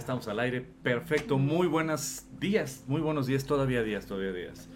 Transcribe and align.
Estamos 0.00 0.26
al 0.28 0.40
aire. 0.40 0.62
Perfecto, 0.82 1.36
muy 1.36 1.66
buenos 1.66 2.24
días, 2.40 2.84
muy 2.86 3.02
buenos 3.02 3.26
días, 3.26 3.44
todavía 3.44 3.82
días, 3.82 4.06
todavía 4.06 4.32
días. 4.32 4.68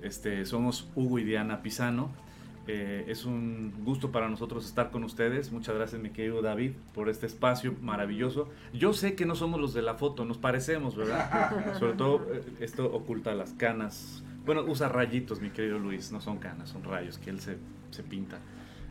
Este, 0.00 0.46
somos 0.46 0.90
Hugo 0.94 1.18
y 1.18 1.24
Diana 1.24 1.62
Pisano. 1.62 2.10
Eh, 2.66 3.04
es 3.08 3.26
un 3.26 3.74
gusto 3.84 4.10
para 4.10 4.30
nosotros 4.30 4.64
estar 4.64 4.90
con 4.90 5.04
ustedes. 5.04 5.52
Muchas 5.52 5.74
gracias, 5.74 6.00
mi 6.00 6.10
querido 6.10 6.40
David, 6.40 6.72
por 6.94 7.10
este 7.10 7.26
espacio 7.26 7.74
maravilloso. 7.82 8.48
Yo 8.72 8.94
sé 8.94 9.14
que 9.14 9.26
no 9.26 9.34
somos 9.34 9.60
los 9.60 9.74
de 9.74 9.82
la 9.82 9.94
foto, 9.96 10.24
nos 10.24 10.38
parecemos, 10.38 10.96
¿verdad? 10.96 11.74
Sobre 11.78 11.92
todo, 11.92 12.26
eh, 12.32 12.42
esto 12.60 12.90
oculta 12.90 13.34
las 13.34 13.52
canas. 13.52 14.24
Bueno, 14.46 14.62
usa 14.62 14.88
rayitos, 14.88 15.42
mi 15.42 15.50
querido 15.50 15.78
Luis, 15.78 16.10
no 16.10 16.22
son 16.22 16.38
canas, 16.38 16.70
son 16.70 16.84
rayos 16.84 17.18
que 17.18 17.28
él 17.28 17.40
se, 17.40 17.58
se 17.90 18.02
pinta. 18.02 18.38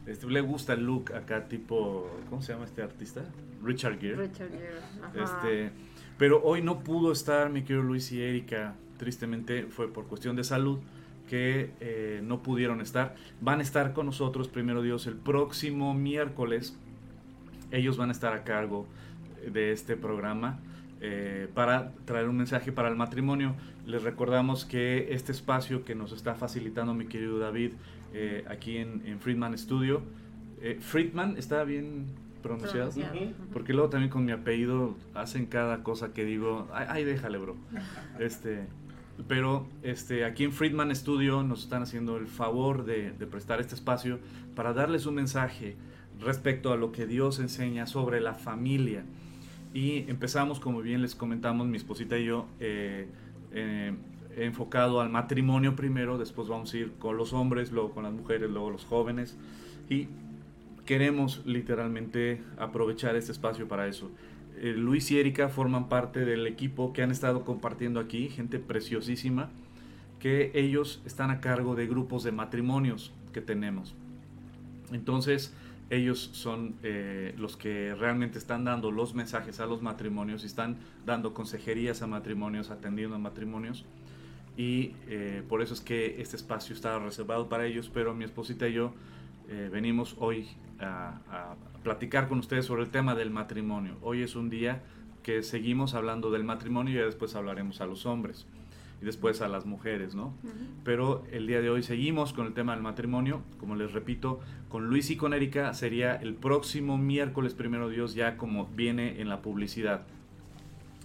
Este, 0.05 0.27
le 0.27 0.41
gusta 0.41 0.73
el 0.73 0.85
look 0.85 1.13
acá 1.15 1.47
tipo, 1.47 2.07
¿cómo 2.29 2.43
se 2.43 2.53
llama 2.53 2.65
este 2.65 2.83
artista? 2.83 3.23
Richard 3.63 3.99
Gere. 3.99 4.27
Richard 4.27 4.51
Gere. 4.51 5.23
Este, 5.23 5.71
pero 6.17 6.41
hoy 6.43 6.61
no 6.61 6.79
pudo 6.83 7.11
estar 7.11 7.49
mi 7.49 7.61
querido 7.61 7.83
Luis 7.83 8.11
y 8.11 8.21
Erika, 8.21 8.75
tristemente 8.97 9.63
fue 9.63 9.91
por 9.91 10.05
cuestión 10.05 10.35
de 10.35 10.43
salud 10.43 10.79
que 11.29 11.71
eh, 11.79 12.21
no 12.23 12.41
pudieron 12.43 12.81
estar. 12.81 13.15
Van 13.39 13.59
a 13.59 13.61
estar 13.61 13.93
con 13.93 14.07
nosotros, 14.07 14.47
primero 14.47 14.81
Dios, 14.81 15.07
el 15.07 15.15
próximo 15.15 15.93
miércoles. 15.93 16.75
Ellos 17.71 17.97
van 17.97 18.09
a 18.09 18.11
estar 18.11 18.33
a 18.33 18.43
cargo 18.43 18.87
de 19.49 19.71
este 19.71 19.95
programa. 19.95 20.59
Eh, 21.01 21.47
para 21.53 21.93
traer 22.03 22.27
un 22.27 22.35
mensaje 22.35 22.73
para 22.73 22.89
el 22.89 22.95
matrimonio. 22.97 23.55
Les 23.85 24.03
recordamos 24.03 24.65
que 24.65 25.13
este 25.13 25.31
espacio 25.31 25.85
que 25.85 25.95
nos 25.95 26.11
está 26.11 26.35
facilitando 26.35 26.93
mi 26.93 27.05
querido 27.05 27.39
David 27.39 27.71
eh, 28.13 28.43
aquí 28.49 28.77
en, 28.77 29.17
Friedman 29.21 29.57
Studio, 29.57 30.01
Friedman 30.81 31.37
está 31.37 31.63
bien 31.63 32.07
pronunciado. 32.39 32.91
Porque 33.53 33.73
luego 33.73 33.89
también 33.89 34.09
con 34.09 34.25
mi 34.25 34.31
apellido 34.31 34.95
hacen 35.13 35.45
cada 35.45 35.83
cosa 35.83 36.13
que 36.13 36.25
digo, 36.25 36.67
ay, 36.73 37.03
déjale, 37.03 37.37
bro. 37.37 37.55
Este, 38.19 38.67
pero 39.27 39.67
este, 39.83 40.25
aquí 40.25 40.43
en 40.43 40.51
Friedman 40.51 40.95
Studio 40.95 41.43
nos 41.43 41.63
están 41.63 41.83
haciendo 41.83 42.17
el 42.17 42.27
favor 42.27 42.85
de, 42.85 43.11
prestar 43.29 43.59
este 43.59 43.75
espacio 43.75 44.19
para 44.55 44.73
darles 44.73 45.05
un 45.05 45.15
mensaje 45.15 45.75
respecto 46.19 46.71
a 46.73 46.77
lo 46.77 46.91
que 46.91 47.05
Dios 47.05 47.39
enseña 47.39 47.85
sobre 47.87 48.21
la 48.21 48.33
familia. 48.33 49.03
Y 49.73 50.09
empezamos, 50.09 50.59
como 50.59 50.81
bien 50.81 51.01
les 51.01 51.15
comentamos, 51.15 51.67
mi 51.67 51.77
esposita 51.77 52.17
y 52.17 52.25
yo, 52.25 52.47
eh, 52.59 53.07
eh, 53.51 53.93
enfocado 54.37 55.01
al 55.01 55.09
matrimonio 55.09 55.75
primero, 55.75 56.17
después 56.17 56.47
vamos 56.47 56.73
a 56.73 56.77
ir 56.77 56.93
con 56.93 57.17
los 57.17 57.33
hombres, 57.33 57.71
luego 57.71 57.91
con 57.91 58.03
las 58.03 58.13
mujeres, 58.13 58.49
luego 58.49 58.69
los 58.69 58.85
jóvenes. 58.85 59.37
Y 59.89 60.07
queremos 60.89 61.45
literalmente 61.45 62.41
aprovechar 62.57 63.15
este 63.15 63.31
espacio 63.31 63.67
para 63.67 63.85
eso. 63.85 64.09
Eh, 64.57 64.73
Luis 64.75 65.11
y 65.11 65.19
Erika 65.19 65.47
forman 65.47 65.87
parte 65.87 66.25
del 66.25 66.47
equipo 66.47 66.93
que 66.93 67.03
han 67.03 67.11
estado 67.11 67.45
compartiendo 67.45 67.99
aquí, 67.99 68.27
gente 68.27 68.57
preciosísima, 68.57 69.51
que 70.19 70.49
ellos 70.55 71.03
están 71.05 71.29
a 71.29 71.41
cargo 71.41 71.75
de 71.75 71.85
grupos 71.85 72.23
de 72.23 72.31
matrimonios 72.31 73.13
que 73.33 73.39
tenemos. 73.39 73.93
Entonces, 74.91 75.53
ellos 75.91 76.31
son 76.33 76.73
eh, 76.81 77.35
los 77.37 77.55
que 77.55 77.93
realmente 77.93 78.39
están 78.39 78.63
dando 78.63 78.89
los 78.89 79.13
mensajes 79.13 79.59
a 79.59 79.67
los 79.67 79.83
matrimonios 79.83 80.41
y 80.41 80.47
están 80.47 80.77
dando 81.05 81.35
consejerías 81.35 82.01
a 82.01 82.07
matrimonios, 82.07 82.71
atendiendo 82.71 83.15
a 83.15 83.19
matrimonios. 83.19 83.85
Y 84.57 84.93
eh, 85.07 85.43
por 85.47 85.61
eso 85.61 85.75
es 85.75 85.81
que 85.81 86.19
este 86.19 86.35
espacio 86.35 86.73
está 86.73 86.97
reservado 86.97 87.47
para 87.47 87.67
ellos, 87.67 87.91
pero 87.93 88.15
mi 88.15 88.23
esposita 88.23 88.67
y 88.67 88.73
yo 88.73 88.91
venimos 89.71 90.15
hoy 90.19 90.47
a, 90.81 91.55
platicar 91.83 92.27
con 92.27 92.39
ustedes 92.39 92.65
sobre 92.65 92.83
el 92.83 92.89
tema 92.89 93.15
del 93.15 93.31
matrimonio. 93.31 93.97
Hoy 94.01 94.21
es 94.21 94.35
un 94.35 94.49
día 94.49 94.81
que 95.23 95.43
seguimos 95.43 95.93
hablando 95.93 96.29
del 96.29 96.43
matrimonio 96.43 96.93
y 96.93 96.97
ya 96.97 97.05
después 97.05 97.35
hablaremos 97.35 97.79
a 97.81 97.85
los 97.85 98.05
hombres 98.05 98.45
y 99.01 99.05
después 99.05 99.41
a 99.41 99.47
las 99.47 99.65
mujeres, 99.65 100.13
¿no? 100.13 100.33
Pero 100.83 101.23
el 101.31 101.47
día 101.47 101.61
de 101.61 101.69
hoy 101.69 101.83
seguimos 101.83 102.33
con 102.33 102.47
el 102.47 102.53
tema 102.53 102.73
del 102.73 102.83
matrimonio. 102.83 103.41
Como 103.59 103.75
les 103.75 103.93
repito, 103.93 104.41
con 104.67 104.87
Luis 104.87 105.09
y 105.09 105.15
con 105.15 105.33
Erika 105.33 105.73
sería 105.73 106.15
el 106.15 106.33
próximo 106.33 106.97
miércoles, 106.97 107.53
primero 107.53 107.87
Dios, 107.89 108.13
ya 108.13 108.35
como 108.35 108.67
viene 108.67 109.21
en 109.21 109.29
la 109.29 109.41
publicidad. 109.41 110.01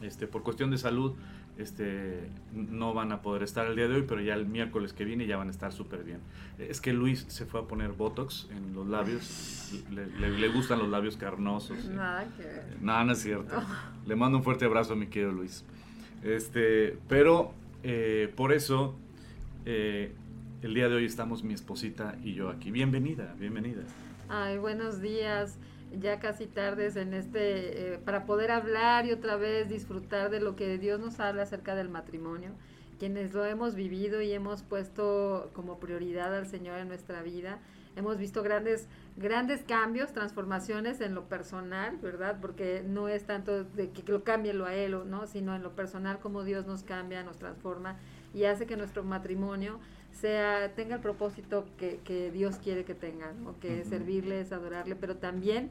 Este, 0.02 0.26
por 0.26 0.42
cuestión 0.42 0.70
de 0.72 0.78
salud, 0.78 1.12
este, 1.58 2.28
no 2.52 2.94
van 2.94 3.12
a 3.12 3.22
poder 3.22 3.42
estar 3.42 3.66
el 3.66 3.76
día 3.76 3.86
de 3.86 3.94
hoy, 3.94 4.04
pero 4.08 4.20
ya 4.20 4.34
el 4.34 4.46
miércoles 4.46 4.92
que 4.92 5.04
viene 5.04 5.26
ya 5.26 5.36
van 5.36 5.48
a 5.48 5.50
estar 5.50 5.72
súper 5.72 6.02
bien. 6.02 6.20
Es 6.58 6.80
que 6.80 6.92
Luis 6.92 7.24
se 7.28 7.46
fue 7.46 7.60
a 7.60 7.64
poner 7.64 7.92
Botox 7.92 8.48
en 8.50 8.74
los 8.74 8.86
labios, 8.88 9.72
le, 9.90 10.48
gustan 10.48 10.80
los 10.80 10.88
labios 10.88 11.16
carnosos. 11.16 11.84
Nada 11.86 12.26
que 12.36 12.44
No, 12.80 13.04
no 13.04 13.12
es 13.12 13.18
cierto. 13.20 13.54
Le 14.06 14.16
mando 14.16 14.38
un 14.38 14.44
fuerte 14.44 14.64
abrazo 14.64 14.94
a 14.94 14.96
mi 14.96 15.06
querido 15.06 15.32
Luis. 15.32 15.64
Este, 16.22 16.98
pero 17.08 17.52
eh, 17.82 18.32
por 18.34 18.52
eso 18.52 18.96
eh, 19.64 20.12
el 20.62 20.74
día 20.74 20.88
de 20.88 20.96
hoy 20.96 21.04
estamos 21.04 21.44
mi 21.44 21.54
esposita 21.54 22.16
y 22.22 22.34
yo 22.34 22.48
aquí. 22.48 22.70
Bienvenida, 22.70 23.34
bienvenida. 23.38 23.82
Ay, 24.28 24.58
buenos 24.58 25.00
días 25.00 25.58
ya 26.00 26.20
casi 26.20 26.46
tardes 26.46 26.96
en 26.96 27.14
este, 27.14 27.94
eh, 27.94 27.98
para 27.98 28.24
poder 28.26 28.50
hablar 28.50 29.06
y 29.06 29.12
otra 29.12 29.36
vez 29.36 29.68
disfrutar 29.68 30.30
de 30.30 30.40
lo 30.40 30.56
que 30.56 30.78
Dios 30.78 31.00
nos 31.00 31.20
habla 31.20 31.42
acerca 31.42 31.74
del 31.74 31.88
matrimonio, 31.88 32.50
quienes 32.98 33.32
lo 33.34 33.44
hemos 33.44 33.74
vivido 33.74 34.20
y 34.20 34.32
hemos 34.32 34.62
puesto 34.62 35.50
como 35.54 35.78
prioridad 35.78 36.34
al 36.34 36.46
Señor 36.46 36.78
en 36.78 36.88
nuestra 36.88 37.22
vida. 37.22 37.58
Hemos 37.96 38.18
visto 38.18 38.42
grandes, 38.42 38.88
grandes 39.16 39.62
cambios, 39.62 40.12
transformaciones 40.12 41.00
en 41.00 41.14
lo 41.14 41.28
personal, 41.28 41.96
¿verdad? 42.02 42.38
Porque 42.40 42.82
no 42.84 43.08
es 43.08 43.24
tanto 43.24 43.62
de 43.62 43.90
que 43.90 44.02
lo 44.10 44.24
cambie 44.24 44.52
lo 44.52 44.66
a 44.66 44.74
Él, 44.74 44.96
¿no? 45.06 45.26
Sino 45.28 45.54
en 45.54 45.62
lo 45.62 45.76
personal, 45.76 46.18
como 46.18 46.42
Dios 46.42 46.66
nos 46.66 46.82
cambia, 46.82 47.22
nos 47.22 47.38
transforma 47.38 47.96
y 48.34 48.44
hace 48.44 48.66
que 48.66 48.76
nuestro 48.76 49.04
matrimonio 49.04 49.78
sea, 50.14 50.72
tenga 50.74 50.96
el 50.96 51.00
propósito 51.00 51.66
que, 51.76 52.00
que 52.04 52.30
Dios 52.30 52.56
quiere 52.56 52.84
que 52.84 52.94
tenga, 52.94 53.32
¿no? 53.32 53.58
que 53.58 53.80
es 53.80 53.88
servirle, 53.88 54.40
es 54.40 54.52
adorarle, 54.52 54.96
pero 54.96 55.16
también 55.16 55.70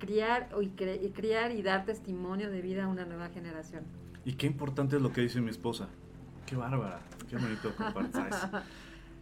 criar 0.00 0.48
y, 0.60 0.68
criar 1.10 1.52
y 1.52 1.62
dar 1.62 1.84
testimonio 1.84 2.50
de 2.50 2.60
vida 2.60 2.84
a 2.84 2.88
una 2.88 3.04
nueva 3.04 3.28
generación. 3.28 3.84
Y 4.24 4.32
qué 4.32 4.46
importante 4.46 4.96
es 4.96 5.02
lo 5.02 5.12
que 5.12 5.20
dice 5.20 5.40
mi 5.40 5.50
esposa. 5.50 5.88
Qué 6.46 6.56
bárbara, 6.56 7.00
qué 7.28 7.36
bonito 7.36 7.72
compartir 7.76 8.24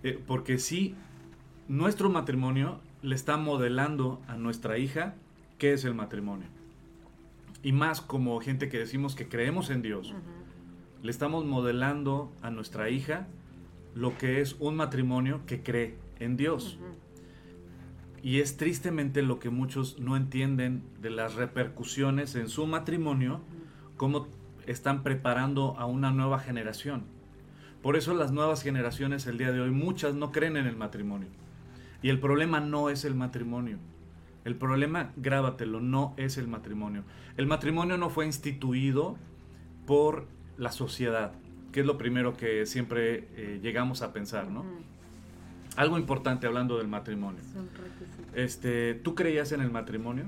eh, 0.03 0.23
porque 0.27 0.59
sí, 0.59 0.95
nuestro 1.67 2.09
matrimonio 2.09 2.81
le 3.03 3.15
está 3.15 3.37
modelando 3.37 4.23
a 4.29 4.37
nuestra 4.37 4.79
hija 4.79 5.15
qué 5.59 5.73
es 5.73 5.85
el 5.85 5.95
matrimonio. 5.95 6.47
Y 7.63 7.73
más 7.73 8.01
como 8.01 8.41
gente 8.41 8.69
que 8.69 8.79
decimos 8.79 9.17
que 9.17 9.29
creemos 9.29 9.71
en 9.71 9.83
Dios, 9.83 10.15
le 11.03 11.11
estamos 11.11 11.45
modelando 11.45 12.31
a 12.41 12.51
nuestra 12.51 12.89
hija 12.89 13.27
lo 13.99 14.17
que 14.17 14.41
es 14.41 14.55
un 14.61 14.77
matrimonio 14.77 15.41
que 15.45 15.65
cree 15.65 15.97
en 16.21 16.37
Dios. 16.37 16.79
Y 18.23 18.39
es 18.39 18.57
tristemente 18.57 19.23
lo 19.23 19.41
que 19.41 19.51
muchos 19.51 19.99
no 19.99 20.17
entienden 20.17 20.85
de 21.01 21.11
las 21.11 21.35
repercusiones 21.35 22.37
en 22.37 22.49
su 22.49 22.69
matrimonio, 22.69 23.41
cómo 23.97 24.29
están 24.69 25.03
preparando 25.03 25.77
a 25.79 25.87
una 25.87 26.13
nueva 26.13 26.39
generación. 26.39 27.07
Por 27.83 27.97
eso 27.97 28.15
las 28.15 28.31
nuevas 28.31 28.63
generaciones 28.63 29.27
el 29.27 29.37
día 29.37 29.51
de 29.51 29.61
hoy, 29.61 29.73
muchas 29.73 30.15
no 30.15 30.31
creen 30.31 30.57
en 30.57 30.67
el 30.67 30.77
matrimonio. 30.77 31.29
Y 32.01 32.09
el 32.11 32.21
problema 32.21 32.61
no 32.61 32.91
es 32.91 33.05
el 33.05 33.17
matrimonio. 33.17 33.79
El 34.45 34.55
problema, 34.55 35.11
grábatelo, 35.17 35.81
no 35.81 36.15
es 36.17 36.39
el 36.39 36.47
matrimonio. 36.47 37.03
El 37.37 37.49
matrimonio 37.49 37.99
no 37.99 38.11
fue 38.11 38.27
instituido 38.27 39.17
por 39.87 40.29
la 40.57 40.71
sociedad, 40.71 41.33
que 41.73 41.81
es 41.81 41.87
lo 41.87 41.99
primero 41.99 42.37
que 42.37 42.67
siempre 42.67 43.29
eh, 43.37 43.61
llegamos 43.63 44.03
a 44.03 44.13
pensar, 44.13 44.49
¿no? 44.49 44.65
Algo 45.77 45.99
importante 45.99 46.47
hablando 46.47 46.79
del 46.79 46.89
matrimonio. 46.89 47.41
Este, 48.35 48.95
¿Tú 48.95 49.15
creías 49.15 49.53
en 49.53 49.61
el 49.61 49.71
matrimonio? 49.71 50.25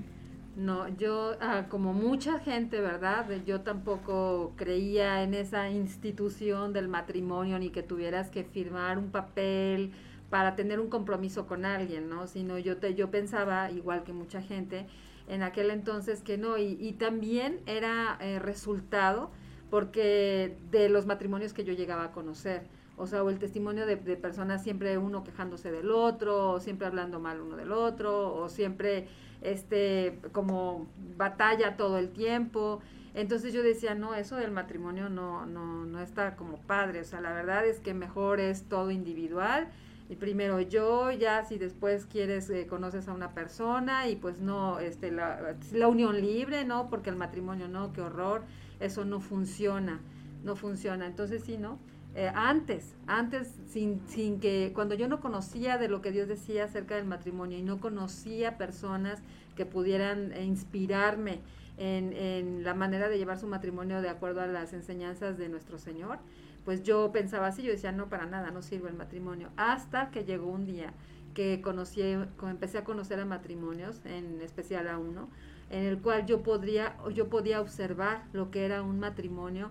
No, 0.56 0.88
yo, 0.96 1.36
ah, 1.40 1.66
como 1.68 1.92
mucha 1.92 2.38
gente, 2.40 2.80
¿verdad? 2.80 3.26
Yo 3.46 3.62
tampoco 3.62 4.52
creía 4.56 5.22
en 5.22 5.34
esa 5.34 5.70
institución 5.70 6.72
del 6.72 6.88
matrimonio, 6.88 7.58
ni 7.58 7.70
que 7.70 7.82
tuvieras 7.82 8.30
que 8.30 8.44
firmar 8.44 8.98
un 8.98 9.10
papel 9.10 9.92
para 10.28 10.56
tener 10.56 10.78
un 10.78 10.88
compromiso 10.88 11.46
con 11.46 11.64
alguien, 11.64 12.08
¿no? 12.08 12.26
Sino 12.26 12.58
yo, 12.58 12.76
te, 12.76 12.94
yo 12.94 13.10
pensaba, 13.10 13.70
igual 13.70 14.04
que 14.04 14.12
mucha 14.12 14.42
gente, 14.42 14.86
en 15.28 15.42
aquel 15.42 15.70
entonces 15.70 16.22
que 16.22 16.36
no, 16.36 16.58
y, 16.58 16.76
y 16.80 16.92
también 16.92 17.60
era 17.66 18.18
eh, 18.20 18.38
resultado 18.38 19.30
porque 19.70 20.56
de 20.70 20.88
los 20.88 21.06
matrimonios 21.06 21.52
que 21.52 21.64
yo 21.64 21.72
llegaba 21.72 22.04
a 22.04 22.12
conocer, 22.12 22.62
o 22.96 23.06
sea, 23.06 23.22
o 23.22 23.30
el 23.30 23.38
testimonio 23.38 23.86
de, 23.86 23.96
personas 23.96 24.62
siempre 24.62 24.98
uno 24.98 25.24
quejándose 25.24 25.70
del 25.70 25.90
otro, 25.90 26.50
o 26.50 26.60
siempre 26.60 26.86
hablando 26.86 27.18
mal 27.18 27.40
uno 27.40 27.56
del 27.56 27.72
otro, 27.72 28.34
o 28.34 28.48
siempre 28.48 29.08
este 29.40 30.18
como 30.32 30.86
batalla 31.16 31.76
todo 31.76 31.96
el 31.98 32.10
tiempo. 32.10 32.80
Entonces 33.14 33.52
yo 33.54 33.62
decía, 33.62 33.94
no, 33.94 34.14
eso 34.14 34.36
del 34.36 34.50
matrimonio 34.50 35.08
no, 35.08 35.46
no, 35.46 35.86
no 35.86 36.00
está 36.00 36.36
como 36.36 36.58
padre, 36.58 37.00
o 37.00 37.04
sea, 37.04 37.20
la 37.20 37.32
verdad 37.32 37.66
es 37.66 37.80
que 37.80 37.94
mejor 37.94 38.38
es 38.38 38.64
todo 38.64 38.90
individual 38.90 39.68
y 40.10 40.16
primero 40.16 40.60
yo, 40.60 41.12
ya 41.12 41.44
si 41.44 41.56
después 41.56 42.04
quieres, 42.04 42.50
eh, 42.50 42.66
conoces 42.66 43.06
a 43.06 43.12
una 43.12 43.30
persona 43.32 44.08
y 44.08 44.16
pues 44.16 44.40
no, 44.40 44.80
este, 44.80 45.12
la, 45.12 45.54
la, 45.72 45.86
unión 45.86 46.20
libre, 46.20 46.64
¿no? 46.64 46.90
Porque 46.90 47.10
el 47.10 47.16
matrimonio 47.16 47.68
no, 47.68 47.92
qué 47.92 48.00
horror, 48.00 48.42
eso 48.80 49.04
no 49.04 49.20
funciona, 49.20 50.00
no 50.42 50.56
funciona. 50.56 51.06
Entonces 51.06 51.44
sí, 51.44 51.58
¿no? 51.58 51.78
Eh, 52.16 52.30
antes, 52.34 52.94
antes, 53.06 53.54
sin, 53.68 54.00
sin 54.08 54.40
que, 54.40 54.72
cuando 54.74 54.96
yo 54.96 55.06
no 55.06 55.20
conocía 55.20 55.78
de 55.78 55.88
lo 55.88 56.02
que 56.02 56.10
Dios 56.10 56.26
decía 56.26 56.64
acerca 56.64 56.96
del 56.96 57.04
matrimonio 57.04 57.56
y 57.56 57.62
no 57.62 57.78
conocía 57.78 58.58
personas 58.58 59.20
que 59.54 59.64
pudieran 59.64 60.32
inspirarme 60.42 61.40
en, 61.76 62.12
en 62.12 62.64
la 62.64 62.74
manera 62.74 63.08
de 63.08 63.16
llevar 63.16 63.38
su 63.38 63.46
matrimonio 63.46 64.02
de 64.02 64.08
acuerdo 64.08 64.40
a 64.40 64.46
las 64.46 64.72
enseñanzas 64.72 65.38
de 65.38 65.48
nuestro 65.48 65.78
Señor, 65.78 66.18
pues 66.64 66.82
yo 66.82 67.10
pensaba 67.12 67.46
así, 67.46 67.62
yo 67.62 67.70
decía, 67.70 67.92
no, 67.92 68.08
para 68.08 68.26
nada, 68.26 68.50
no 68.50 68.60
sirve 68.60 68.88
el 68.90 68.96
matrimonio. 68.96 69.50
Hasta 69.56 70.10
que 70.10 70.24
llegó 70.24 70.48
un 70.48 70.66
día 70.66 70.92
que 71.34 71.60
conocí, 71.60 72.02
empecé 72.02 72.78
a 72.78 72.84
conocer 72.84 73.20
a 73.20 73.24
matrimonios, 73.24 74.00
en 74.04 74.40
especial 74.40 74.88
a 74.88 74.98
uno, 74.98 75.28
en 75.70 75.84
el 75.84 75.98
cual 75.98 76.26
yo, 76.26 76.42
podría, 76.42 76.96
yo 77.14 77.28
podía 77.28 77.60
observar 77.60 78.24
lo 78.32 78.50
que 78.50 78.64
era 78.64 78.82
un 78.82 78.98
matrimonio 78.98 79.70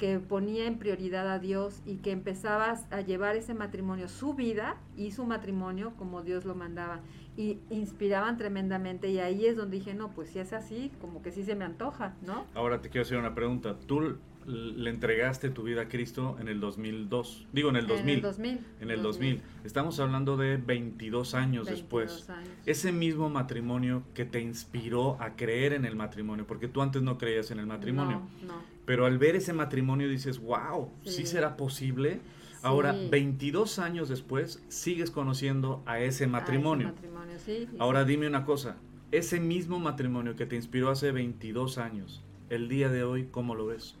que 0.00 0.18
ponía 0.18 0.66
en 0.66 0.78
prioridad 0.78 1.30
a 1.30 1.38
Dios 1.38 1.82
y 1.84 1.96
que 1.96 2.10
empezaba 2.10 2.74
a 2.90 3.00
llevar 3.02 3.36
ese 3.36 3.52
matrimonio, 3.52 4.08
su 4.08 4.32
vida 4.32 4.78
y 4.96 5.10
su 5.10 5.26
matrimonio 5.26 5.92
como 5.98 6.22
Dios 6.22 6.46
lo 6.46 6.54
mandaba. 6.54 7.00
Y 7.36 7.58
inspiraban 7.68 8.38
tremendamente 8.38 9.10
y 9.10 9.18
ahí 9.18 9.44
es 9.44 9.56
donde 9.56 9.76
dije, 9.76 9.92
no, 9.92 10.08
pues 10.12 10.30
si 10.30 10.38
es 10.38 10.54
así, 10.54 10.90
como 11.02 11.20
que 11.20 11.30
sí 11.32 11.44
se 11.44 11.54
me 11.54 11.66
antoja, 11.66 12.14
¿no? 12.22 12.46
Ahora 12.54 12.80
te 12.80 12.88
quiero 12.88 13.02
hacer 13.02 13.18
una 13.18 13.34
pregunta. 13.34 13.76
¿Tú 13.86 14.16
le 14.46 14.90
entregaste 14.90 15.50
tu 15.50 15.62
vida 15.62 15.82
a 15.82 15.88
Cristo 15.88 16.36
en 16.40 16.48
el 16.48 16.60
2002. 16.60 17.46
Digo, 17.52 17.68
en 17.70 17.76
el 17.76 17.86
2000. 17.86 18.08
En 18.08 18.16
el 18.16 18.22
2000. 18.22 18.60
En 18.80 18.90
el 18.90 19.02
2000. 19.02 19.42
Estamos 19.64 20.00
hablando 20.00 20.36
de 20.36 20.56
22 20.56 21.34
años 21.34 21.66
22 21.66 21.68
después. 21.68 22.30
años. 22.30 22.48
Ese 22.66 22.92
mismo 22.92 23.28
matrimonio 23.30 24.02
que 24.14 24.24
te 24.24 24.40
inspiró 24.40 25.20
a 25.20 25.36
creer 25.36 25.72
en 25.72 25.84
el 25.84 25.96
matrimonio, 25.96 26.46
porque 26.46 26.68
tú 26.68 26.82
antes 26.82 27.02
no 27.02 27.18
creías 27.18 27.50
en 27.50 27.58
el 27.58 27.66
matrimonio. 27.66 28.22
No, 28.42 28.48
no. 28.54 28.62
Pero 28.86 29.06
al 29.06 29.18
ver 29.18 29.36
ese 29.36 29.52
matrimonio 29.52 30.08
dices, 30.08 30.38
wow, 30.40 30.90
¿sí, 31.04 31.10
Sí. 31.10 31.26
será 31.26 31.56
posible? 31.56 32.20
Ahora, 32.62 32.92
Sí. 32.92 33.08
22 33.10 33.78
años 33.78 34.08
después, 34.08 34.62
sigues 34.68 35.10
conociendo 35.10 35.82
a 35.86 36.00
ese 36.00 36.26
matrimonio. 36.26 36.88
Ah, 36.88 36.90
ese 36.98 37.06
matrimonio, 37.08 37.38
sí, 37.38 37.66
sí, 37.70 37.76
Ahora 37.78 38.04
dime 38.04 38.26
una 38.26 38.44
cosa, 38.44 38.76
ese 39.12 39.40
mismo 39.40 39.78
matrimonio 39.78 40.36
que 40.36 40.44
te 40.46 40.56
inspiró 40.56 40.90
hace 40.90 41.10
22 41.12 41.78
años, 41.78 42.22
el 42.50 42.68
día 42.68 42.88
de 42.90 43.02
hoy, 43.04 43.28
¿cómo 43.30 43.54
lo 43.54 43.66
ves? 43.66 43.96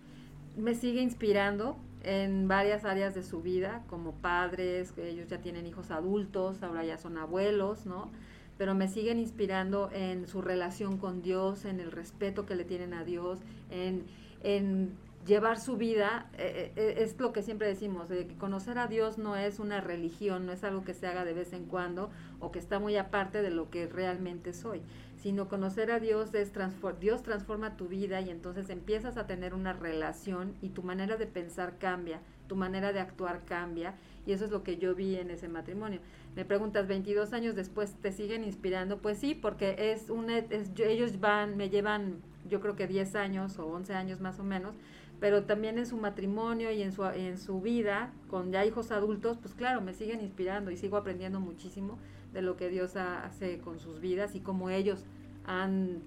Me 0.60 0.74
sigue 0.74 1.00
inspirando 1.00 1.76
en 2.02 2.48
varias 2.48 2.84
áreas 2.84 3.14
de 3.14 3.22
su 3.22 3.42
vida, 3.42 3.82
como 3.88 4.12
padres, 4.12 4.92
que 4.92 5.08
ellos 5.08 5.28
ya 5.28 5.38
tienen 5.38 5.66
hijos 5.66 5.90
adultos, 5.90 6.62
ahora 6.62 6.84
ya 6.84 6.98
son 6.98 7.18
abuelos, 7.18 7.86
¿no? 7.86 8.10
Pero 8.56 8.74
me 8.74 8.88
siguen 8.88 9.18
inspirando 9.18 9.90
en 9.92 10.26
su 10.26 10.42
relación 10.42 10.98
con 10.98 11.22
Dios, 11.22 11.64
en 11.64 11.80
el 11.80 11.92
respeto 11.92 12.46
que 12.46 12.54
le 12.54 12.64
tienen 12.64 12.94
a 12.94 13.04
Dios, 13.04 13.40
en, 13.70 14.04
en 14.42 14.92
llevar 15.26 15.60
su 15.60 15.76
vida, 15.76 16.30
eh, 16.38 16.72
eh, 16.76 16.94
es 16.98 17.18
lo 17.18 17.32
que 17.32 17.42
siempre 17.42 17.68
decimos, 17.68 18.08
de 18.08 18.26
que 18.26 18.36
conocer 18.36 18.78
a 18.78 18.86
Dios 18.86 19.18
no 19.18 19.36
es 19.36 19.58
una 19.58 19.80
religión, 19.80 20.46
no 20.46 20.52
es 20.52 20.64
algo 20.64 20.84
que 20.84 20.94
se 20.94 21.06
haga 21.06 21.24
de 21.24 21.34
vez 21.34 21.52
en 21.52 21.66
cuando 21.66 22.10
o 22.40 22.50
que 22.50 22.58
está 22.58 22.78
muy 22.78 22.96
aparte 22.96 23.42
de 23.42 23.50
lo 23.50 23.70
que 23.70 23.86
realmente 23.86 24.52
soy, 24.52 24.80
sino 25.16 25.48
conocer 25.48 25.90
a 25.90 26.00
Dios 26.00 26.32
es 26.32 26.52
transfor 26.52 26.98
Dios 26.98 27.22
transforma 27.22 27.76
tu 27.76 27.88
vida 27.88 28.20
y 28.22 28.30
entonces 28.30 28.70
empiezas 28.70 29.18
a 29.18 29.26
tener 29.26 29.52
una 29.52 29.74
relación 29.74 30.54
y 30.62 30.70
tu 30.70 30.82
manera 30.82 31.16
de 31.16 31.26
pensar 31.26 31.76
cambia, 31.78 32.20
tu 32.46 32.56
manera 32.56 32.92
de 32.92 33.00
actuar 33.00 33.44
cambia 33.44 33.94
y 34.26 34.32
eso 34.32 34.46
es 34.46 34.50
lo 34.50 34.62
que 34.62 34.78
yo 34.78 34.94
vi 34.94 35.16
en 35.16 35.30
ese 35.30 35.48
matrimonio. 35.48 36.00
Me 36.34 36.44
preguntas, 36.44 36.86
22 36.86 37.32
años 37.32 37.56
después, 37.56 37.94
¿te 38.00 38.12
siguen 38.12 38.44
inspirando? 38.44 38.98
Pues 38.98 39.18
sí, 39.18 39.34
porque 39.34 39.92
es 39.92 40.08
una, 40.10 40.38
es, 40.38 40.70
ellos 40.78 41.20
van, 41.20 41.56
me 41.56 41.68
llevan 41.68 42.22
yo 42.48 42.60
creo 42.60 42.76
que 42.76 42.86
10 42.86 43.14
años 43.14 43.58
o 43.58 43.66
11 43.66 43.94
años 43.94 44.20
más 44.20 44.38
o 44.38 44.44
menos, 44.44 44.74
pero 45.20 45.44
también 45.44 45.78
en 45.78 45.86
su 45.86 45.96
matrimonio 45.98 46.70
y 46.72 46.82
en 46.82 46.92
su, 46.92 47.04
en 47.04 47.38
su 47.38 47.60
vida, 47.60 48.12
con 48.28 48.50
ya 48.52 48.64
hijos 48.64 48.90
adultos, 48.90 49.36
pues 49.40 49.54
claro, 49.54 49.80
me 49.80 49.92
siguen 49.94 50.20
inspirando 50.20 50.70
y 50.70 50.76
sigo 50.76 50.96
aprendiendo 50.96 51.40
muchísimo 51.40 51.98
de 52.32 52.42
lo 52.42 52.56
que 52.56 52.68
Dios 52.70 52.96
ha- 52.96 53.24
hace 53.24 53.58
con 53.58 53.78
sus 53.80 54.00
vidas 54.00 54.34
y 54.34 54.40
cómo 54.40 54.70
ellos 54.70 55.04
han, 55.46 55.98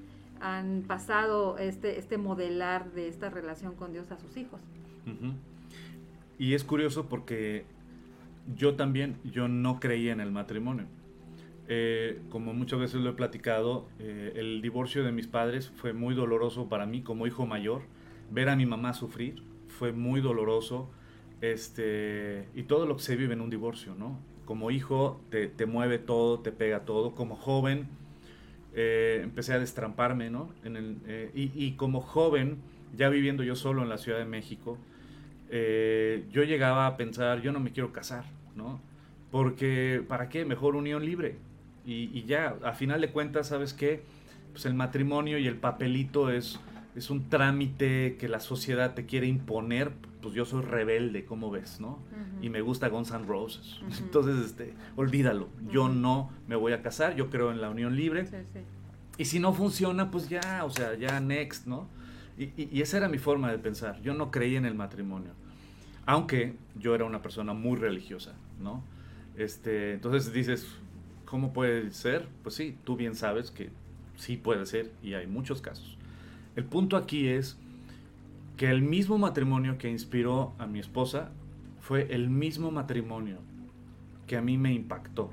han 0.41 0.83
pasado 0.87 1.57
este, 1.57 1.99
este 1.99 2.17
modelar 2.17 2.91
de 2.91 3.07
esta 3.07 3.29
relación 3.29 3.75
con 3.75 3.93
Dios 3.93 4.11
a 4.11 4.17
sus 4.17 4.35
hijos. 4.37 4.59
Y 6.39 6.53
es 6.55 6.63
curioso 6.63 7.07
porque 7.07 7.65
yo 8.55 8.75
también, 8.75 9.17
yo 9.23 9.47
no 9.47 9.79
creía 9.79 10.11
en 10.13 10.19
el 10.19 10.31
matrimonio. 10.31 10.85
Eh, 11.69 12.19
como 12.29 12.53
muchas 12.53 12.79
veces 12.79 13.01
lo 13.01 13.11
he 13.11 13.13
platicado, 13.13 13.87
eh, 13.99 14.33
el 14.35 14.61
divorcio 14.61 15.03
de 15.03 15.11
mis 15.11 15.27
padres 15.27 15.69
fue 15.75 15.93
muy 15.93 16.13
doloroso 16.15 16.67
para 16.67 16.85
mí 16.85 17.01
como 17.01 17.27
hijo 17.27 17.45
mayor. 17.45 17.83
Ver 18.31 18.49
a 18.49 18.55
mi 18.55 18.65
mamá 18.65 18.93
sufrir 18.93 19.43
fue 19.67 19.91
muy 19.91 20.21
doloroso. 20.21 20.89
Este, 21.41 22.47
y 22.55 22.63
todo 22.63 22.85
lo 22.85 22.95
que 22.97 23.03
se 23.03 23.15
vive 23.15 23.33
en 23.33 23.41
un 23.41 23.49
divorcio, 23.49 23.95
¿no? 23.95 24.17
Como 24.45 24.71
hijo 24.71 25.21
te, 25.29 25.47
te 25.47 25.65
mueve 25.65 25.99
todo, 25.99 26.39
te 26.39 26.51
pega 26.51 26.85
todo. 26.85 27.15
Como 27.15 27.35
joven 27.35 27.87
eh, 28.73 29.21
empecé 29.23 29.53
a 29.53 29.59
destramparme, 29.59 30.29
¿no? 30.29 30.49
En 30.63 30.77
el, 30.77 30.97
eh, 31.05 31.31
y, 31.35 31.51
y 31.53 31.73
como 31.73 32.01
joven, 32.01 32.57
ya 32.97 33.09
viviendo 33.09 33.43
yo 33.43 33.55
solo 33.55 33.83
en 33.83 33.89
la 33.89 33.97
Ciudad 33.97 34.19
de 34.19 34.25
México, 34.25 34.77
eh, 35.49 36.25
yo 36.31 36.43
llegaba 36.43 36.87
a 36.87 36.97
pensar, 36.97 37.41
yo 37.41 37.51
no 37.51 37.59
me 37.59 37.71
quiero 37.71 37.93
casar, 37.93 38.25
¿no? 38.55 38.81
Porque, 39.31 40.03
¿para 40.07 40.29
qué? 40.29 40.45
Mejor 40.45 40.75
unión 40.75 41.05
libre. 41.05 41.35
Y, 41.85 42.09
y 42.17 42.23
ya, 42.23 42.55
a 42.63 42.73
final 42.73 43.01
de 43.01 43.11
cuentas, 43.11 43.49
¿sabes 43.49 43.73
qué? 43.73 44.01
Pues 44.51 44.65
el 44.65 44.73
matrimonio 44.73 45.37
y 45.37 45.47
el 45.47 45.57
papelito 45.57 46.31
es, 46.31 46.59
es 46.95 47.09
un 47.09 47.29
trámite 47.29 48.17
que 48.19 48.27
la 48.29 48.39
sociedad 48.39 48.93
te 48.93 49.05
quiere 49.05 49.27
imponer. 49.27 49.91
Pues 50.21 50.33
yo 50.35 50.45
soy 50.45 50.61
rebelde, 50.63 51.25
¿cómo 51.25 51.51
ves, 51.51 51.79
no? 51.81 51.99
Y 52.41 52.49
me 52.49 52.61
gusta 52.61 52.87
Guns 52.89 53.11
N' 53.11 53.25
Roses. 53.25 53.79
Entonces, 53.99 54.45
este, 54.45 54.73
olvídalo. 54.95 55.49
Yo 55.69 55.89
no 55.89 56.29
me 56.47 56.55
voy 56.55 56.73
a 56.73 56.81
casar, 56.81 57.15
yo 57.15 57.29
creo 57.29 57.51
en 57.51 57.61
la 57.61 57.69
unión 57.69 57.95
libre. 57.95 58.25
Sí, 58.27 58.37
sí. 58.53 58.59
Y 59.17 59.25
si 59.25 59.39
no 59.39 59.53
funciona, 59.53 60.09
pues 60.11 60.27
ya, 60.29 60.63
o 60.65 60.69
sea, 60.69 60.95
ya 60.95 61.19
next, 61.19 61.67
¿no? 61.67 61.87
Y, 62.37 62.45
y- 62.61 62.69
y 62.71 62.81
esa 62.81 62.97
era 62.97 63.09
mi 63.09 63.17
forma 63.19 63.51
de 63.51 63.59
pensar. 63.59 64.01
Yo 64.01 64.13
no 64.13 64.31
creía 64.31 64.57
en 64.57 64.65
el 64.65 64.75
matrimonio. 64.75 65.31
Aunque 66.05 66.55
yo 66.79 66.95
era 66.95 67.05
una 67.05 67.21
persona 67.21 67.53
muy 67.53 67.77
religiosa, 67.77 68.33
¿no? 68.61 68.83
Este, 69.37 69.93
entonces 69.93 70.33
dices, 70.33 70.67
¿cómo 71.25 71.53
puede 71.53 71.91
ser? 71.91 72.27
Pues 72.43 72.55
sí, 72.55 72.75
tú 72.83 72.95
bien 72.95 73.15
sabes 73.15 73.51
que 73.51 73.69
sí 74.15 74.37
puede 74.37 74.65
ser 74.65 74.91
y 75.01 75.13
hay 75.13 75.27
muchos 75.27 75.61
casos. 75.61 75.97
El 76.55 76.65
punto 76.65 76.97
aquí 76.97 77.27
es 77.27 77.57
que 78.57 78.69
el 78.69 78.81
mismo 78.81 79.17
matrimonio 79.17 79.77
que 79.77 79.89
inspiró 79.89 80.53
a 80.59 80.67
mi 80.67 80.79
esposa 80.79 81.31
fue 81.79 82.13
el 82.13 82.29
mismo 82.29 82.71
matrimonio 82.71 83.37
que 84.27 84.37
a 84.37 84.41
mí 84.41 84.57
me 84.57 84.73
impactó. 84.73 85.29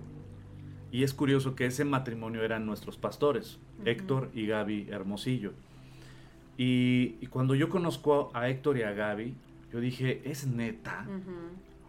Y 0.90 1.04
es 1.04 1.14
curioso 1.14 1.54
que 1.54 1.66
ese 1.66 1.84
matrimonio 1.84 2.42
eran 2.42 2.66
nuestros 2.66 2.96
pastores. 2.96 3.58
Héctor 3.84 4.30
y 4.34 4.46
Gaby 4.46 4.88
Hermosillo. 4.90 5.52
Y, 6.58 7.16
y 7.20 7.26
cuando 7.28 7.54
yo 7.54 7.68
conozco 7.68 8.30
a 8.34 8.48
Héctor 8.48 8.76
y 8.78 8.82
a 8.82 8.92
Gaby, 8.92 9.34
yo 9.72 9.80
dije, 9.80 10.20
¿es 10.28 10.46
neta? 10.46 11.06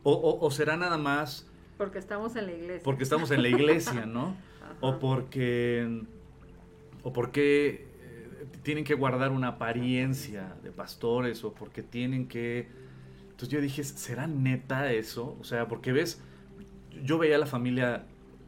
O, 0.04 0.14
o- 0.14 0.46
o 0.46 0.52
será 0.52 0.78
nada 0.78 0.98
más 0.98 1.48
Porque 1.78 1.98
estamos 1.98 2.36
en 2.36 2.46
la 2.46 2.52
iglesia. 2.54 2.82
porque 2.84 3.04
estamos 3.04 3.32
en 3.32 3.42
la 3.42 3.50
iglesia, 3.50 4.06
¿no? 4.06 4.36
Ajá. 4.62 4.76
O 4.82 5.00
porque, 5.00 6.04
o 7.04 7.12
porque 7.12 7.88
tienen 8.64 8.84
que 8.84 8.94
guardar 8.94 9.32
una 9.32 9.50
apariencia 9.50 10.56
de 10.64 10.72
pastores, 10.72 11.44
o 11.44 11.54
porque 11.54 11.82
tienen 11.84 12.28
que... 12.28 12.68
Entonces 13.24 13.50
yo 13.50 13.62
dije, 13.62 13.84
¿será 13.84 14.28
neta 14.28 14.92
eso? 14.92 15.36
O 15.40 15.44
sea, 15.44 15.68
porque 15.68 15.92
ves, 15.92 16.22
yo 17.04 17.18
veía 17.18 17.36
a 17.36 17.40
la 17.40 17.46
familia 17.48 18.04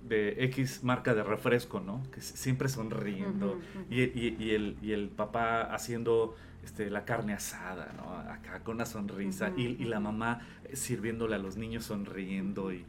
de 0.07 0.43
X 0.45 0.83
marca 0.83 1.15
de 1.15 1.23
refresco, 1.23 1.79
¿no? 1.79 2.03
Que 2.11 2.21
siempre 2.21 2.69
sonriendo. 2.69 3.53
Ujú, 3.53 3.55
ujú. 3.55 3.85
Y, 3.93 4.01
y- 4.01 4.35
y 4.39 4.51
el, 4.51 4.77
y 4.81 4.91
el 4.91 5.09
papá 5.09 5.61
haciendo 5.73 6.35
este, 6.63 6.89
la 6.91 7.05
carne 7.05 7.33
asada, 7.33 7.91
¿no? 7.97 8.11
Acá 8.31 8.59
con 8.63 8.75
una 8.75 8.85
sonrisa. 8.85 9.49
Ujú, 9.49 9.59
y, 9.61 9.63
y 9.81 9.85
la 9.85 9.99
mamá 9.99 10.41
sirviéndole 10.73 11.35
a 11.35 11.39
los 11.39 11.57
niños 11.57 11.85
sonriendo. 11.85 12.71
Y, 12.73 12.85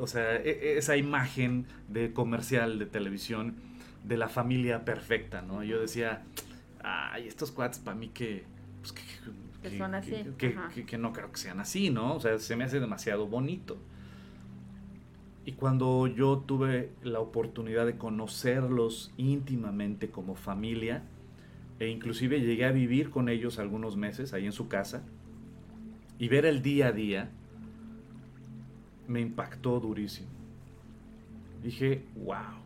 o 0.00 0.06
sea, 0.06 0.36
e, 0.36 0.48
e, 0.50 0.78
esa 0.78 0.96
imagen 0.96 1.66
de 1.88 2.12
comercial 2.12 2.78
de 2.78 2.86
televisión 2.86 3.54
de 4.02 4.16
la 4.16 4.28
familia 4.28 4.84
perfecta, 4.84 5.42
¿no? 5.42 5.62
Yo 5.62 5.80
decía, 5.80 6.22
ay, 6.84 7.26
estos 7.26 7.50
cuates 7.50 7.78
para 7.78 7.96
mí 7.96 8.08
que, 8.08 8.44
pues, 8.80 8.92
que, 8.92 9.78
son 9.78 9.94
así. 9.94 10.14
Que, 10.36 10.98
no 10.98 11.12
creo 11.12 11.32
que 11.32 11.38
sean 11.38 11.58
así, 11.60 11.90
¿no? 11.90 12.14
O 12.14 12.20
sea, 12.20 12.38
se 12.38 12.54
me 12.54 12.64
hace 12.64 12.80
demasiado 12.80 13.26
bonito. 13.26 13.78
Y 15.46 15.52
cuando 15.52 16.06
yo 16.06 16.38
tuve 16.38 16.90
la 17.02 17.20
oportunidad 17.20 17.86
de 17.86 17.96
conocerlos 17.96 19.12
íntimamente 19.16 20.10
como 20.10 20.36
familia, 20.36 21.02
e 21.80 21.88
inclusive 21.88 22.40
llegué 22.40 22.66
a 22.66 22.72
vivir 22.72 23.10
con 23.10 23.28
ellos 23.28 23.58
algunos 23.58 23.96
meses 23.96 24.32
ahí 24.32 24.46
en 24.46 24.52
su 24.52 24.68
casa, 24.68 25.02
y 26.18 26.28
ver 26.28 26.46
el 26.46 26.62
día 26.62 26.88
a 26.88 26.92
día, 26.92 27.30
me 29.08 29.20
impactó 29.20 29.80
durísimo. 29.80 30.28
Dije, 31.62 32.04
wow, 32.14 32.60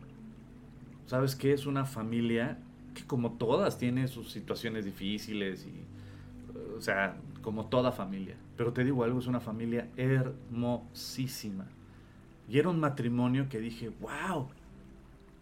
¿sabes 1.05 1.35
qué? 1.35 1.53
Es 1.53 1.65
una 1.65 1.85
familia 1.85 2.59
que 2.93 3.05
como 3.05 3.33
todas 3.33 3.77
tiene 3.77 4.07
sus 4.07 4.31
situaciones 4.31 4.85
difíciles 4.85 5.65
y, 5.65 5.85
o 6.77 6.81
sea, 6.81 7.17
como 7.41 7.67
toda 7.67 7.91
familia. 7.91 8.35
Pero 8.57 8.73
te 8.73 8.83
digo 8.83 9.03
algo, 9.03 9.19
es 9.19 9.27
una 9.27 9.39
familia 9.39 9.87
hermosísima. 9.97 11.65
Y 12.47 12.57
era 12.57 12.69
un 12.69 12.79
matrimonio 12.79 13.47
que 13.47 13.59
dije, 13.59 13.91
wow, 13.99 14.49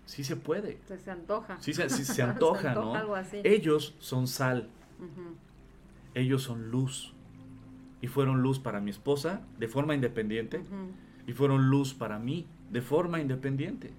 sí 0.06 0.24
se 0.24 0.36
puede. 0.36 0.80
Se, 0.86 1.10
antoja. 1.10 1.58
Sí, 1.60 1.74
se, 1.74 1.90
se 1.90 2.22
antoja, 2.22 2.74
¿no? 2.74 2.94
Ellos 3.44 3.96
son 4.00 4.28
sal. 4.28 4.70
Ellos 6.14 6.44
son 6.44 6.72
luz 6.72 7.14
y 8.02 8.08
fueron 8.08 8.42
luz 8.42 8.60
para 8.60 8.80
mi 8.80 8.92
esposa 8.92 9.42
de 9.60 9.68
forma 9.68 9.96
independiente 9.96 10.64
y 11.26 11.34
fueron 11.34 11.70
luz 11.70 11.94
para 11.94 12.20
mí 12.20 12.48
de 12.72 12.82
forma 12.82 13.20
independiente. 13.20 13.92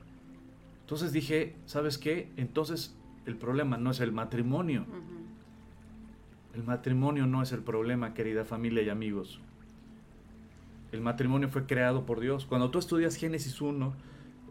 Entonces 0.81 1.13
dije, 1.13 1.55
¿sabes 1.67 1.99
qué? 1.99 2.31
Entonces 2.37 2.98
el 3.29 3.37
problema 3.37 3.77
no 3.77 3.93
es 3.93 4.01
el 4.01 4.13
matrimonio. 4.13 4.85
El 6.55 6.65
matrimonio 6.65 7.27
no 7.27 7.43
es 7.43 7.53
el 7.53 7.61
problema, 7.61 8.15
querida 8.15 8.45
familia 8.45 8.83
y 8.83 8.89
amigos. 8.89 9.41
El 10.91 11.01
matrimonio 11.01 11.49
fue 11.49 11.67
creado 11.67 12.05
por 12.05 12.19
Dios. 12.19 12.47
Cuando 12.47 12.71
tú 12.71 12.79
estudias 12.79 13.15
Génesis 13.15 13.61
1, 13.61 13.93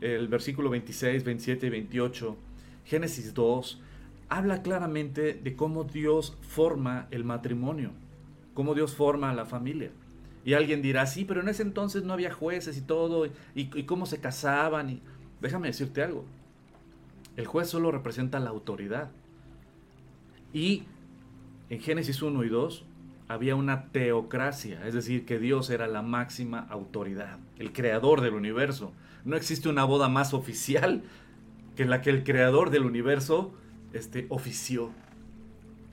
el 0.02 0.28
versículo 0.30 0.70
26, 0.70 1.24
27 1.24 1.68
y 1.68 1.70
28, 1.70 2.38
Génesis 2.86 3.34
2, 3.34 3.82
habla 4.30 4.62
claramente 4.62 5.34
de 5.34 5.56
cómo 5.56 5.84
Dios 5.84 6.38
forma 6.42 7.08
el 7.12 7.24
matrimonio 7.26 7.92
cómo 8.58 8.74
Dios 8.74 8.96
forma 8.96 9.30
a 9.30 9.36
la 9.36 9.46
familia. 9.46 9.92
Y 10.44 10.56
alguien 10.56 10.82
dirá, 10.82 11.06
sí, 11.06 11.26
pero 11.26 11.42
en 11.42 11.48
ese 11.48 11.62
entonces 11.62 12.04
no 12.04 12.14
había 12.14 12.34
jueces 12.34 12.76
y 12.76 12.82
todo, 12.82 13.28
y, 13.54 13.84
cómo 13.84 14.08
se 14.08 14.20
casaban. 14.20 14.90
Y... 14.90 15.02
Déjame 15.40 15.68
decirte 15.68 16.02
algo. 16.02 16.26
El 17.38 17.46
juez 17.46 17.70
solo 17.70 17.92
representa 17.92 18.40
la 18.40 18.50
autoridad. 18.50 19.12
Y 20.54 20.84
en 21.70 21.80
Génesis 21.80 22.22
1 22.22 22.44
y 22.44 22.50
2 22.50 22.84
había 23.28 23.56
una 23.56 23.86
teocracia, 23.92 24.86
es 24.88 24.94
decir, 24.94 25.26
que 25.26 25.38
Dios 25.38 25.70
era 25.70 25.88
la 25.88 26.02
máxima 26.02 26.60
autoridad, 26.70 27.40
el 27.60 27.74
creador 27.74 28.22
del 28.22 28.34
universo. 28.34 28.92
No 29.24 29.36
existe 29.36 29.70
una 29.70 29.84
boda 29.84 30.10
más 30.10 30.34
oficial 30.34 31.04
que 31.76 31.86
la 31.86 32.02
que 32.02 32.10
el 32.10 32.24
creador 32.24 32.70
del 32.70 32.86
universo 32.86 33.54
este, 33.94 34.26
ofició 34.30 34.92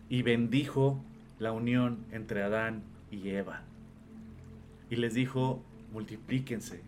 y 0.09 0.23
bendijo 0.23 1.03
la 1.39 1.53
unión 1.53 2.07
entre 2.13 2.43
Adán 2.43 2.85
y 3.11 3.29
Eva. 3.31 3.63
Y 4.89 4.97
les 4.97 5.15
dijo, 5.15 5.63
multiplíquense, 5.93 6.83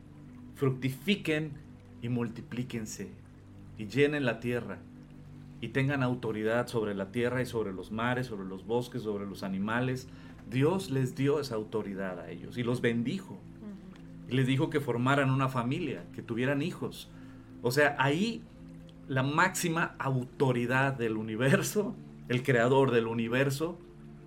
fructifiquen 0.55 1.53
y 2.03 2.09
multiplíquense, 2.09 3.11
y 3.79 3.87
llenen 3.87 4.25
la 4.25 4.41
tierra, 4.41 4.79
y 5.61 5.69
tengan 5.69 6.03
autoridad 6.03 6.69
sobre 6.69 6.95
la 6.95 7.11
tierra 7.11 7.43
y 7.43 7.47
sobre 7.47 7.73
los 7.73 7.91
mares, 7.91 8.27
sobre 8.27 8.47
los 8.47 8.67
bosques, 8.67 9.03
sobre 9.03 9.27
los 9.27 9.43
animales. 9.43 10.09
Dios 10.51 10.91
les 10.91 11.17
dio 11.17 11.41
esa 11.41 11.55
autoridad 11.55 12.21
a 12.21 12.31
ellos 12.31 12.59
y 12.59 12.63
los 12.63 12.81
bendijo. 12.81 13.39
Y 14.29 14.35
les 14.35 14.47
dijo 14.47 14.71
que 14.71 14.81
formaran 14.81 15.31
una 15.31 15.49
familia, 15.49 16.05
que 16.15 16.23
tuvieran 16.23 16.61
hijos. 16.61 17.09
O 17.63 17.71
sea, 17.71 17.97
ahí 17.99 18.43
la 19.09 19.23
máxima 19.23 19.95
autoridad 19.99 20.93
del 20.95 21.17
universo, 21.17 21.95
el 22.29 22.43
creador 22.43 22.91
del 22.91 23.07
universo, 23.07 23.79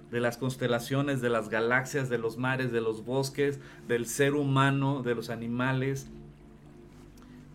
de 0.10 0.22
las 0.22 0.38
constelaciones, 0.38 1.22
de 1.22 1.30
las 1.30 1.50
galaxias, 1.50 2.10
de 2.10 2.18
los 2.18 2.38
mares, 2.38 2.72
de 2.72 2.82
los 2.82 3.06
bosques, 3.06 3.60
del 3.88 4.08
ser 4.08 4.34
humano, 4.34 5.04
de 5.04 5.16
los 5.16 5.30
animales, 5.30 6.10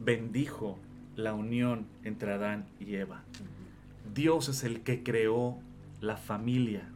bendijo 0.01 0.79
la 1.17 1.35
unión 1.35 1.87
entre 2.03 2.33
Adán 2.33 2.67
y 2.81 2.95
Eva. 2.95 3.23
Dios 4.15 4.49
es 4.49 4.65
el 4.65 4.81
que 4.81 5.03
creó 5.03 5.59
la 6.01 6.17
familia. 6.17 6.89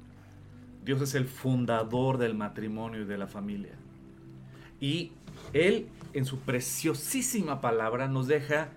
Dios 0.85 1.03
es 1.03 1.15
el 1.15 1.27
fundador 1.27 2.19
del 2.19 2.35
matrimonio 2.35 3.03
y 3.03 3.05
de 3.05 3.19
la 3.19 3.27
familia. 3.27 3.73
Y 4.81 5.13
Él, 5.53 5.89
en 6.13 6.25
su 6.25 6.39
preciosísima 6.41 7.61
palabra, 7.61 8.09
nos 8.09 8.27
deja 8.27 8.69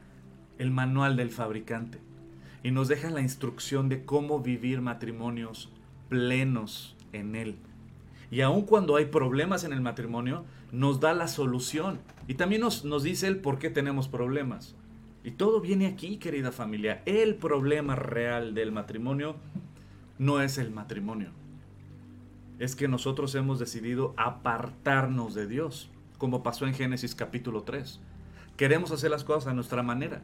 el 0.57 0.71
manual 0.71 1.15
del 1.15 1.31
fabricante 1.31 1.99
y 2.63 2.71
nos 2.71 2.87
deja 2.87 3.09
la 3.09 3.21
instrucción 3.21 3.89
de 3.89 4.05
cómo 4.05 4.39
vivir 4.39 4.81
matrimonios 4.81 5.69
plenos 6.09 6.95
en 7.13 7.35
Él. 7.35 7.55
Y 8.29 8.41
aun 8.41 8.63
cuando 8.63 8.95
hay 8.95 9.05
problemas 9.05 9.63
en 9.63 9.73
el 9.73 9.81
matrimonio, 9.81 10.45
nos 10.71 10.99
da 10.99 11.13
la 11.13 11.27
solución. 11.27 11.99
Y 12.27 12.35
también 12.35 12.61
nos, 12.61 12.85
nos 12.85 13.03
dice 13.03 13.27
el 13.27 13.37
por 13.37 13.59
qué 13.59 13.69
tenemos 13.69 14.07
problemas. 14.07 14.75
Y 15.23 15.31
todo 15.31 15.61
viene 15.61 15.85
aquí, 15.85 16.17
querida 16.17 16.51
familia. 16.51 17.03
El 17.05 17.35
problema 17.35 17.95
real 17.95 18.55
del 18.55 18.71
matrimonio 18.71 19.35
no 20.17 20.41
es 20.41 20.57
el 20.57 20.71
matrimonio. 20.71 21.29
Es 22.57 22.75
que 22.75 22.87
nosotros 22.87 23.33
hemos 23.35 23.59
decidido 23.59 24.13
apartarnos 24.17 25.33
de 25.33 25.47
Dios, 25.47 25.89
como 26.17 26.43
pasó 26.43 26.65
en 26.65 26.73
Génesis 26.73 27.15
capítulo 27.15 27.63
3. 27.63 27.99
Queremos 28.57 28.91
hacer 28.91 29.11
las 29.11 29.23
cosas 29.23 29.47
a 29.47 29.53
nuestra 29.53 29.83
manera. 29.83 30.21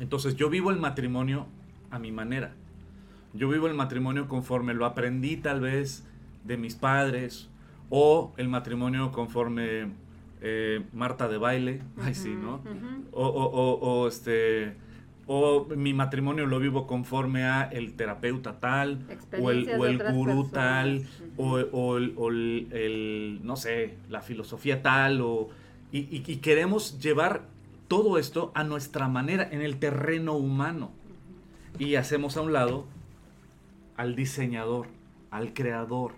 Entonces 0.00 0.36
yo 0.36 0.50
vivo 0.50 0.70
el 0.70 0.78
matrimonio 0.78 1.46
a 1.90 1.98
mi 1.98 2.12
manera. 2.12 2.54
Yo 3.32 3.48
vivo 3.48 3.66
el 3.66 3.74
matrimonio 3.74 4.28
conforme 4.28 4.74
lo 4.74 4.84
aprendí 4.84 5.36
tal 5.36 5.60
vez 5.60 6.06
de 6.44 6.56
mis 6.56 6.74
padres 6.74 7.48
o 7.90 8.32
el 8.36 8.48
matrimonio 8.48 9.12
conforme 9.12 9.92
eh, 10.46 10.82
Marta 10.92 11.26
de 11.26 11.38
baile, 11.38 11.80
ay 12.02 12.14
sí, 12.14 12.28
¿no? 12.28 12.60
o, 13.12 13.26
o, 13.26 13.78
o, 13.80 14.08
este 14.08 14.76
o 15.26 15.64
mi 15.74 15.94
matrimonio 15.94 16.44
lo 16.44 16.58
vivo 16.58 16.86
conforme 16.86 17.44
a 17.44 17.62
el 17.62 17.94
terapeuta 17.94 18.60
tal 18.60 19.06
o 19.40 19.50
el, 19.50 19.70
o 19.70 19.86
el 19.86 19.98
gurú 20.12 20.50
tal 20.50 21.06
o, 21.38 21.52
o 21.54 21.96
el, 21.96 22.68
el, 22.72 23.40
no 23.42 23.56
sé 23.56 23.96
la 24.10 24.20
filosofía 24.20 24.82
tal 24.82 25.22
o 25.22 25.48
y, 25.92 26.08
y, 26.10 26.36
queremos 26.38 26.98
llevar 26.98 27.46
todo 27.88 28.18
esto 28.18 28.52
a 28.54 28.64
nuestra 28.64 29.08
manera 29.08 29.48
en 29.50 29.62
el 29.62 29.78
terreno 29.78 30.34
humano 30.34 30.90
y 31.78 31.94
hacemos 31.94 32.36
a 32.36 32.42
un 32.42 32.52
lado 32.52 32.84
al 33.96 34.16
diseñador, 34.16 34.88
al 35.30 35.54
creador. 35.54 36.12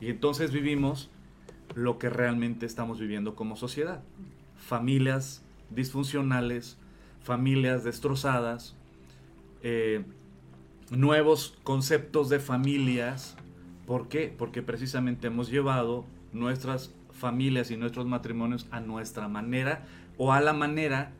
Y 0.00 0.08
entonces 0.08 0.50
vivimos 0.50 1.10
lo 1.74 1.98
que 1.98 2.10
realmente 2.10 2.66
estamos 2.66 2.98
viviendo 2.98 3.34
como 3.34 3.56
sociedad. 3.56 4.02
Familias 4.56 5.42
disfuncionales, 5.70 6.78
familias 7.22 7.84
destrozadas, 7.84 8.74
eh, 9.62 10.04
nuevos 10.90 11.58
conceptos 11.62 12.28
de 12.28 12.40
familias. 12.40 13.36
¿Por 13.86 14.08
qué? 14.08 14.34
Porque 14.36 14.62
precisamente 14.62 15.28
hemos 15.28 15.50
llevado 15.50 16.04
nuestras 16.32 16.94
familias 17.12 17.70
y 17.70 17.76
nuestros 17.76 18.06
matrimonios 18.06 18.66
a 18.70 18.80
nuestra 18.80 19.28
manera 19.28 19.84
o 20.16 20.32
a 20.32 20.40
la 20.40 20.52
manera 20.52 21.12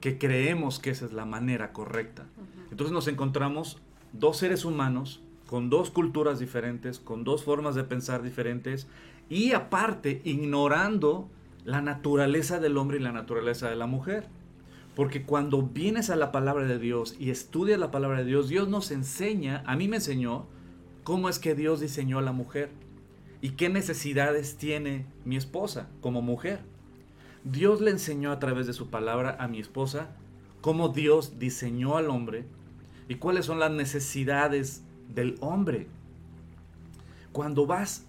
que 0.00 0.18
creemos 0.18 0.78
que 0.78 0.90
esa 0.90 1.06
es 1.06 1.12
la 1.12 1.24
manera 1.24 1.72
correcta. 1.72 2.26
Entonces 2.70 2.92
nos 2.92 3.08
encontramos 3.08 3.78
dos 4.12 4.36
seres 4.38 4.64
humanos 4.64 5.20
con 5.48 5.70
dos 5.70 5.90
culturas 5.90 6.38
diferentes, 6.38 6.98
con 7.00 7.24
dos 7.24 7.42
formas 7.42 7.74
de 7.74 7.84
pensar 7.84 8.22
diferentes 8.22 8.86
y 9.28 9.52
aparte 9.52 10.20
ignorando 10.24 11.28
la 11.64 11.80
naturaleza 11.80 12.60
del 12.60 12.76
hombre 12.76 12.98
y 12.98 13.02
la 13.02 13.12
naturaleza 13.12 13.68
de 13.68 13.76
la 13.76 13.86
mujer. 13.86 14.26
Porque 14.94 15.22
cuando 15.22 15.62
vienes 15.62 16.10
a 16.10 16.16
la 16.16 16.32
palabra 16.32 16.66
de 16.66 16.78
Dios 16.78 17.14
y 17.20 17.30
estudias 17.30 17.78
la 17.78 17.90
palabra 17.90 18.18
de 18.18 18.24
Dios, 18.24 18.48
Dios 18.48 18.68
nos 18.68 18.90
enseña, 18.90 19.62
a 19.66 19.76
mí 19.76 19.86
me 19.86 19.96
enseñó, 19.96 20.46
cómo 21.04 21.28
es 21.28 21.38
que 21.38 21.54
Dios 21.54 21.80
diseñó 21.80 22.18
a 22.18 22.22
la 22.22 22.32
mujer 22.32 22.70
y 23.40 23.50
qué 23.50 23.68
necesidades 23.68 24.56
tiene 24.56 25.06
mi 25.24 25.36
esposa 25.36 25.88
como 26.00 26.20
mujer. 26.20 26.60
Dios 27.44 27.80
le 27.80 27.90
enseñó 27.90 28.32
a 28.32 28.38
través 28.38 28.66
de 28.66 28.72
su 28.72 28.90
palabra 28.90 29.36
a 29.38 29.46
mi 29.46 29.60
esposa 29.60 30.08
cómo 30.60 30.88
Dios 30.88 31.38
diseñó 31.38 31.96
al 31.96 32.10
hombre 32.10 32.44
y 33.08 33.14
cuáles 33.14 33.46
son 33.46 33.60
las 33.60 33.70
necesidades 33.70 34.82
del 35.14 35.36
hombre. 35.40 35.86
Cuando 37.32 37.66
vas 37.66 38.04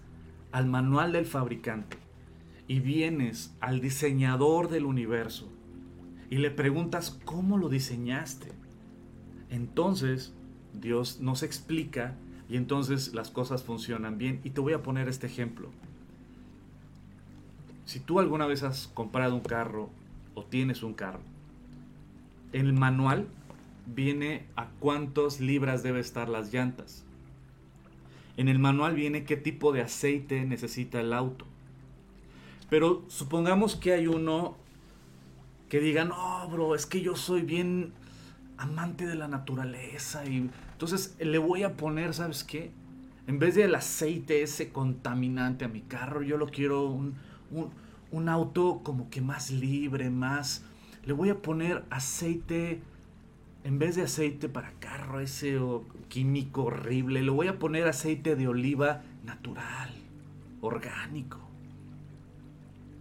al 0.52 0.66
manual 0.66 1.12
del 1.12 1.26
fabricante 1.26 1.98
y 2.66 2.80
vienes 2.80 3.54
al 3.60 3.80
diseñador 3.80 4.68
del 4.68 4.84
universo 4.84 5.50
y 6.30 6.36
le 6.36 6.50
preguntas 6.50 7.18
cómo 7.24 7.58
lo 7.58 7.68
diseñaste, 7.68 8.52
entonces 9.50 10.32
Dios 10.72 11.20
nos 11.20 11.42
explica 11.42 12.14
y 12.48 12.56
entonces 12.56 13.14
las 13.14 13.30
cosas 13.30 13.62
funcionan 13.62 14.18
bien. 14.18 14.40
Y 14.44 14.50
te 14.50 14.60
voy 14.60 14.72
a 14.72 14.82
poner 14.82 15.08
este 15.08 15.26
ejemplo. 15.26 15.70
Si 17.84 18.00
tú 18.00 18.20
alguna 18.20 18.46
vez 18.46 18.62
has 18.62 18.88
comprado 18.88 19.34
un 19.34 19.40
carro 19.40 19.90
o 20.34 20.44
tienes 20.44 20.82
un 20.82 20.94
carro, 20.94 21.20
el 22.52 22.72
manual 22.72 23.28
viene 23.86 24.46
a 24.56 24.68
cuántas 24.78 25.40
libras 25.40 25.82
debe 25.82 26.00
estar 26.00 26.28
las 26.28 26.52
llantas. 26.52 27.04
En 28.40 28.48
el 28.48 28.58
manual 28.58 28.94
viene 28.94 29.24
qué 29.24 29.36
tipo 29.36 29.70
de 29.70 29.82
aceite 29.82 30.46
necesita 30.46 30.98
el 30.98 31.12
auto. 31.12 31.44
Pero 32.70 33.04
supongamos 33.08 33.76
que 33.76 33.92
hay 33.92 34.06
uno 34.06 34.56
que 35.68 35.78
diga, 35.78 36.06
no, 36.06 36.48
bro, 36.48 36.74
es 36.74 36.86
que 36.86 37.02
yo 37.02 37.16
soy 37.16 37.42
bien 37.42 37.92
amante 38.56 39.06
de 39.06 39.14
la 39.14 39.28
naturaleza 39.28 40.24
y 40.24 40.48
entonces 40.72 41.16
le 41.20 41.36
voy 41.36 41.64
a 41.64 41.76
poner, 41.76 42.14
¿sabes 42.14 42.42
qué? 42.42 42.70
En 43.26 43.38
vez 43.38 43.56
del 43.56 43.74
aceite 43.74 44.40
ese 44.40 44.72
contaminante 44.72 45.66
a 45.66 45.68
mi 45.68 45.82
carro, 45.82 46.22
yo 46.22 46.38
lo 46.38 46.46
quiero 46.46 46.86
un, 46.86 47.16
un, 48.10 48.28
auto 48.30 48.80
como 48.82 49.10
que 49.10 49.20
más 49.20 49.50
libre, 49.50 50.08
más... 50.08 50.64
Le 51.04 51.12
voy 51.12 51.28
a 51.28 51.42
poner 51.42 51.84
aceite, 51.90 52.80
en 53.64 53.78
vez 53.78 53.96
de 53.96 54.02
aceite 54.02 54.48
para 54.48 54.72
carro 54.80 55.20
ese 55.20 55.58
químico 56.08 56.64
horrible, 56.64 57.22
le 57.22 57.30
voy 57.30 57.48
a 57.48 57.58
poner 57.58 57.86
aceite 57.86 58.36
de 58.36 58.48
oliva 58.48 59.02
natural, 59.24 59.90
orgánico. 60.60 61.38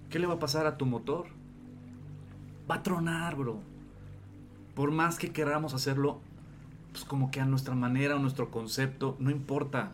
¿Qué 0.09 0.19
le 0.19 0.27
va 0.27 0.35
a 0.35 0.39
pasar 0.39 0.65
a 0.65 0.77
tu 0.77 0.85
motor? 0.85 1.27
Va 2.69 2.75
a 2.75 2.83
tronar, 2.83 3.35
bro. 3.35 3.59
Por 4.75 4.91
más 4.91 5.17
que 5.17 5.31
queramos 5.31 5.73
hacerlo 5.73 6.21
pues 6.91 7.05
como 7.05 7.31
que 7.31 7.39
a 7.39 7.45
nuestra 7.45 7.75
manera, 7.75 8.15
a 8.15 8.19
nuestro 8.19 8.51
concepto, 8.51 9.15
no 9.19 9.31
importa. 9.31 9.91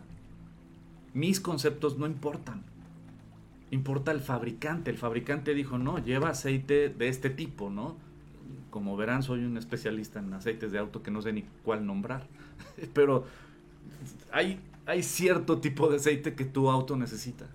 Mis 1.14 1.40
conceptos 1.40 1.98
no 1.98 2.06
importan. 2.06 2.62
Importa 3.70 4.12
el 4.12 4.20
fabricante. 4.20 4.90
El 4.90 4.98
fabricante 4.98 5.54
dijo, 5.54 5.78
no, 5.78 5.98
lleva 5.98 6.30
aceite 6.30 6.88
de 6.88 7.08
este 7.08 7.30
tipo, 7.30 7.70
¿no? 7.70 7.96
Como 8.76 8.94
verán, 8.96 9.22
soy 9.22 9.42
un 9.42 9.56
especialista 9.56 10.18
en 10.18 10.34
aceites 10.34 10.70
de 10.70 10.78
auto 10.78 11.02
que 11.02 11.10
no 11.10 11.22
sé 11.22 11.32
ni 11.32 11.44
cuál 11.64 11.86
nombrar. 11.86 12.26
Pero 12.92 13.24
hay, 14.30 14.60
hay 14.84 15.02
cierto 15.02 15.58
tipo 15.58 15.88
de 15.88 15.96
aceite 15.96 16.34
que 16.34 16.44
tu 16.44 16.68
auto 16.68 16.94
necesita, 16.94 17.46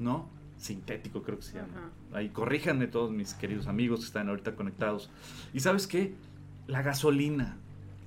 ¿no? 0.00 0.28
Sintético 0.58 1.22
creo 1.22 1.38
que 1.38 1.44
se 1.44 1.58
llama. 1.58 1.92
Ahí 2.12 2.30
corríjanme 2.30 2.88
todos 2.88 3.12
mis 3.12 3.34
queridos 3.34 3.68
amigos 3.68 4.00
que 4.00 4.06
están 4.06 4.28
ahorita 4.28 4.56
conectados. 4.56 5.10
¿Y 5.52 5.60
sabes 5.60 5.86
qué? 5.86 6.14
La 6.66 6.82
gasolina 6.82 7.58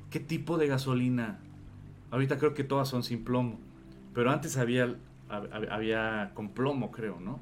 qué 0.10 0.20
tipo 0.20 0.58
de 0.58 0.68
gasolina. 0.68 1.40
Ahorita 2.12 2.38
creo 2.38 2.54
que 2.54 2.64
todas 2.64 2.88
son 2.88 3.04
sin 3.04 3.24
plomo, 3.24 3.60
pero 4.14 4.32
antes 4.32 4.58
había, 4.58 4.96
había 5.30 6.32
con 6.34 6.50
plomo, 6.50 6.92
creo, 6.92 7.20
¿no? 7.20 7.40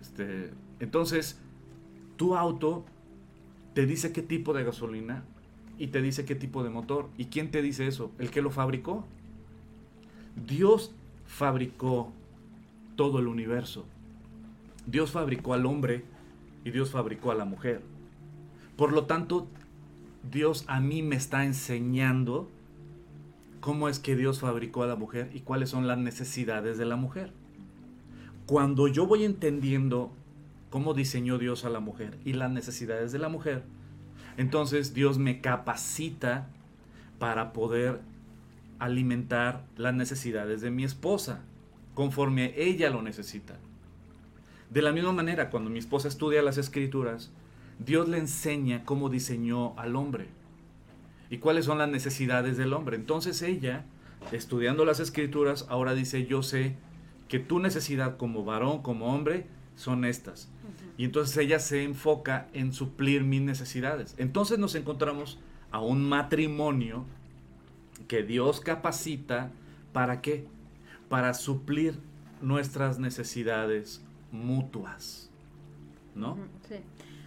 Este, 0.00 0.52
entonces, 0.80 1.38
tu 2.16 2.36
auto 2.36 2.84
te 3.76 3.84
dice 3.84 4.10
qué 4.10 4.22
tipo 4.22 4.54
de 4.54 4.64
gasolina 4.64 5.22
y 5.78 5.88
te 5.88 6.00
dice 6.00 6.24
qué 6.24 6.34
tipo 6.34 6.64
de 6.64 6.70
motor. 6.70 7.10
¿Y 7.18 7.26
quién 7.26 7.50
te 7.50 7.60
dice 7.60 7.86
eso? 7.86 8.10
El 8.18 8.30
que 8.30 8.40
lo 8.40 8.50
fabricó. 8.50 9.04
Dios 10.46 10.92
fabricó 11.26 12.10
todo 12.96 13.18
el 13.18 13.26
universo. 13.26 13.84
Dios 14.86 15.10
fabricó 15.10 15.52
al 15.52 15.66
hombre 15.66 16.04
y 16.64 16.70
Dios 16.70 16.90
fabricó 16.90 17.32
a 17.32 17.34
la 17.34 17.44
mujer. 17.44 17.82
Por 18.78 18.94
lo 18.94 19.04
tanto, 19.04 19.46
Dios 20.32 20.64
a 20.68 20.80
mí 20.80 21.02
me 21.02 21.16
está 21.16 21.44
enseñando 21.44 22.48
cómo 23.60 23.90
es 23.90 23.98
que 23.98 24.16
Dios 24.16 24.40
fabricó 24.40 24.84
a 24.84 24.86
la 24.86 24.96
mujer 24.96 25.30
y 25.34 25.40
cuáles 25.40 25.68
son 25.68 25.86
las 25.86 25.98
necesidades 25.98 26.78
de 26.78 26.86
la 26.86 26.96
mujer. 26.96 27.30
Cuando 28.46 28.88
yo 28.88 29.06
voy 29.06 29.24
entendiendo 29.24 30.12
cómo 30.76 30.92
diseñó 30.92 31.38
Dios 31.38 31.64
a 31.64 31.70
la 31.70 31.80
mujer 31.80 32.18
y 32.26 32.34
las 32.34 32.50
necesidades 32.50 33.10
de 33.10 33.18
la 33.18 33.30
mujer, 33.30 33.62
entonces 34.36 34.92
Dios 34.92 35.16
me 35.16 35.40
capacita 35.40 36.48
para 37.18 37.54
poder 37.54 38.02
alimentar 38.78 39.64
las 39.78 39.94
necesidades 39.94 40.60
de 40.60 40.70
mi 40.70 40.84
esposa 40.84 41.40
conforme 41.94 42.52
ella 42.58 42.90
lo 42.90 43.00
necesita. 43.00 43.56
De 44.68 44.82
la 44.82 44.92
misma 44.92 45.12
manera, 45.12 45.48
cuando 45.48 45.70
mi 45.70 45.78
esposa 45.78 46.08
estudia 46.08 46.42
las 46.42 46.58
escrituras, 46.58 47.30
Dios 47.78 48.06
le 48.06 48.18
enseña 48.18 48.84
cómo 48.84 49.08
diseñó 49.08 49.72
al 49.78 49.96
hombre 49.96 50.26
y 51.30 51.38
cuáles 51.38 51.64
son 51.64 51.78
las 51.78 51.88
necesidades 51.88 52.58
del 52.58 52.74
hombre. 52.74 52.96
Entonces 52.96 53.40
ella, 53.40 53.86
estudiando 54.30 54.84
las 54.84 55.00
escrituras, 55.00 55.64
ahora 55.70 55.94
dice, 55.94 56.26
yo 56.26 56.42
sé 56.42 56.76
que 57.28 57.38
tu 57.38 57.60
necesidad 57.60 58.18
como 58.18 58.44
varón, 58.44 58.82
como 58.82 59.14
hombre, 59.14 59.46
son 59.74 60.04
estas. 60.04 60.50
Y 60.96 61.04
entonces 61.04 61.36
ella 61.36 61.58
se 61.58 61.82
enfoca 61.82 62.48
en 62.52 62.72
suplir 62.72 63.22
mis 63.22 63.42
necesidades. 63.42 64.14
Entonces 64.18 64.58
nos 64.58 64.74
encontramos 64.74 65.38
a 65.70 65.80
un 65.80 66.08
matrimonio 66.08 67.04
que 68.08 68.22
Dios 68.22 68.60
capacita 68.60 69.50
para 69.92 70.20
qué? 70.20 70.46
Para 71.08 71.34
suplir 71.34 71.98
nuestras 72.40 72.98
necesidades 72.98 74.02
mutuas. 74.32 75.30
¿No? 76.14 76.38
Sí. 76.68 76.76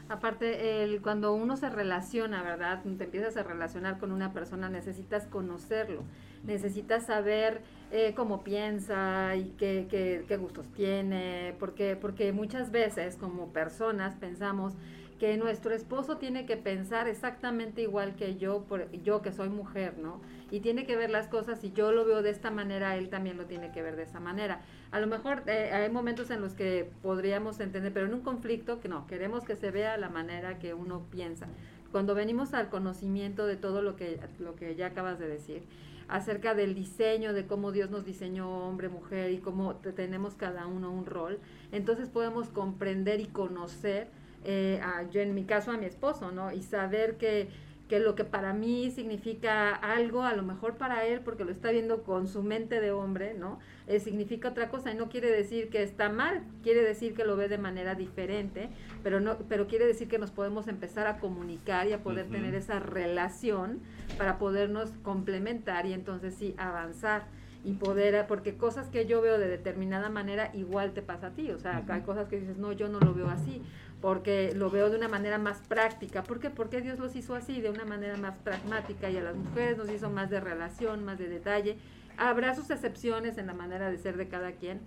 Aparte, 0.09 0.83
el, 0.83 1.01
cuando 1.01 1.33
uno 1.33 1.55
se 1.55 1.69
relaciona, 1.69 2.41
¿verdad? 2.41 2.81
Te 2.81 3.03
empiezas 3.03 3.37
a 3.37 3.43
relacionar 3.43 3.99
con 3.99 4.11
una 4.11 4.33
persona, 4.33 4.67
necesitas 4.67 5.27
conocerlo, 5.27 6.01
necesitas 6.43 7.05
saber 7.05 7.61
eh, 7.91 8.13
cómo 8.15 8.43
piensa 8.43 9.35
y 9.35 9.53
qué, 9.57 9.87
qué, 9.89 10.25
qué, 10.27 10.37
gustos 10.37 10.67
tiene, 10.73 11.55
porque, 11.59 11.95
porque 11.95 12.31
muchas 12.31 12.71
veces 12.71 13.15
como 13.15 13.51
personas 13.51 14.15
pensamos 14.15 14.75
que 15.19 15.35
nuestro 15.37 15.73
esposo 15.75 16.17
tiene 16.17 16.45
que 16.45 16.55
pensar 16.55 17.07
exactamente 17.07 17.81
igual 17.81 18.15
que 18.15 18.37
yo, 18.37 18.63
por, 18.63 18.89
yo 19.03 19.21
que 19.21 19.33
soy 19.33 19.49
mujer, 19.49 19.97
¿no? 19.97 20.21
Y 20.49 20.61
tiene 20.61 20.85
que 20.85 20.95
ver 20.95 21.09
las 21.09 21.27
cosas, 21.27 21.63
y 21.63 21.71
yo 21.73 21.91
lo 21.91 22.05
veo 22.05 22.23
de 22.23 22.29
esta 22.29 22.49
manera, 22.49 22.95
él 22.95 23.09
también 23.09 23.37
lo 23.37 23.45
tiene 23.45 23.71
que 23.71 23.81
ver 23.81 23.97
de 23.97 24.03
esa 24.03 24.19
manera. 24.19 24.61
A 24.91 24.99
lo 24.99 25.07
mejor 25.07 25.43
eh, 25.45 25.71
hay 25.73 25.89
momentos 25.91 26.31
en 26.31 26.41
los 26.41 26.53
que 26.53 26.89
podríamos 27.03 27.59
entender, 27.59 27.93
pero 27.93 28.07
en 28.07 28.13
un 28.13 28.21
conflicto 28.21 28.79
que 28.79 28.87
no, 28.87 29.05
queremos 29.05 29.43
que 29.43 29.55
se 29.57 29.69
vea 29.71 29.97
la 29.97 30.09
manera 30.09 30.57
que 30.57 30.73
uno 30.73 31.05
piensa. 31.11 31.47
Cuando 31.91 32.15
venimos 32.15 32.53
al 32.53 32.69
conocimiento 32.69 33.45
de 33.45 33.57
todo 33.57 33.81
lo 33.81 33.95
que, 33.95 34.19
lo 34.39 34.55
que 34.55 34.75
ya 34.75 34.87
acabas 34.87 35.19
de 35.19 35.27
decir, 35.27 35.63
acerca 36.09 36.55
del 36.55 36.75
diseño, 36.75 37.33
de 37.33 37.45
cómo 37.45 37.71
Dios 37.71 37.89
nos 37.89 38.05
diseñó 38.05 38.67
hombre, 38.67 38.89
mujer 38.89 39.31
y 39.31 39.37
cómo 39.37 39.75
tenemos 39.75 40.35
cada 40.35 40.67
uno 40.67 40.91
un 40.91 41.05
rol, 41.05 41.39
entonces 41.71 42.09
podemos 42.09 42.49
comprender 42.49 43.19
y 43.19 43.27
conocer 43.27 44.07
eh, 44.43 44.81
yo 45.11 45.21
en 45.21 45.35
mi 45.35 45.43
caso 45.43 45.71
a 45.71 45.77
mi 45.77 45.85
esposo, 45.85 46.31
¿no? 46.31 46.51
Y 46.51 46.61
saber 46.61 47.17
que, 47.17 47.49
que 47.89 47.99
lo 47.99 48.13
que 48.13 48.23
para 48.23 48.53
mí 48.53 48.91
significa 48.91 49.73
algo, 49.73 50.23
a 50.23 50.33
lo 50.33 50.43
mejor 50.43 50.77
para 50.77 51.07
él, 51.07 51.21
porque 51.21 51.43
lo 51.43 51.51
está 51.51 51.71
viendo 51.71 52.03
con 52.03 52.27
su 52.27 52.43
mente 52.43 52.79
de 52.79 52.91
hombre, 52.91 53.33
¿no? 53.33 53.57
Eh, 53.87 53.99
significa 53.99 54.49
otra 54.49 54.69
cosa 54.69 54.91
y 54.91 54.95
no 54.95 55.09
quiere 55.09 55.31
decir 55.31 55.69
que 55.69 55.81
está 55.81 56.07
mal, 56.07 56.43
quiere 56.61 56.83
decir 56.83 57.15
que 57.15 57.25
lo 57.25 57.35
ve 57.35 57.49
de 57.49 57.57
manera 57.57 57.95
diferente, 57.95 58.69
pero, 59.01 59.19
no, 59.19 59.39
pero 59.49 59.67
quiere 59.67 59.87
decir 59.87 60.07
que 60.07 60.19
nos 60.19 60.29
podemos 60.29 60.67
empezar 60.67 61.07
a 61.07 61.17
comunicar 61.17 61.87
y 61.87 61.93
a 61.93 62.03
poder 62.03 62.27
tener 62.27 62.53
esa 62.53 62.79
relación 62.79 63.79
para 64.19 64.37
podernos 64.37 64.91
complementar 65.01 65.87
y 65.87 65.93
entonces 65.93 66.35
sí 66.35 66.53
avanzar 66.59 67.23
y 67.65 67.73
poder, 67.73 68.25
porque 68.27 68.55
cosas 68.55 68.87
que 68.87 69.05
yo 69.05 69.21
veo 69.21 69.37
de 69.37 69.47
determinada 69.47 70.09
manera 70.09 70.51
igual 70.53 70.93
te 70.93 71.01
pasa 71.01 71.27
a 71.27 71.31
ti, 71.31 71.51
o 71.51 71.59
sea, 71.59 71.83
hay 71.89 72.01
cosas 72.01 72.29
que 72.29 72.39
dices, 72.39 72.57
no, 72.57 72.71
yo 72.71 72.87
no 72.87 72.99
lo 72.99 73.13
veo 73.13 73.29
así, 73.29 73.61
porque 74.01 74.53
lo 74.55 74.69
veo 74.69 74.89
de 74.89 74.97
una 74.97 75.07
manera 75.07 75.37
más 75.37 75.59
práctica. 75.67 76.23
¿Por 76.23 76.39
qué? 76.39 76.49
Porque 76.49 76.81
Dios 76.81 76.99
los 76.99 77.15
hizo 77.15 77.35
así, 77.35 77.59
de 77.61 77.69
una 77.69 77.85
manera 77.85 78.15
más 78.17 78.37
pragmática 78.37 79.09
y 79.09 79.17
a 79.17 79.21
las 79.21 79.35
mujeres 79.35 79.77
nos 79.77 79.89
hizo 79.89 80.09
más 80.09 80.29
de 80.29 80.39
relación, 80.39 81.03
más 81.03 81.19
de 81.19 81.27
detalle. 81.27 81.77
Habrá 82.17 82.55
sus 82.55 82.69
excepciones 82.69 83.37
en 83.37 83.47
la 83.47 83.53
manera 83.53 83.89
de 83.91 83.97
ser 83.97 84.17
de 84.17 84.27
cada 84.27 84.53
quien, 84.53 84.79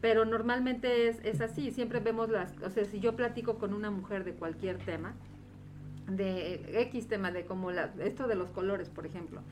pero 0.00 0.24
normalmente 0.24 1.08
es, 1.08 1.18
es 1.24 1.40
así. 1.40 1.72
Siempre 1.72 2.00
vemos 2.00 2.30
las, 2.30 2.52
o 2.62 2.70
sea, 2.70 2.84
si 2.84 3.00
yo 3.00 3.16
platico 3.16 3.58
con 3.58 3.74
una 3.74 3.90
mujer 3.90 4.24
de 4.24 4.34
cualquier 4.34 4.78
tema, 4.78 5.14
de 6.08 6.80
X 6.82 7.08
tema, 7.08 7.32
de 7.32 7.44
como 7.44 7.70
la, 7.72 7.90
esto 8.00 8.28
de 8.28 8.34
los 8.36 8.50
colores, 8.50 8.88
por 8.88 9.06
ejemplo, 9.06 9.42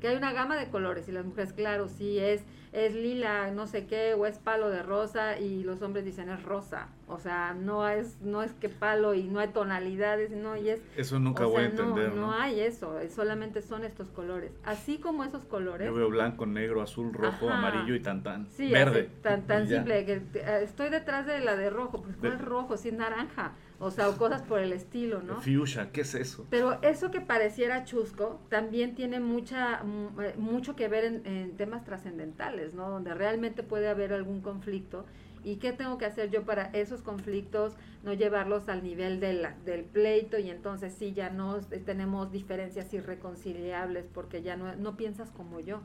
que 0.00 0.08
hay 0.08 0.16
una 0.16 0.32
gama 0.34 0.56
de 0.56 0.68
colores 0.68 1.08
y 1.08 1.12
las 1.12 1.24
mujeres, 1.24 1.54
claro, 1.54 1.88
sí 1.88 2.18
es 2.18 2.42
es 2.76 2.94
lila, 2.94 3.50
no 3.52 3.66
sé 3.66 3.86
qué, 3.86 4.12
o 4.12 4.26
es 4.26 4.38
palo 4.38 4.68
de 4.68 4.82
rosa 4.82 5.38
y 5.38 5.62
los 5.62 5.80
hombres 5.80 6.04
dicen 6.04 6.28
es 6.28 6.42
rosa. 6.42 6.88
O 7.08 7.18
sea, 7.18 7.54
no 7.54 7.88
es 7.88 8.20
no 8.20 8.42
es 8.42 8.52
que 8.52 8.68
palo 8.68 9.14
y 9.14 9.24
no 9.24 9.38
hay 9.38 9.48
tonalidades, 9.48 10.32
no, 10.32 10.56
y 10.56 10.70
es 10.70 10.80
Eso 10.96 11.20
nunca 11.20 11.44
voy 11.44 11.62
a 11.62 11.66
entender, 11.66 12.12
no, 12.12 12.26
no, 12.26 12.32
hay 12.32 12.60
eso, 12.60 12.98
solamente 13.14 13.62
son 13.62 13.84
estos 13.84 14.08
colores. 14.08 14.52
Así 14.64 14.98
como 14.98 15.22
esos 15.22 15.44
colores. 15.44 15.86
Yo 15.86 15.94
veo 15.94 16.08
blanco, 16.08 16.46
negro, 16.46 16.82
azul, 16.82 17.12
rojo, 17.12 17.48
amarillo 17.48 17.94
y 17.94 18.00
tan 18.00 18.22
tan. 18.22 18.48
Sí, 18.50 18.72
verde. 18.72 19.08
tan 19.22 19.46
tan 19.46 19.68
simple 19.68 20.04
que 20.04 20.14
eh, 20.34 20.60
estoy 20.62 20.90
detrás 20.90 21.26
de 21.26 21.40
la 21.40 21.54
de 21.54 21.70
rojo, 21.70 22.02
pues 22.02 22.16
¿cuál 22.16 22.32
es 22.32 22.40
rojo? 22.40 22.74
Es 22.74 22.92
naranja. 22.92 23.52
O 23.78 23.90
sea, 23.90 24.08
o 24.08 24.16
cosas 24.16 24.42
por 24.42 24.60
el 24.60 24.72
estilo, 24.72 25.22
¿no? 25.22 25.40
Fuchsia, 25.42 25.90
¿qué 25.92 26.00
es 26.00 26.14
eso? 26.14 26.46
Pero 26.48 26.80
eso 26.82 27.10
que 27.10 27.20
pareciera 27.20 27.84
chusco 27.84 28.40
también 28.48 28.94
tiene 28.94 29.20
mucha 29.20 29.82
eh, 30.20 30.34
mucho 30.38 30.74
que 30.76 30.88
ver 30.88 31.04
en, 31.04 31.56
temas 31.56 31.84
trascendentales, 31.84 32.74
¿no? 32.74 32.88
Donde 32.88 33.12
realmente 33.12 33.62
puede 33.62 33.88
haber 33.88 34.14
algún 34.14 34.40
conflicto. 34.40 35.04
¿Y 35.46 35.56
qué 35.56 35.72
tengo 35.72 35.96
que 35.96 36.06
hacer 36.06 36.28
yo 36.30 36.44
para 36.44 36.64
esos 36.72 37.02
conflictos 37.02 37.74
no 38.02 38.12
llevarlos 38.12 38.68
al 38.68 38.82
nivel 38.82 39.20
del, 39.20 39.46
del 39.64 39.84
pleito 39.84 40.38
y 40.38 40.50
entonces 40.50 40.92
sí 40.92 41.12
ya 41.12 41.30
no 41.30 41.60
tenemos 41.60 42.32
diferencias 42.32 42.92
irreconciliables 42.92 44.06
porque 44.12 44.42
ya 44.42 44.56
no, 44.56 44.74
no 44.74 44.96
piensas 44.96 45.30
como 45.30 45.60
yo? 45.60 45.82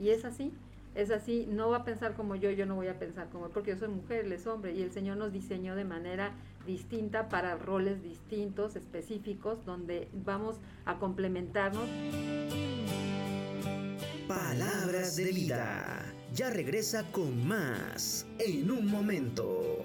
Y 0.00 0.08
es 0.08 0.24
así 0.24 0.52
es 0.94 1.10
así, 1.10 1.46
no 1.48 1.70
va 1.70 1.78
a 1.78 1.84
pensar 1.84 2.14
como 2.14 2.36
yo, 2.36 2.50
yo 2.50 2.66
no 2.66 2.76
voy 2.76 2.86
a 2.86 2.98
pensar 2.98 3.28
como 3.28 3.46
él, 3.46 3.52
porque 3.52 3.72
yo 3.72 3.78
soy 3.78 3.88
mujer, 3.88 4.26
él 4.26 4.32
es 4.32 4.46
hombre, 4.46 4.74
y 4.74 4.82
el 4.82 4.92
Señor 4.92 5.16
nos 5.16 5.32
diseñó 5.32 5.74
de 5.74 5.84
manera 5.84 6.32
distinta 6.66 7.28
para 7.28 7.56
roles 7.56 8.02
distintos, 8.02 8.76
específicos, 8.76 9.64
donde 9.64 10.08
vamos 10.12 10.56
a 10.84 10.98
complementarnos. 10.98 11.88
Palabras 14.28 15.16
de 15.16 15.32
vida. 15.32 16.13
Ya 16.34 16.50
regresa 16.50 17.04
con 17.12 17.46
más 17.46 18.26
en 18.38 18.70
un 18.70 18.90
momento. 18.90 19.84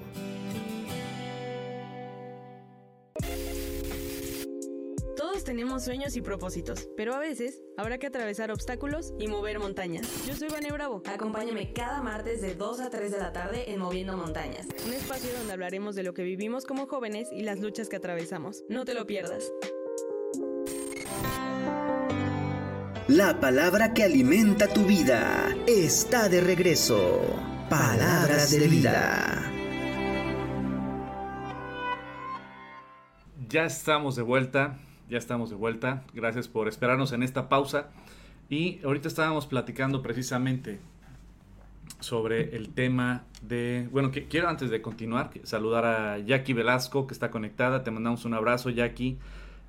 tenemos 5.50 5.84
sueños 5.84 6.16
y 6.16 6.22
propósitos, 6.22 6.88
pero 6.96 7.16
a 7.16 7.20
veces 7.20 7.64
habrá 7.76 7.98
que 7.98 8.06
atravesar 8.06 8.52
obstáculos 8.52 9.16
y 9.18 9.28
mover 9.28 9.58
montañas. 9.60 10.08
Yo 10.28 10.36
soy 10.36 10.48
Vane 10.48 10.72
Bravo. 10.72 11.02
Acompáñame 11.06 11.74
cada 11.74 12.04
martes 12.04 12.40
de 12.42 12.54
2 12.54 12.80
a 12.82 12.92
3 12.92 13.12
de 13.12 13.18
la 13.18 13.34
tarde 13.34 13.72
en 13.72 13.80
Moviendo 13.80 14.16
Montañas. 14.16 14.68
Un 14.86 14.94
espacio 14.94 15.34
donde 15.38 15.54
hablaremos 15.54 15.96
de 15.96 16.04
lo 16.04 16.14
que 16.14 16.22
vivimos 16.22 16.66
como 16.66 16.86
jóvenes 16.86 17.30
y 17.32 17.42
las 17.42 17.60
luchas 17.60 17.90
que 17.90 17.96
atravesamos. 17.96 18.64
No 18.70 18.86
te 18.86 18.94
lo 18.94 19.08
pierdas. 19.08 19.52
La 23.10 23.40
palabra 23.40 23.94
que 23.94 24.04
alimenta 24.04 24.68
tu 24.68 24.86
vida 24.86 25.54
está 25.68 26.30
de 26.30 26.40
regreso. 26.40 27.22
Palabras 27.70 28.52
de 28.52 28.68
vida. 28.68 29.52
Ya 33.50 33.66
estamos 33.66 34.16
de 34.16 34.22
vuelta 34.22 34.78
ya 35.10 35.18
estamos 35.18 35.50
de 35.50 35.56
vuelta. 35.56 36.04
Gracias 36.14 36.48
por 36.48 36.68
esperarnos 36.68 37.12
en 37.12 37.24
esta 37.24 37.50
pausa. 37.50 37.90
Y 38.48 38.80
ahorita 38.84 39.08
estábamos 39.08 39.48
platicando 39.48 40.02
precisamente 40.02 40.80
sobre 42.00 42.56
el 42.56 42.70
tema 42.70 43.24
de... 43.42 43.90
Bueno, 43.92 44.12
que, 44.12 44.28
quiero 44.28 44.48
antes 44.48 44.70
de 44.70 44.82
continuar 44.82 45.32
saludar 45.44 45.86
a 45.86 46.20
Jackie 46.20 46.54
Velasco 46.54 47.08
que 47.08 47.14
está 47.14 47.32
conectada. 47.32 47.84
Te 47.84 47.92
mandamos 47.92 48.24
un 48.26 48.36
abrazo, 48.36 48.70
Jackie. 48.70 49.18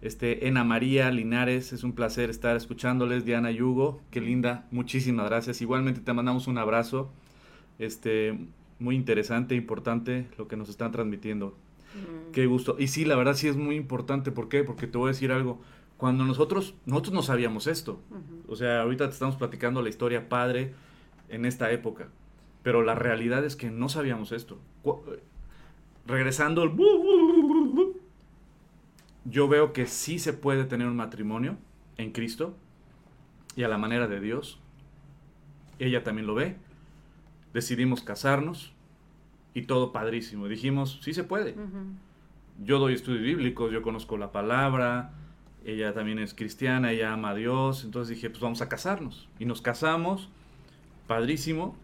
Este, 0.03 0.49
Ena 0.49 0.65
María 0.65 1.11
Linares, 1.11 1.73
es 1.73 1.85
un 1.85 1.93
placer 1.93 2.31
estar 2.31 2.57
escuchándoles. 2.57 3.25
Diana 3.25 3.51
Yugo, 3.51 4.01
qué 4.11 4.21
linda, 4.21 4.67
muchísimas 4.71 5.29
gracias. 5.29 5.61
Igualmente 5.61 6.01
te 6.01 6.13
mandamos 6.13 6.47
un 6.47 6.59
abrazo. 6.59 7.11
Este, 7.79 8.39
muy 8.79 8.97
interesante, 8.97 9.55
importante 9.55 10.27
lo 10.39 10.49
que 10.49 10.57
nos 10.57 10.69
están 10.69 10.91
transmitiendo. 10.91 11.55
Qué 12.33 12.47
gusto. 12.47 12.77
Y 12.79 12.89
sí, 12.89 13.05
la 13.05 13.17
verdad 13.17 13.35
sí 13.35 13.49
es 13.49 13.57
muy 13.57 13.77
importante. 13.77 14.31
¿Por 14.31 14.49
qué? 14.49 14.65
Porque 14.65 14.87
te 14.87 14.97
voy 14.97 15.09
a 15.09 15.13
decir 15.13 15.33
algo. 15.33 15.61
Cuando 15.97 16.25
nosotros, 16.25 16.75
nosotros 16.87 17.13
no 17.13 17.23
sabíamos 17.23 17.67
esto. 17.67 18.01
O 18.49 18.57
sea, 18.57 18.83
ahorita 18.83 19.07
te 19.07 19.13
estamos 19.13 19.37
platicando 19.37 19.83
la 19.83 19.91
historia 19.91 20.29
padre 20.29 20.73
en 21.29 21.45
esta 21.45 21.71
época. 21.73 22.09
Pero 22.63 22.83
la 22.83 22.95
realidad 22.95 23.45
es 23.45 23.57
que 23.57 23.71
no 23.71 23.89
sabíamos 23.89 24.33
esto. 24.33 24.59
regresando 26.07 26.63
Yo 29.25 29.49
veo 29.49 29.73
que 29.73 29.87
sí 29.87 30.19
se 30.19 30.33
puede 30.33 30.65
tener 30.65 30.87
un 30.87 30.97
matrimonio 30.97 31.59
en 31.97 32.13
Cristo 32.13 32.57
y 33.57 33.63
a 33.63 33.69
la 33.69 33.79
manera 33.79 34.09
de 34.09 34.21
Dios. 34.21 34.59
Ella 35.79 36.03
también 36.03 36.27
lo 36.27 36.35
ve. 36.35 36.57
Decidimos 37.53 38.03
casarnos 38.03 38.73
y 39.55 39.63
todo 39.63 39.93
padrísimo. 39.93 40.49
Dijimos, 40.49 41.01
sí 41.03 41.13
se 41.13 41.25
puede. 41.25 41.55
Yo 42.63 42.79
doy 42.79 42.95
estudios 42.95 43.23
bíblicos, 43.23 43.73
yo 43.73 43.83
conozco 43.83 44.17
la 44.19 44.33
palabra, 44.33 45.13
ella 45.65 45.93
también 45.93 46.19
es 46.19 46.35
cristiana, 46.35 46.93
ella 46.93 47.13
ama 47.13 47.31
a 47.31 47.35
Dios, 47.35 47.85
entonces 47.85 48.15
dije, 48.17 48.31
pues 48.31 48.41
vamos 48.41 48.63
a 48.63 48.69
casarnos. 48.69 49.29
Y 49.39 49.45
nos 49.45 49.63
casamos, 49.63 50.29
padrísimo, 51.07 51.77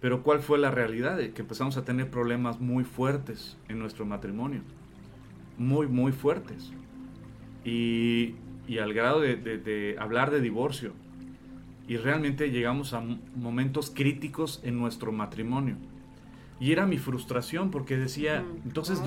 pero 0.00 0.22
¿cuál 0.22 0.40
fue 0.40 0.58
la 0.58 0.70
realidad? 0.70 1.16
De 1.16 1.32
que 1.32 1.42
empezamos 1.42 1.76
a 1.76 1.84
tener 1.84 2.10
problemas 2.10 2.60
muy 2.60 2.84
fuertes 2.84 3.56
en 3.68 3.78
nuestro 3.78 4.04
matrimonio. 4.04 4.62
Muy, 5.58 5.86
muy 5.86 6.12
fuertes. 6.12 6.72
Y, 7.64 8.34
y 8.66 8.78
al 8.78 8.92
grado 8.92 9.20
de, 9.20 9.36
de 9.36 9.96
hablar 9.98 10.30
de 10.30 10.40
divorcio. 10.40 10.92
Y 11.88 11.96
realmente 11.96 12.50
llegamos 12.50 12.94
a 12.94 13.02
momentos 13.36 13.90
críticos 13.90 14.60
en 14.64 14.78
nuestro 14.78 15.12
matrimonio 15.12 15.76
y 16.62 16.70
era 16.70 16.86
mi 16.86 16.96
frustración 16.96 17.72
porque 17.72 17.96
decía, 17.96 18.44
entonces, 18.64 19.02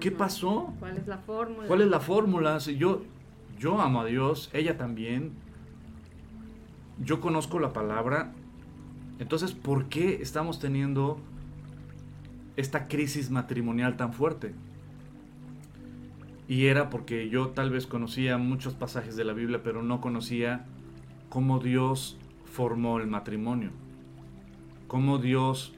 ¿qué 0.00 0.10
pasó? 0.10 0.74
¿Cuál 0.80 0.96
es 0.96 1.06
la 1.06 1.18
fórmula? 1.18 1.68
¿Cuál 1.68 1.80
es 1.82 1.86
la 1.86 2.00
fórmula? 2.00 2.58
yo, 2.58 3.02
yo 3.56 3.80
amo 3.80 4.00
a 4.00 4.04
Dios, 4.04 4.50
ella 4.52 4.76
también. 4.76 5.30
Yo 7.00 7.20
conozco 7.20 7.60
la 7.60 7.72
palabra. 7.72 8.32
Entonces, 9.20 9.52
¿por 9.52 9.84
qué 9.84 10.20
estamos 10.20 10.58
teniendo 10.58 11.20
esta 12.56 12.88
crisis 12.88 13.30
matrimonial 13.30 13.96
tan 13.96 14.12
fuerte? 14.12 14.52
Y 16.48 16.66
era 16.66 16.88
porque 16.88 17.28
yo 17.28 17.48
tal 17.48 17.70
vez 17.70 17.86
conocía 17.86 18.38
muchos 18.38 18.72
pasajes 18.72 19.16
de 19.16 19.24
la 19.24 19.34
Biblia, 19.34 19.60
pero 19.62 19.82
no 19.82 20.00
conocía 20.00 20.64
cómo 21.28 21.58
Dios 21.58 22.18
formó 22.46 22.98
el 22.98 23.06
matrimonio. 23.06 23.70
Cómo 24.86 25.18
Dios 25.18 25.74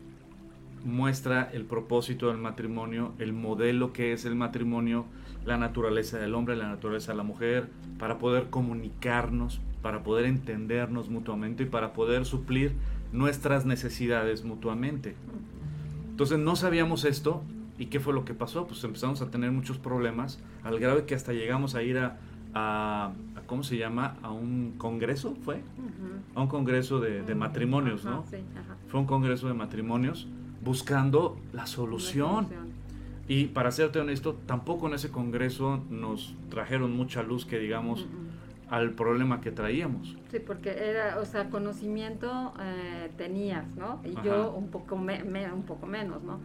muestra 0.85 1.51
el 1.53 1.65
propósito 1.65 2.29
del 2.29 2.39
matrimonio, 2.39 3.13
el 3.19 3.33
modelo 3.33 3.93
que 3.93 4.13
es 4.13 4.25
el 4.25 4.37
matrimonio, 4.37 5.07
la 5.45 5.57
naturaleza 5.57 6.19
del 6.19 6.35
hombre, 6.35 6.57
la 6.57 6.69
naturaleza 6.69 7.13
de 7.13 7.19
la 7.19 7.25
mujer, 7.25 7.69
para 7.99 8.19
poder 8.19 8.49
comunicarnos, 8.49 9.61
para 9.83 10.05
poder 10.05 10.27
entendernos 10.27 11.09
mutuamente 11.09 11.65
y 11.65 11.67
para 11.67 11.93
poder 11.93 12.25
suplir 12.25 12.75
nuestras 13.13 13.67
necesidades 13.67 14.45
mutuamente. 14.45 15.17
Entonces 16.11 16.39
no 16.39 16.55
sabíamos 16.55 17.05
esto 17.05 17.43
y 17.81 17.87
¿qué 17.87 17.99
fue 17.99 18.13
lo 18.13 18.27
que 18.27 18.35
pasó? 18.35 18.67
Pues 18.67 18.85
empezamos 18.85 19.23
a 19.23 19.31
tener 19.31 19.51
muchos 19.53 19.79
problemas 19.79 20.39
al 20.63 20.79
grado 20.79 21.07
que 21.07 21.15
hasta 21.15 21.33
llegamos 21.33 21.75
a 21.75 21.83
ir 21.83 21.99
a, 22.55 23.13
¿cómo 23.47 23.63
se 23.63 23.79
llama? 23.79 24.19
A 24.23 24.31
un 24.31 24.75
congreso, 24.77 25.35
¿fue? 25.43 25.63
A 26.35 26.43
un 26.43 26.47
congreso 26.47 27.01
de, 27.01 27.35
matrimonios, 27.35 28.05
¿no? 28.05 28.23
Fue 28.89 29.01
un 29.01 29.07
congreso 29.07 29.49
de 29.49 29.55
matrimonios 29.55 30.29
buscando 30.63 31.39
la 31.55 31.67
solución. 31.67 32.49
Y 33.29 33.47
para 33.47 33.71
serte 33.71 33.99
honesto, 33.99 34.35
tampoco 34.45 34.87
en 34.89 34.95
ese 34.95 35.11
congreso 35.11 35.83
nos 35.89 36.37
trajeron 36.51 36.95
mucha 36.95 37.23
luz 37.23 37.47
que 37.47 37.59
digamos 37.59 38.07
al 38.69 38.93
problema 38.93 39.41
que 39.41 39.53
traíamos. 39.53 40.19
Sí, 40.31 40.39
porque 40.39 40.71
era, 40.71 41.19
o 41.19 41.25
sea, 41.25 41.49
conocimiento 41.49 42.53
eh, 42.61 43.11
tenías, 43.17 43.75
¿no? 43.75 44.03
Y 44.05 44.15
yo 44.23 44.53
un 44.53 44.69
poco, 44.69 44.97
un 44.97 45.63
poco 45.63 45.87
menos, 45.87 46.23
¿no? 46.23 46.41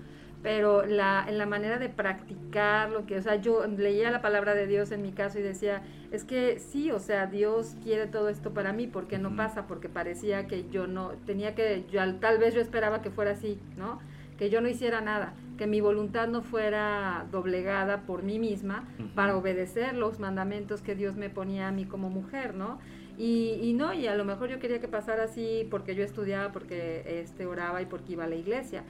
Pero 0.45 0.85
la, 0.85 1.25
en 1.27 1.39
la 1.39 1.47
manera 1.47 1.79
de 1.79 1.89
practicar 1.89 2.91
lo 2.91 3.07
que, 3.07 3.17
o 3.17 3.21
sea, 3.23 3.37
yo 3.37 3.65
leía 3.65 4.11
la 4.11 4.21
palabra 4.21 4.53
de 4.53 4.67
Dios 4.67 4.91
en 4.91 5.01
mi 5.01 5.11
caso 5.11 5.39
y 5.39 5.41
decía, 5.41 5.81
es 6.11 6.23
que 6.23 6.59
sí, 6.59 6.91
o 6.91 6.99
sea, 6.99 7.25
Dios 7.25 7.75
quiere 7.83 8.05
todo 8.05 8.29
esto 8.29 8.53
para 8.53 8.71
mí, 8.71 8.85
¿por 8.85 9.07
qué 9.07 9.17
no 9.17 9.35
pasa? 9.35 9.65
Porque 9.65 9.89
parecía 9.89 10.45
que 10.45 10.69
yo 10.69 10.85
no, 10.85 11.13
tenía 11.25 11.55
que, 11.55 11.85
yo, 11.91 11.99
tal 12.17 12.37
vez 12.37 12.53
yo 12.53 12.61
esperaba 12.61 13.01
que 13.01 13.09
fuera 13.09 13.31
así, 13.31 13.57
¿no? 13.75 13.97
Que 14.37 14.51
yo 14.51 14.61
no 14.61 14.67
hiciera 14.67 15.01
nada, 15.01 15.33
que 15.57 15.65
mi 15.65 15.81
voluntad 15.81 16.27
no 16.27 16.43
fuera 16.43 17.25
doblegada 17.31 18.01
por 18.01 18.21
mí 18.21 18.37
misma 18.37 18.87
para 19.15 19.35
obedecer 19.35 19.95
los 19.95 20.19
mandamientos 20.19 20.83
que 20.83 20.93
Dios 20.93 21.15
me 21.15 21.31
ponía 21.31 21.69
a 21.69 21.71
mí 21.71 21.85
como 21.85 22.11
mujer, 22.11 22.53
¿no? 22.53 22.77
Y, 23.17 23.57
y, 23.63 23.73
no, 23.73 23.95
y 23.95 24.05
a 24.05 24.13
lo 24.13 24.25
mejor 24.25 24.49
yo 24.49 24.59
quería 24.59 24.79
que 24.79 24.89
pasara 24.89 25.23
así 25.23 25.67
porque 25.71 25.95
yo 25.95 26.03
estudiaba, 26.03 26.51
porque 26.51 27.21
este, 27.21 27.47
oraba 27.47 27.81
y 27.81 27.87
porque 27.87 28.13
iba 28.13 28.25
a 28.25 28.27
la 28.27 28.35
iglesia. 28.35 28.83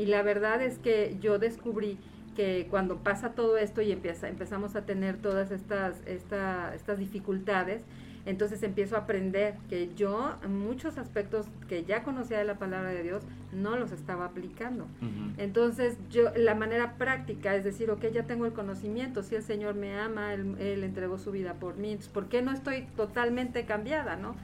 Y 0.00 0.06
la 0.06 0.22
verdad 0.22 0.62
es 0.62 0.78
que 0.78 1.18
yo 1.20 1.38
descubrí 1.38 1.98
que 2.34 2.66
cuando 2.70 2.96
pasa 3.02 3.32
todo 3.32 3.58
esto 3.58 3.82
y 3.82 3.92
empieza, 3.92 4.28
empezamos 4.28 4.74
a 4.74 4.86
tener 4.86 5.18
todas 5.18 5.50
estas, 5.50 6.00
estas 6.06 6.98
dificultades, 6.98 7.82
Entonces 8.24 8.62
empiezo 8.62 8.96
a 8.96 9.00
aprender 9.00 9.56
que 9.68 9.90
yo 9.94 10.36
muchos 10.48 10.96
aspectos 10.96 11.46
que 11.68 11.84
ya 11.84 12.02
conocía 12.02 12.38
de 12.38 12.44
la 12.44 12.58
palabra 12.58 12.90
de 12.90 13.02
Dios 13.02 13.24
no 13.52 13.76
los 13.76 13.92
estaba 13.92 14.24
aplicando. 14.24 14.86
Entonces 15.36 15.98
yo 16.10 16.30
la 16.34 16.54
manera 16.54 16.94
práctica 16.96 17.54
es 17.54 17.64
decir, 17.64 17.90
ok, 17.90 18.06
ya 18.10 18.24
tengo 18.24 18.46
el 18.46 18.52
conocimiento, 18.54 19.22
si 19.22 19.34
el 19.34 19.42
Señor 19.42 19.74
me 19.74 19.98
ama, 19.98 20.32
Él, 20.32 20.56
él 20.58 20.82
entregó 20.82 21.18
su 21.18 21.30
vida 21.30 21.54
por 21.54 21.76
mí, 21.76 21.90
entonces, 21.90 22.12
¿por 22.12 22.28
qué 22.30 22.40
no 22.40 22.52
estoy 22.52 22.86
totalmente 22.96 23.66
cambiada, 23.66 24.16
no? 24.16 24.34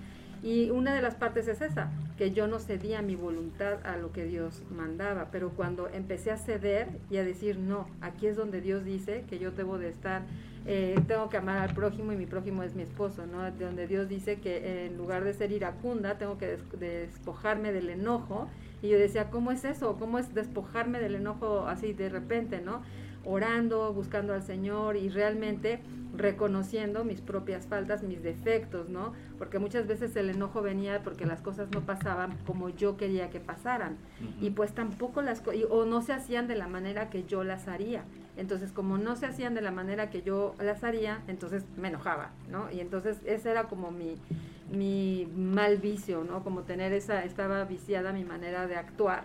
Y 0.42 0.70
una 0.70 0.94
de 0.94 1.02
las 1.02 1.14
partes 1.14 1.48
es 1.48 1.60
esa, 1.60 1.90
que 2.16 2.32
yo 2.32 2.46
no 2.46 2.58
cedía 2.58 3.02
mi 3.02 3.16
voluntad 3.16 3.84
a 3.84 3.96
lo 3.96 4.12
que 4.12 4.24
Dios 4.24 4.62
mandaba, 4.70 5.28
pero 5.30 5.50
cuando 5.50 5.88
empecé 5.88 6.30
a 6.30 6.36
ceder 6.36 6.88
y 7.10 7.16
a 7.16 7.24
decir, 7.24 7.58
no, 7.58 7.88
aquí 8.00 8.26
es 8.26 8.36
donde 8.36 8.60
Dios 8.60 8.84
dice 8.84 9.24
que 9.28 9.38
yo 9.38 9.50
debo 9.50 9.78
de 9.78 9.88
estar, 9.88 10.22
eh, 10.68 11.00
tengo 11.06 11.28
que 11.28 11.36
amar 11.36 11.58
al 11.58 11.74
prójimo 11.74 12.12
y 12.12 12.16
mi 12.16 12.26
prójimo 12.26 12.62
es 12.62 12.74
mi 12.74 12.82
esposo, 12.82 13.26
¿no? 13.26 13.42
De 13.42 13.64
donde 13.64 13.86
Dios 13.86 14.08
dice 14.08 14.40
que 14.40 14.86
en 14.86 14.96
lugar 14.96 15.22
de 15.22 15.32
ser 15.32 15.52
iracunda, 15.52 16.18
tengo 16.18 16.38
que 16.38 16.58
despojarme 16.78 17.72
del 17.72 17.88
enojo. 17.90 18.48
Y 18.82 18.88
yo 18.88 18.98
decía, 18.98 19.30
¿cómo 19.30 19.52
es 19.52 19.64
eso? 19.64 19.96
¿Cómo 19.96 20.18
es 20.18 20.34
despojarme 20.34 20.98
del 20.98 21.14
enojo 21.14 21.66
así 21.66 21.92
de 21.92 22.08
repente, 22.08 22.60
¿no? 22.60 22.82
Orando, 23.26 23.92
buscando 23.92 24.32
al 24.34 24.42
Señor 24.42 24.96
y 24.96 25.08
realmente 25.08 25.80
reconociendo 26.16 27.04
mis 27.04 27.20
propias 27.20 27.66
faltas, 27.66 28.02
mis 28.02 28.22
defectos, 28.22 28.88
¿no? 28.88 29.12
Porque 29.38 29.58
muchas 29.58 29.86
veces 29.86 30.16
el 30.16 30.30
enojo 30.30 30.62
venía 30.62 31.02
porque 31.02 31.26
las 31.26 31.40
cosas 31.42 31.68
no 31.72 31.80
pasaban 31.82 32.36
como 32.46 32.68
yo 32.70 32.96
quería 32.96 33.30
que 33.30 33.40
pasaran. 33.40 33.96
Y 34.40 34.50
pues 34.50 34.72
tampoco 34.72 35.22
las 35.22 35.40
cosas, 35.40 35.62
o 35.70 35.84
no 35.84 36.02
se 36.02 36.12
hacían 36.12 36.48
de 36.48 36.56
la 36.56 36.68
manera 36.68 37.10
que 37.10 37.24
yo 37.24 37.44
las 37.44 37.68
haría. 37.68 38.04
Entonces, 38.36 38.72
como 38.72 38.98
no 38.98 39.16
se 39.16 39.26
hacían 39.26 39.54
de 39.54 39.62
la 39.62 39.70
manera 39.70 40.10
que 40.10 40.22
yo 40.22 40.54
las 40.60 40.84
haría, 40.84 41.22
entonces 41.26 41.64
me 41.76 41.88
enojaba, 41.88 42.30
¿no? 42.50 42.70
Y 42.70 42.80
entonces 42.80 43.18
ese 43.24 43.50
era 43.50 43.64
como 43.64 43.90
mi, 43.90 44.16
mi 44.70 45.26
mal 45.34 45.78
vicio, 45.78 46.24
¿no? 46.24 46.44
Como 46.44 46.62
tener 46.62 46.92
esa, 46.92 47.24
estaba 47.24 47.64
viciada 47.64 48.12
mi 48.12 48.24
manera 48.24 48.66
de 48.66 48.76
actuar 48.76 49.24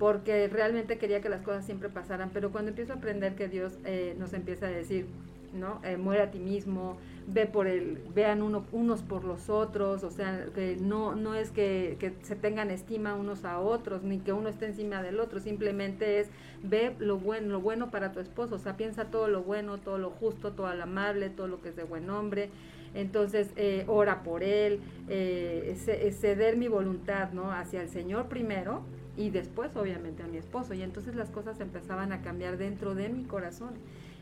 porque 0.00 0.48
realmente 0.48 0.96
quería 0.96 1.20
que 1.20 1.28
las 1.28 1.42
cosas 1.42 1.66
siempre 1.66 1.90
pasaran, 1.90 2.30
pero 2.32 2.50
cuando 2.50 2.70
empiezo 2.70 2.94
a 2.94 2.96
aprender 2.96 3.34
que 3.34 3.48
Dios 3.48 3.74
eh, 3.84 4.16
nos 4.18 4.32
empieza 4.32 4.64
a 4.64 4.70
decir, 4.70 5.04
¿no? 5.52 5.78
Eh, 5.84 5.98
muere 5.98 6.22
a 6.22 6.30
ti 6.30 6.38
mismo, 6.38 6.96
ve 7.26 7.44
por 7.44 7.66
el, 7.66 7.98
vean 8.14 8.40
uno, 8.40 8.64
unos 8.72 9.02
por 9.02 9.24
los 9.24 9.50
otros, 9.50 10.02
o 10.02 10.10
sea, 10.10 10.46
que 10.54 10.78
no, 10.80 11.14
no 11.16 11.34
es 11.34 11.50
que, 11.50 11.98
que, 12.00 12.14
se 12.22 12.34
tengan 12.34 12.70
estima 12.70 13.14
unos 13.14 13.44
a 13.44 13.58
otros, 13.60 14.02
ni 14.02 14.20
que 14.20 14.32
uno 14.32 14.48
esté 14.48 14.68
encima 14.68 15.02
del 15.02 15.20
otro, 15.20 15.38
simplemente 15.38 16.20
es 16.20 16.30
ve 16.62 16.96
lo 16.98 17.18
bueno, 17.18 17.48
lo 17.48 17.60
bueno 17.60 17.90
para 17.90 18.10
tu 18.10 18.20
esposo, 18.20 18.54
o 18.54 18.58
sea, 18.58 18.78
piensa 18.78 19.10
todo 19.10 19.28
lo 19.28 19.42
bueno, 19.42 19.76
todo 19.76 19.98
lo 19.98 20.08
justo, 20.08 20.52
todo 20.52 20.74
lo 20.74 20.82
amable, 20.82 21.28
todo 21.28 21.46
lo 21.46 21.60
que 21.60 21.68
es 21.68 21.76
de 21.76 21.84
buen 21.84 22.08
hombre, 22.08 22.48
entonces 22.94 23.50
eh, 23.56 23.84
ora 23.86 24.22
por 24.22 24.42
él, 24.42 24.80
eh, 25.10 25.76
ceder 26.18 26.56
mi 26.56 26.68
voluntad, 26.68 27.32
¿no? 27.32 27.52
Hacia 27.52 27.82
el 27.82 27.90
Señor 27.90 28.28
primero, 28.28 28.82
y 29.16 29.30
después 29.30 29.76
obviamente 29.76 30.22
a 30.22 30.26
mi 30.26 30.36
esposo. 30.36 30.74
Y 30.74 30.82
entonces 30.82 31.14
las 31.14 31.30
cosas 31.30 31.60
empezaban 31.60 32.12
a 32.12 32.22
cambiar 32.22 32.56
dentro 32.56 32.94
de 32.94 33.08
mi 33.08 33.24
corazón 33.24 33.74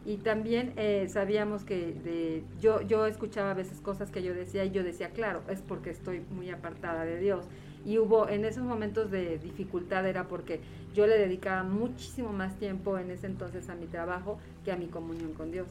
y 0.05 0.17
también 0.17 0.73
eh, 0.77 1.07
sabíamos 1.11 1.65
que 1.65 1.93
de, 1.93 2.43
yo, 2.61 2.81
yo 2.83 3.07
escuchaba 3.07 3.51
a 3.51 3.55
veces 3.55 3.81
cosas 3.81 4.11
que 4.11 4.23
yo 4.23 4.33
decía 4.33 4.65
y 4.65 4.71
yo 4.71 4.83
decía, 4.83 5.11
claro, 5.11 5.43
es 5.51 5.61
porque 5.61 5.91
estoy 5.91 6.21
muy 6.31 6.51
apartada 6.51 7.05
de 7.05 7.19
Dios. 7.19 7.45
Y 7.85 7.99
hubo 7.99 8.29
en 8.29 8.45
esos 8.45 8.65
momentos 8.65 9.11
de 9.11 9.39
dificultad 9.39 10.07
era 10.07 10.27
porque 10.27 10.61
yo 10.95 11.07
le 11.07 11.19
dedicaba 11.19 11.63
muchísimo 11.63 12.33
más 12.33 12.57
tiempo 12.57 12.99
en 12.99 13.11
ese 13.11 13.27
entonces 13.27 13.69
a 13.69 13.75
mi 13.75 13.87
trabajo 13.87 14.39
que 14.65 14.73
a 14.73 14.77
mi 14.77 14.87
comunión 14.87 15.33
con 15.35 15.51
Dios. 15.51 15.69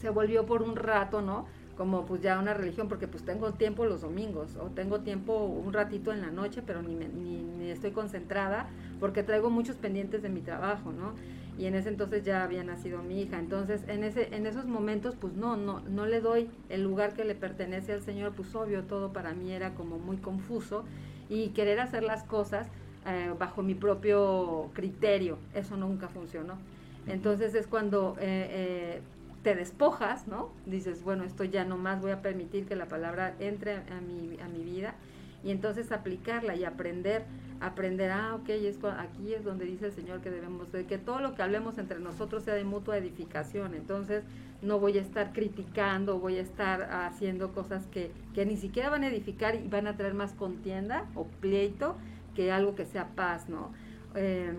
Se 0.00 0.10
volvió 0.10 0.46
por 0.46 0.62
un 0.62 0.76
rato, 0.76 1.22
¿no? 1.22 1.46
Como 1.80 2.04
pues 2.04 2.20
ya 2.20 2.38
una 2.38 2.52
religión, 2.52 2.88
porque 2.88 3.08
pues 3.08 3.24
tengo 3.24 3.52
tiempo 3.52 3.86
los 3.86 4.02
domingos, 4.02 4.54
o 4.56 4.66
tengo 4.66 5.00
tiempo 5.00 5.46
un 5.46 5.72
ratito 5.72 6.12
en 6.12 6.20
la 6.20 6.30
noche, 6.30 6.60
pero 6.60 6.82
ni, 6.82 6.94
ni, 6.94 7.42
ni, 7.42 7.70
estoy 7.70 7.92
concentrada, 7.92 8.68
porque 9.00 9.22
traigo 9.22 9.48
muchos 9.48 9.76
pendientes 9.76 10.20
de 10.20 10.28
mi 10.28 10.42
trabajo, 10.42 10.92
¿no? 10.92 11.14
y 11.58 11.64
en 11.64 11.74
ese 11.74 11.88
entonces 11.88 12.22
ya 12.22 12.44
había 12.44 12.62
nacido 12.64 13.02
mi 13.02 13.22
hija. 13.22 13.38
Entonces, 13.38 13.82
en 13.88 14.04
ese 14.04 14.34
en 14.34 14.44
esos 14.44 14.66
momentos 14.66 15.16
pues 15.18 15.32
no 15.32 15.56
no 15.56 15.80
no 15.80 16.04
le 16.04 16.20
doy 16.20 16.50
el 16.68 16.82
lugar 16.82 17.14
que 17.14 17.24
le 17.24 17.34
pertenece 17.34 17.94
al 17.94 18.02
Señor, 18.02 18.32
pues 18.32 18.54
obvio 18.54 18.82
todo 18.84 19.14
para 19.14 19.32
mí 19.32 19.50
era 19.50 19.72
como 19.72 19.98
muy 19.98 20.18
confuso 20.18 20.84
y 21.30 21.48
querer 21.48 21.80
hacer 21.80 22.02
las 22.02 22.24
cosas 22.24 22.68
eh, 23.06 23.32
bajo 23.38 23.62
mi 23.62 23.74
propio 23.74 24.68
criterio, 24.74 25.38
eso 25.54 25.78
nunca 25.78 26.08
funcionó. 26.08 26.58
Entonces 27.06 27.54
es 27.54 27.66
cuando 27.66 28.16
eh, 28.20 28.48
eh, 28.50 29.00
te 29.42 29.54
despojas, 29.54 30.26
¿no? 30.26 30.50
Dices, 30.66 31.02
bueno, 31.02 31.24
esto 31.24 31.44
ya 31.44 31.64
no 31.64 31.76
más 31.76 32.00
voy 32.00 32.10
a 32.10 32.22
permitir 32.22 32.66
que 32.66 32.76
la 32.76 32.86
palabra 32.86 33.34
entre 33.38 33.76
a 33.76 34.00
mi, 34.00 34.38
a 34.40 34.48
mi 34.48 34.62
vida 34.64 34.94
y 35.42 35.50
entonces 35.50 35.92
aplicarla 35.92 36.54
y 36.56 36.64
aprender 36.64 37.24
aprender, 37.60 38.10
ah, 38.10 38.34
ok, 38.36 38.48
es, 38.48 38.78
aquí 38.84 39.34
es 39.34 39.44
donde 39.44 39.66
dice 39.66 39.86
el 39.86 39.92
Señor 39.92 40.20
que 40.20 40.30
debemos, 40.30 40.72
de 40.72 40.86
que 40.86 40.98
todo 40.98 41.20
lo 41.20 41.34
que 41.34 41.42
hablemos 41.42 41.78
entre 41.78 42.00
nosotros 42.00 42.44
sea 42.44 42.54
de 42.54 42.64
mutua 42.64 42.96
edificación, 42.96 43.74
entonces 43.74 44.24
no 44.62 44.78
voy 44.78 44.98
a 44.98 45.02
estar 45.02 45.32
criticando, 45.32 46.18
voy 46.18 46.38
a 46.38 46.40
estar 46.40 46.82
haciendo 46.82 47.52
cosas 47.52 47.86
que, 47.88 48.10
que 48.34 48.46
ni 48.46 48.56
siquiera 48.56 48.90
van 48.90 49.04
a 49.04 49.08
edificar 49.08 49.54
y 49.54 49.68
van 49.68 49.86
a 49.86 49.96
traer 49.96 50.14
más 50.14 50.32
contienda 50.32 51.06
o 51.14 51.24
pleito 51.26 51.96
que 52.34 52.50
algo 52.50 52.74
que 52.74 52.86
sea 52.86 53.08
paz, 53.08 53.48
¿no? 53.48 53.72
Eh, 54.14 54.52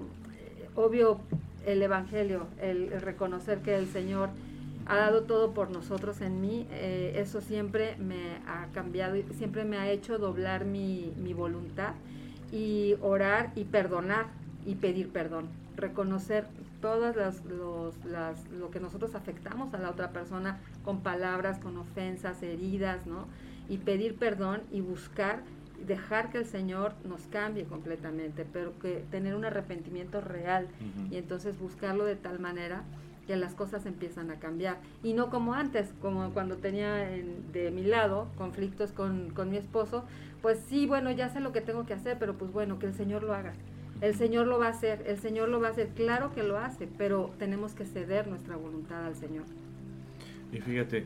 obvio, 0.76 1.20
el 1.66 1.82
Evangelio, 1.82 2.48
el, 2.62 3.02
reconocer 3.02 3.60
que 3.60 3.76
el 3.76 3.88
Señor 3.88 4.30
ha 4.92 4.98
dado 4.98 5.24
todo 5.24 5.54
por 5.54 5.72
nosotros 5.72 6.20
en 6.20 6.42
mí, 6.42 6.68
eh, 6.70 7.14
eso 7.16 7.40
siempre 7.40 7.96
me 7.96 8.36
ha 8.46 8.68
cambiado 8.74 9.16
y 9.16 9.24
siempre 9.38 9.64
me 9.64 9.78
ha 9.78 9.90
hecho 9.90 10.18
doblar 10.18 10.66
mi, 10.66 11.14
mi 11.16 11.34
voluntad 11.34 11.94
y 12.52 12.96
orar 13.00 13.54
y 13.56 13.64
perdonar 13.64 14.26
y 14.66 14.76
pedir 14.76 15.10
perdón. 15.10 15.48
Reconocer 15.78 16.46
todas 16.82 17.16
las, 17.16 17.42
las, 18.04 18.50
lo 18.50 18.70
que 18.70 18.82
nosotros 18.82 19.16
afectamos 19.16 19.74
a 19.74 19.78
la 19.78 19.90
otra 19.90 20.10
persona 20.10 20.60
con 20.84 21.00
palabras, 21.00 21.58
con 21.60 21.78
ofensas, 21.78 22.44
heridas, 22.44 23.08
¿no? 23.08 23.28
Y 23.70 23.78
pedir 23.78 24.18
perdón 24.18 24.60
y 24.74 24.82
buscar, 24.82 25.40
dejar 25.88 26.32
que 26.32 26.40
el 26.40 26.46
Señor 26.46 26.96
nos 27.06 27.22
cambie 27.28 27.64
completamente, 27.64 28.46
pero 28.52 28.78
que 28.80 29.06
tener 29.10 29.36
un 29.36 29.46
arrepentimiento 29.46 30.20
real 30.20 30.68
y 31.10 31.16
entonces 31.16 31.58
buscarlo 31.58 32.04
de 32.04 32.18
tal 32.18 32.40
manera 32.40 32.84
que 33.28 33.36
las 33.36 33.54
cosas 33.54 33.86
empiezan 33.86 34.32
a 34.32 34.36
cambiar. 34.36 34.80
Y 35.04 35.14
no 35.14 35.30
como 35.30 35.54
antes, 35.54 35.94
como 36.02 36.32
cuando 36.32 36.58
tenía 36.58 36.96
de 36.96 37.72
mi 37.72 37.84
lado 37.84 38.28
conflictos 38.38 38.92
con, 38.92 39.30
con 39.32 39.50
mi 39.50 39.58
esposo, 39.58 40.04
pues 40.42 40.60
sí, 40.68 40.88
bueno, 40.88 41.12
ya 41.12 41.30
sé 41.30 41.40
lo 41.40 41.52
que 41.52 41.62
tengo 41.62 41.86
que 41.86 41.94
hacer, 41.94 42.18
pero 42.20 42.38
pues 42.38 42.52
bueno, 42.52 42.80
que 42.80 42.88
el 42.88 42.94
Señor 42.94 43.24
lo 43.24 43.34
haga. 43.34 43.54
El 44.02 44.16
Señor 44.16 44.48
lo 44.48 44.58
va 44.58 44.68
a 44.68 44.72
hacer, 44.72 45.04
el 45.06 45.20
Señor 45.20 45.50
lo 45.50 45.62
va 45.62 45.68
a 45.68 45.72
hacer, 45.72 45.90
claro 45.90 46.34
que 46.34 46.42
lo 46.42 46.58
hace, 46.58 46.88
pero 46.98 47.32
tenemos 47.38 47.74
que 47.76 47.86
ceder 47.86 48.28
nuestra 48.28 48.56
voluntad 48.56 49.06
al 49.06 49.16
Señor. 49.16 49.44
Y 50.52 50.60
fíjate, 50.60 51.06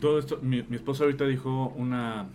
todo 0.00 0.18
esto, 0.18 0.38
mi, 0.40 0.62
mi 0.62 0.78
ahorita 0.86 1.26
dijo 1.26 1.72
una 1.76 2.26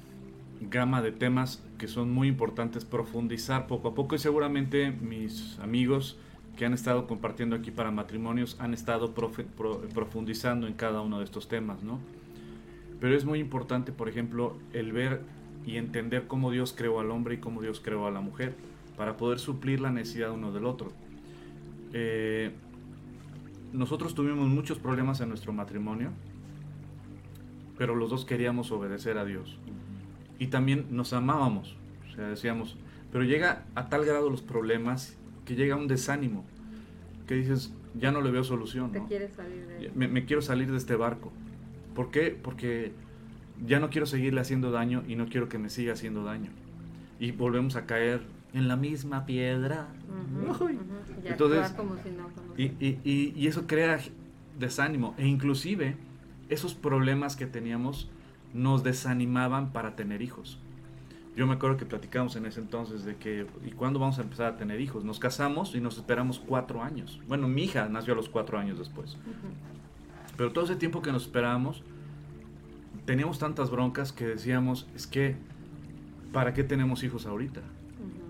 gama 0.61 1.01
de 1.01 1.11
temas 1.11 1.63
que 1.77 1.87
son 1.87 2.11
muy 2.11 2.27
importantes 2.27 2.85
profundizar 2.85 3.65
poco 3.67 3.89
a 3.89 3.95
poco 3.95 4.15
y 4.15 4.19
seguramente 4.19 4.91
mis 4.91 5.57
amigos 5.59 6.17
que 6.59 6.65
han 6.65 6.73
estado 6.73 7.07
compartiendo 7.07 7.55
aquí 7.55 7.71
para 7.71 7.89
matrimonios 7.89 8.57
han 8.59 8.73
estado 8.73 9.13
profundizando 9.13 10.67
en 10.67 10.73
cada 10.73 10.99
uno 10.99 11.19
de 11.19 11.23
estos 11.23 11.47
temas, 11.47 11.83
¿no? 11.83 11.99
Pero 12.99 13.15
es 13.15 13.23
muy 13.23 13.39
importante, 13.39 13.93
por 13.93 14.09
ejemplo, 14.09 14.57
el 14.73 14.91
ver 14.91 15.21
y 15.65 15.77
entender 15.77 16.27
cómo 16.27 16.51
Dios 16.51 16.73
creó 16.75 16.99
al 16.99 17.11
hombre 17.11 17.35
y 17.35 17.37
cómo 17.37 17.61
Dios 17.61 17.79
creó 17.79 18.07
a 18.07 18.11
la 18.11 18.19
mujer, 18.19 18.55
para 18.97 19.15
poder 19.15 19.39
suplir 19.39 19.79
la 19.79 19.89
necesidad 19.89 20.31
uno 20.33 20.51
del 20.51 20.65
otro. 20.65 20.91
Eh, 21.93 22.51
nosotros 23.71 24.13
tuvimos 24.13 24.49
muchos 24.49 24.79
problemas 24.79 25.21
en 25.21 25.29
nuestro 25.29 25.53
matrimonio, 25.53 26.11
pero 27.77 27.95
los 27.95 28.09
dos 28.09 28.25
queríamos 28.25 28.69
obedecer 28.73 29.17
a 29.17 29.23
Dios. 29.23 29.57
Y 30.39 30.47
también 30.47 30.87
nos 30.91 31.13
amábamos, 31.13 31.77
o 32.09 32.15
sea, 32.15 32.27
decíamos, 32.27 32.75
pero 33.13 33.23
llega 33.23 33.63
a 33.75 33.87
tal 33.87 34.03
grado 34.03 34.29
los 34.29 34.41
problemas 34.41 35.15
que 35.49 35.55
llega 35.55 35.75
un 35.75 35.87
desánimo, 35.87 36.45
que 37.27 37.33
dices, 37.33 37.73
ya 37.95 38.11
no 38.11 38.21
le 38.21 38.29
veo 38.29 38.43
solución. 38.43 38.91
¿no? 38.93 39.09
salir 39.09 39.65
de 39.65 39.91
me, 39.95 40.07
me, 40.07 40.25
quiero 40.25 40.43
salir 40.43 40.69
de 40.69 40.77
este 40.77 40.95
barco. 40.95 41.31
¿Por 41.95 42.11
qué? 42.11 42.37
Porque 42.39 42.91
ya 43.65 43.79
no 43.79 43.89
quiero 43.89 44.05
seguirle 44.05 44.41
haciendo 44.41 44.69
daño 44.69 45.03
y 45.07 45.15
no 45.15 45.27
quiero 45.27 45.49
que 45.49 45.57
me 45.57 45.71
siga 45.71 45.93
haciendo 45.93 46.23
daño. 46.23 46.51
Y 47.19 47.31
volvemos 47.31 47.75
a 47.77 47.87
caer 47.87 48.21
en 48.53 48.67
la 48.67 48.75
misma 48.75 49.25
piedra. 49.25 49.87
Entonces, 51.25 51.73
y, 52.55 52.65
y, 52.79 52.99
y, 53.35 53.47
eso 53.47 53.65
crea 53.65 53.99
desánimo. 54.59 55.15
E 55.17 55.25
inclusive 55.25 55.95
esos 56.49 56.75
problemas 56.75 57.35
que 57.35 57.47
teníamos 57.47 58.07
nos 58.53 58.83
desanimaban 58.83 59.71
para 59.71 59.95
tener 59.95 60.21
hijos. 60.21 60.59
Yo 61.39 61.47
me 61.47 61.53
acuerdo 61.53 61.77
que 61.77 61.85
platicamos 61.85 62.35
en 62.35 62.45
ese 62.47 62.59
entonces 62.59 63.05
de 63.05 63.15
que, 63.15 63.47
¿y 63.65 63.71
cuándo 63.71 63.97
vamos 63.97 64.19
a 64.19 64.23
empezar 64.23 64.47
a 64.47 64.57
tener 64.57 64.81
hijos? 64.81 65.05
Nos 65.05 65.19
casamos 65.19 65.73
y 65.73 65.79
nos 65.79 65.95
esperamos 65.95 66.37
cuatro 66.37 66.83
años. 66.83 67.17
Bueno, 67.29 67.47
mi 67.47 67.63
hija 67.63 67.87
nació 67.87 68.11
a 68.11 68.17
los 68.17 68.27
cuatro 68.27 68.59
años 68.59 68.77
después. 68.77 69.15
Pero 70.35 70.51
todo 70.51 70.65
ese 70.65 70.75
tiempo 70.75 71.01
que 71.01 71.13
nos 71.13 71.23
esperábamos, 71.23 71.81
teníamos 73.05 73.39
tantas 73.39 73.71
broncas 73.71 74.11
que 74.11 74.27
decíamos, 74.27 74.89
es 74.97 75.07
que, 75.07 75.37
¿para 76.33 76.53
qué 76.53 76.65
tenemos 76.65 77.03
hijos 77.03 77.25
ahorita? 77.25 77.61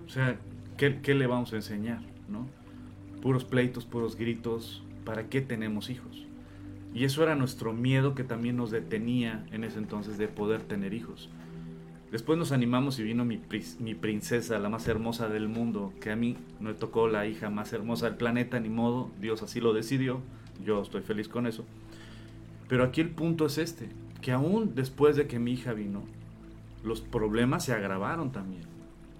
O 0.06 0.08
sea, 0.08 0.38
¿qué, 0.76 1.00
qué 1.00 1.14
le 1.14 1.26
vamos 1.26 1.52
a 1.52 1.56
enseñar? 1.56 2.02
¿no? 2.28 2.46
Puros 3.22 3.44
pleitos, 3.44 3.86
puros 3.86 4.14
gritos, 4.14 4.84
¿para 5.04 5.28
qué 5.28 5.40
tenemos 5.40 5.90
hijos? 5.90 6.26
Y 6.94 7.02
eso 7.02 7.24
era 7.24 7.34
nuestro 7.34 7.72
miedo 7.72 8.14
que 8.14 8.22
también 8.22 8.56
nos 8.56 8.70
detenía 8.70 9.44
en 9.50 9.64
ese 9.64 9.78
entonces 9.78 10.16
de 10.16 10.28
poder 10.28 10.62
tener 10.62 10.94
hijos. 10.94 11.28
Después 12.10 12.36
nos 12.38 12.50
animamos 12.50 12.98
y 12.98 13.04
vino 13.04 13.24
mi, 13.24 13.38
princesa, 13.94 14.58
la 14.58 14.68
más 14.68 14.88
hermosa 14.88 15.28
del 15.28 15.48
mundo, 15.48 15.92
que 16.00 16.10
a 16.10 16.16
mí 16.16 16.36
me 16.58 16.74
tocó 16.74 17.06
la 17.06 17.26
hija 17.26 17.50
más 17.50 17.72
hermosa 17.72 18.06
del 18.06 18.16
planeta, 18.16 18.58
ni 18.58 18.68
modo, 18.68 19.10
Dios 19.20 19.42
así 19.42 19.60
lo 19.60 19.72
decidió, 19.72 20.20
yo 20.64 20.82
estoy 20.82 21.02
feliz 21.02 21.28
con 21.28 21.46
eso. 21.46 21.64
Pero 22.68 22.82
aquí 22.82 23.00
el 23.00 23.10
punto 23.10 23.46
es 23.46 23.58
este, 23.58 23.88
que 24.22 24.32
aún 24.32 24.74
después 24.74 25.14
de 25.14 25.28
que 25.28 25.38
mi 25.38 25.52
hija 25.52 25.72
vino, 25.72 26.02
los 26.82 27.00
problemas 27.00 27.64
se 27.64 27.72
agravaron 27.72 28.32
también. 28.32 28.62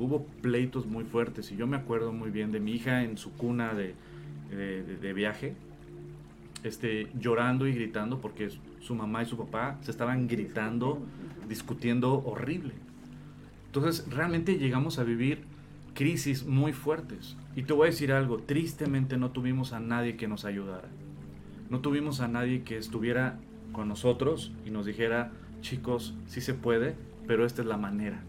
Hubo 0.00 0.24
pleitos 0.42 0.87
muy 0.87 1.05
fuertes 1.05 1.53
y 1.53 1.57
yo 1.57 1.68
me 1.68 1.76
acuerdo 1.76 2.12
muy 2.12 2.31
bien 2.31 2.50
de 2.50 2.59
mi 2.59 2.72
hija 2.72 3.05
en 3.05 3.18
su 3.18 3.33
cuna 3.35 3.72
de 3.72 5.12
viaje, 5.14 5.55
este, 6.64 7.09
llorando 7.18 7.66
y 7.66 7.72
gritando 7.72 8.20
porque 8.20 8.50
su 8.81 8.95
mamá 8.95 9.23
y 9.23 9.27
su 9.27 9.37
papá 9.37 9.79
se 9.83 9.90
estaban 9.90 10.27
gritando, 10.27 11.01
discutiendo 11.49 12.23
horrible. 12.25 12.75
Entonces 13.66 14.07
realmente 14.11 14.59
llegamos 14.59 14.99
a 14.99 15.05
vivir 15.05 15.45
crisis 15.95 16.45
muy 16.45 16.73
fuertes. 16.73 17.37
Y 17.55 17.62
te 17.62 17.73
voy 17.73 17.88
a 17.88 17.90
decir 17.90 18.12
algo, 18.12 18.38
tristemente 18.38 19.16
no 19.16 19.31
tuvimos 19.31 19.73
a 19.73 19.81
nadie 19.81 20.16
que 20.16 20.29
nos 20.29 20.45
ayudara. 20.45 20.88
No 21.69 21.81
tuvimos 21.81 22.21
a 22.21 22.29
nadie 22.29 22.62
que 22.62 22.79
estuviera 22.79 23.38
con 23.73 23.88
nosotros 23.88 24.53
y 24.66 24.71
nos 24.71 24.87
dijera, 24.87 25.31
chicos, 25.61 26.14
sí 26.27 26.40
se 26.40 26.55
puede, 26.55 26.97
pero 27.27 27.47
esta 27.47 27.62
es 27.62 27.69
la 27.69 27.77
manera. 27.77 28.23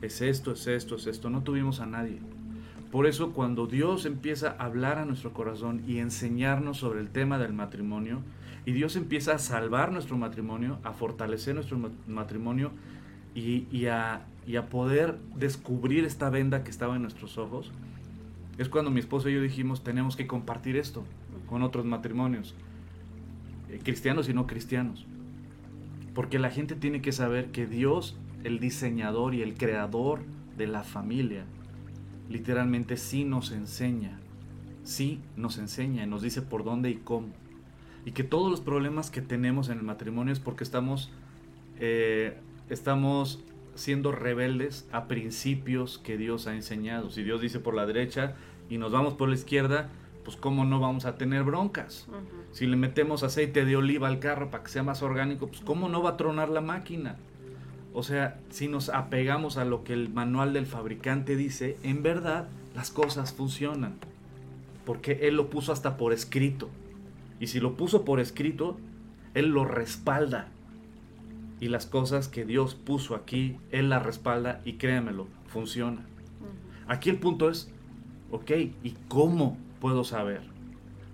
Es 0.00 0.20
esto, 0.20 0.52
es 0.52 0.66
esto, 0.66 0.96
es 0.96 1.06
esto. 1.06 1.30
No 1.30 1.42
tuvimos 1.42 1.80
a 1.80 1.86
nadie. 1.86 2.18
Por 2.90 3.06
eso 3.06 3.32
cuando 3.32 3.66
Dios 3.66 4.04
empieza 4.04 4.50
a 4.58 4.66
hablar 4.66 4.98
a 4.98 5.06
nuestro 5.06 5.32
corazón 5.32 5.82
y 5.86 5.98
enseñarnos 5.98 6.76
sobre 6.76 7.00
el 7.00 7.08
tema 7.08 7.38
del 7.38 7.54
matrimonio, 7.54 8.20
y 8.64 8.72
Dios 8.72 8.96
empieza 8.96 9.34
a 9.34 9.38
salvar 9.38 9.92
nuestro 9.92 10.16
matrimonio, 10.16 10.78
a 10.84 10.92
fortalecer 10.92 11.54
nuestro 11.54 11.78
matrimonio 12.06 12.70
y, 13.34 13.86
a, 13.86 14.26
poder 14.70 15.18
descubrir 15.36 16.04
esta 16.04 16.30
venda 16.30 16.62
que 16.62 16.70
estaba 16.70 16.96
en 16.96 17.02
nuestros 17.02 17.38
ojos, 17.38 17.72
es 18.58 18.68
cuando 18.68 18.90
mi 18.90 19.00
esposo 19.00 19.28
y 19.28 19.34
yo 19.34 19.40
dijimos, 19.40 19.82
tenemos 19.82 20.16
que 20.16 20.26
compartir 20.26 20.76
esto 20.76 21.04
con 21.46 21.62
otros 21.62 21.84
matrimonios, 21.84 22.54
eh, 23.70 23.80
cristianos 23.82 24.28
y 24.28 24.34
no 24.34 24.46
cristianos. 24.46 25.06
Porque 26.14 26.38
la 26.38 26.50
gente 26.50 26.76
tiene 26.76 27.00
que 27.00 27.12
saber 27.12 27.50
que 27.50 27.66
Dios, 27.66 28.16
el 28.44 28.60
diseñador 28.60 29.34
y 29.34 29.42
el 29.42 29.54
creador 29.54 30.20
de 30.56 30.66
la 30.66 30.84
familia, 30.84 31.44
literalmente 32.28 32.96
sí 32.96 33.24
nos 33.24 33.50
enseña, 33.50 34.20
sí 34.84 35.20
nos 35.36 35.58
enseña 35.58 36.04
y 36.04 36.06
nos 36.06 36.22
dice 36.22 36.42
por 36.42 36.62
dónde 36.62 36.90
y 36.90 36.96
cómo. 36.96 37.28
Y 38.04 38.12
que 38.12 38.24
todos 38.24 38.50
los 38.50 38.60
problemas 38.60 39.10
que 39.10 39.22
tenemos 39.22 39.68
en 39.68 39.78
el 39.78 39.84
matrimonio 39.84 40.32
es 40.32 40.40
porque 40.40 40.64
estamos, 40.64 41.10
eh, 41.78 42.36
estamos 42.68 43.40
siendo 43.74 44.12
rebeldes 44.12 44.86
a 44.92 45.06
principios 45.06 45.98
que 45.98 46.16
Dios 46.16 46.46
ha 46.46 46.54
enseñado. 46.54 47.10
Si 47.10 47.22
Dios 47.22 47.40
dice 47.40 47.60
por 47.60 47.74
la 47.74 47.86
derecha 47.86 48.34
y 48.68 48.78
nos 48.78 48.92
vamos 48.92 49.14
por 49.14 49.28
la 49.28 49.34
izquierda, 49.34 49.88
pues 50.24 50.36
cómo 50.36 50.64
no 50.64 50.80
vamos 50.80 51.04
a 51.04 51.16
tener 51.16 51.42
broncas. 51.42 52.06
Si 52.52 52.66
le 52.66 52.76
metemos 52.76 53.22
aceite 53.22 53.64
de 53.64 53.76
oliva 53.76 54.08
al 54.08 54.18
carro 54.18 54.50
para 54.50 54.64
que 54.64 54.70
sea 54.70 54.82
más 54.82 55.02
orgánico, 55.02 55.48
pues 55.48 55.60
cómo 55.60 55.88
no 55.88 56.02
va 56.02 56.10
a 56.10 56.16
tronar 56.16 56.48
la 56.48 56.60
máquina. 56.60 57.16
O 57.94 58.02
sea, 58.02 58.38
si 58.50 58.68
nos 58.68 58.88
apegamos 58.88 59.58
a 59.58 59.64
lo 59.64 59.84
que 59.84 59.92
el 59.92 60.08
manual 60.08 60.52
del 60.52 60.66
fabricante 60.66 61.36
dice, 61.36 61.76
en 61.82 62.02
verdad 62.02 62.48
las 62.74 62.90
cosas 62.90 63.32
funcionan. 63.32 63.94
Porque 64.84 65.20
Él 65.22 65.36
lo 65.36 65.50
puso 65.50 65.72
hasta 65.72 65.96
por 65.96 66.12
escrito. 66.12 66.68
Y 67.42 67.48
si 67.48 67.58
lo 67.58 67.74
puso 67.74 68.04
por 68.04 68.20
escrito, 68.20 68.76
Él 69.34 69.48
lo 69.48 69.64
respalda. 69.64 70.46
Y 71.58 71.66
las 71.70 71.86
cosas 71.86 72.28
que 72.28 72.44
Dios 72.44 72.76
puso 72.76 73.16
aquí, 73.16 73.56
Él 73.72 73.88
las 73.88 74.04
respalda 74.04 74.60
y 74.64 74.74
créanmelo, 74.74 75.26
funciona. 75.48 76.06
Aquí 76.86 77.10
el 77.10 77.18
punto 77.18 77.50
es, 77.50 77.68
ok, 78.30 78.52
¿y 78.84 78.94
cómo 79.08 79.58
puedo 79.80 80.04
saber? 80.04 80.42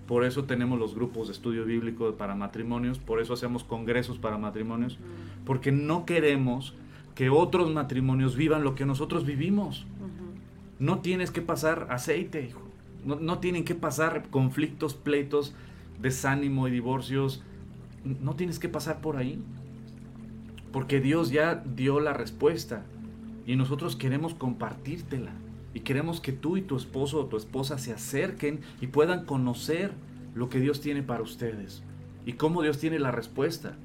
Por 0.06 0.22
eso 0.22 0.44
tenemos 0.44 0.78
los 0.78 0.94
grupos 0.94 1.28
de 1.28 1.32
estudio 1.32 1.64
bíblico 1.64 2.12
para 2.16 2.34
matrimonios, 2.34 2.98
por 2.98 3.22
eso 3.22 3.32
hacemos 3.32 3.64
congresos 3.64 4.18
para 4.18 4.36
matrimonios, 4.36 4.98
porque 5.46 5.72
no 5.72 6.04
queremos 6.04 6.74
que 7.14 7.30
otros 7.30 7.72
matrimonios 7.72 8.36
vivan 8.36 8.64
lo 8.64 8.74
que 8.74 8.84
nosotros 8.84 9.24
vivimos. 9.24 9.86
No 10.78 10.98
tienes 10.98 11.30
que 11.30 11.40
pasar 11.40 11.86
aceite, 11.88 12.44
hijo. 12.46 12.60
No, 13.06 13.16
no, 13.16 13.38
tienen 13.38 13.64
que 13.64 13.74
pasar 13.74 14.28
conflictos, 14.28 14.92
pleitos, 14.92 15.54
desánimo 16.00 16.68
y 16.68 16.70
divorcios. 16.70 17.42
No 18.04 18.34
tienes 18.37 18.58
que 18.58 18.68
pasar 18.68 19.00
por 19.00 19.16
ahí. 19.16 19.42
Porque 20.72 21.00
Dios 21.00 21.30
ya 21.30 21.56
dio 21.56 22.00
la 22.00 22.12
respuesta. 22.12 22.84
Y 23.46 23.56
nosotros 23.56 23.96
queremos 23.96 24.34
compartírtela. 24.34 25.32
Y 25.74 25.80
queremos 25.80 26.20
que 26.20 26.32
tú 26.32 26.56
y 26.56 26.62
tu 26.62 26.76
esposo 26.76 27.20
o 27.20 27.26
tu 27.26 27.37
esposa 27.37 27.78
se 27.78 27.92
acerquen 27.92 28.61
y 28.80 28.88
puedan 28.88 29.24
conocer 29.24 29.92
lo 30.34 30.48
que 30.48 30.61
Dios 30.61 30.80
tiene 30.80 31.02
para 31.02 31.22
ustedes. 31.22 31.82
Y 32.26 32.34
cómo 32.34 32.62
Dios 32.62 32.78
tiene 32.78 32.98
la 32.98 33.11
respuesta. 33.11 33.76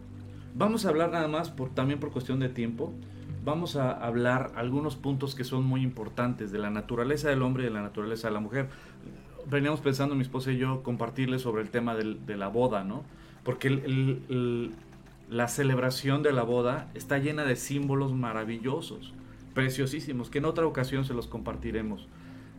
Vamos 0.56 0.86
a 0.86 0.90
hablar 0.90 1.12
nada 1.12 1.28
más, 1.28 1.50
por, 1.50 1.70
también 1.70 2.00
por 2.00 2.12
cuestión 2.12 2.40
de 2.40 2.50
tiempo, 2.50 2.94
vamos 3.44 3.76
a 3.76 3.92
hablar 3.92 4.52
algunos 4.56 4.96
puntos 4.96 5.36
que 5.36 5.44
son 5.44 5.66
muy 5.66 5.82
importantes 5.82 6.52
de 6.52 6.60
la 6.60 6.70
naturaleza 6.70 7.30
del 7.30 7.42
hombre 7.42 7.64
y 7.64 7.66
de 7.66 7.72
la 7.72 7.82
naturaleza 7.82 8.28
de 8.28 8.34
la 8.34 8.40
mujer. 8.40 8.70
Veníamos 9.50 9.82
pensando 9.82 10.16
mi 10.16 10.22
esposa 10.22 10.52
y 10.52 10.58
yo 10.58 10.84
compartirles 10.84 11.42
sobre 11.42 11.62
el 11.62 11.70
tema 11.70 11.96
de 11.96 12.38
la 12.38 12.48
boda, 12.48 12.84
¿no? 12.84 13.04
Porque 13.44 13.70
la 15.30 15.48
celebración 15.48 16.24
de 16.24 16.32
la 16.32 16.44
boda 16.44 16.90
está 16.94 17.18
llena 17.18 17.44
de 17.44 17.56
símbolos 17.56 18.14
maravillosos, 18.14 19.14
preciosísimos, 19.54 20.30
que 20.30 20.40
en 20.40 20.46
otra 20.46 20.66
ocasión 20.66 21.06
se 21.06 21.14
los 21.14 21.28
compartiremos, 21.28 22.08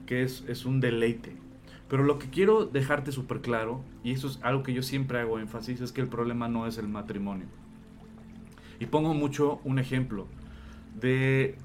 que 0.06 0.22
es, 0.22 0.44
es 0.48 0.64
un 0.64 0.80
deleite. 0.80 1.36
Pero 1.88 2.02
lo 2.02 2.18
que 2.18 2.28
quiero 2.30 2.64
dejarte 2.64 3.12
súper 3.12 3.40
claro, 3.40 3.82
y 4.02 4.12
eso 4.12 4.26
es 4.26 4.38
algo 4.42 4.62
que 4.62 4.72
yo 4.72 4.82
siempre 4.82 5.18
hago 5.18 5.38
énfasis, 5.38 5.80
es 5.80 5.92
que 5.92 6.00
el 6.00 6.08
problema 6.08 6.48
no 6.48 6.66
es 6.66 6.78
el 6.78 6.88
matrimonio. 6.88 7.46
Y 8.80 8.86
pongo 8.86 9.14
mucho 9.14 9.60
un 9.64 9.78
ejemplo 9.78 10.26
de, 11.00 11.56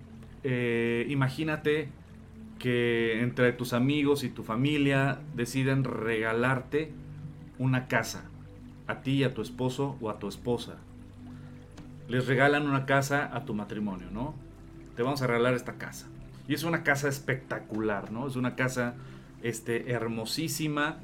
eh, 0.43 1.05
imagínate 1.09 1.89
que 2.59 3.21
entre 3.21 3.53
tus 3.53 3.73
amigos 3.73 4.23
y 4.23 4.29
tu 4.29 4.43
familia 4.43 5.19
deciden 5.35 5.83
regalarte 5.83 6.91
una 7.57 7.87
casa, 7.87 8.25
a 8.87 9.01
ti 9.01 9.11
y 9.13 9.23
a 9.23 9.33
tu 9.33 9.41
esposo 9.41 9.97
o 10.01 10.09
a 10.09 10.19
tu 10.19 10.27
esposa. 10.27 10.77
Les 12.07 12.27
regalan 12.27 12.67
una 12.67 12.85
casa 12.85 13.35
a 13.35 13.45
tu 13.45 13.53
matrimonio, 13.53 14.07
¿no? 14.11 14.35
Te 14.95 15.03
vamos 15.03 15.21
a 15.21 15.27
regalar 15.27 15.53
esta 15.53 15.73
casa. 15.73 16.07
Y 16.47 16.53
es 16.53 16.63
una 16.63 16.83
casa 16.83 17.07
espectacular, 17.07 18.11
¿no? 18.11 18.27
Es 18.27 18.35
una 18.35 18.55
casa 18.55 18.95
este, 19.41 19.91
hermosísima, 19.91 20.97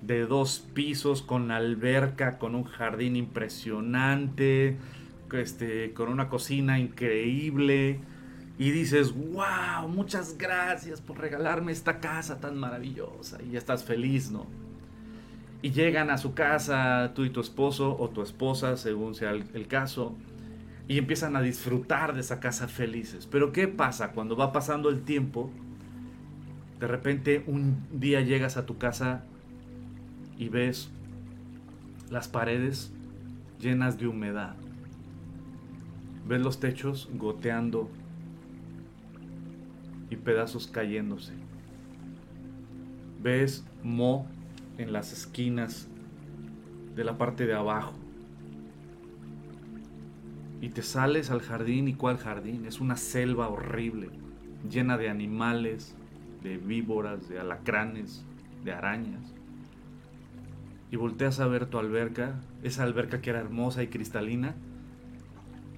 de 0.00 0.26
dos 0.26 0.66
pisos, 0.74 1.22
con 1.22 1.50
alberca, 1.50 2.38
con 2.38 2.54
un 2.54 2.64
jardín 2.64 3.16
impresionante, 3.16 4.76
este, 5.32 5.92
con 5.92 6.08
una 6.08 6.28
cocina 6.28 6.78
increíble 6.78 8.00
y 8.58 8.70
dices, 8.70 9.12
wow, 9.12 9.88
muchas 9.88 10.36
gracias 10.38 11.00
por 11.00 11.18
regalarme 11.18 11.72
esta 11.72 12.00
casa 12.00 12.38
tan 12.38 12.58
maravillosa 12.58 13.38
y 13.42 13.52
ya 13.52 13.58
estás 13.58 13.84
feliz, 13.84 14.30
¿no? 14.30 14.46
Y 15.62 15.70
llegan 15.70 16.10
a 16.10 16.18
su 16.18 16.34
casa 16.34 17.12
tú 17.14 17.24
y 17.24 17.30
tu 17.30 17.40
esposo 17.40 17.96
o 17.98 18.10
tu 18.10 18.22
esposa, 18.22 18.76
según 18.76 19.14
sea 19.14 19.30
el, 19.30 19.66
caso, 19.68 20.14
y 20.88 20.98
empiezan 20.98 21.36
a 21.36 21.40
disfrutar 21.40 22.14
de 22.14 22.20
esa 22.20 22.40
casa 22.40 22.68
felices. 22.68 23.26
Pero 23.30 23.52
¿qué 23.52 23.68
pasa 23.68 24.12
cuando 24.12 24.36
va 24.36 24.52
pasando 24.52 24.90
el 24.90 25.02
tiempo? 25.02 25.50
De 26.80 26.88
repente 26.88 27.44
un 27.46 27.86
día 27.92 28.20
llegas 28.20 28.56
a 28.56 28.66
tu 28.66 28.76
casa 28.76 29.24
y 30.36 30.48
ves 30.48 30.90
las 32.10 32.28
paredes 32.28 32.92
llenas 33.60 33.98
de 33.98 34.08
humedad 34.08 34.56
Ves 36.26 36.40
los 36.40 36.60
techos 36.60 37.08
goteando 37.14 37.90
y 40.12 40.16
pedazos 40.16 40.66
cayéndose. 40.66 41.32
Ves 43.22 43.64
mo 43.82 44.26
en 44.76 44.92
las 44.92 45.10
esquinas 45.10 45.88
de 46.94 47.02
la 47.02 47.16
parte 47.16 47.46
de 47.46 47.54
abajo. 47.54 47.94
Y 50.60 50.68
te 50.68 50.82
sales 50.82 51.30
al 51.30 51.40
jardín 51.40 51.88
y 51.88 51.94
cuál 51.94 52.18
jardín? 52.18 52.66
Es 52.66 52.78
una 52.78 52.98
selva 52.98 53.48
horrible, 53.48 54.10
llena 54.70 54.98
de 54.98 55.08
animales, 55.08 55.96
de 56.42 56.58
víboras, 56.58 57.30
de 57.30 57.40
alacranes, 57.40 58.22
de 58.64 58.72
arañas. 58.72 59.32
Y 60.90 60.96
volteas 60.96 61.40
a 61.40 61.46
ver 61.46 61.64
tu 61.66 61.78
alberca, 61.78 62.38
esa 62.62 62.82
alberca 62.82 63.22
que 63.22 63.30
era 63.30 63.40
hermosa 63.40 63.82
y 63.82 63.88
cristalina, 63.88 64.54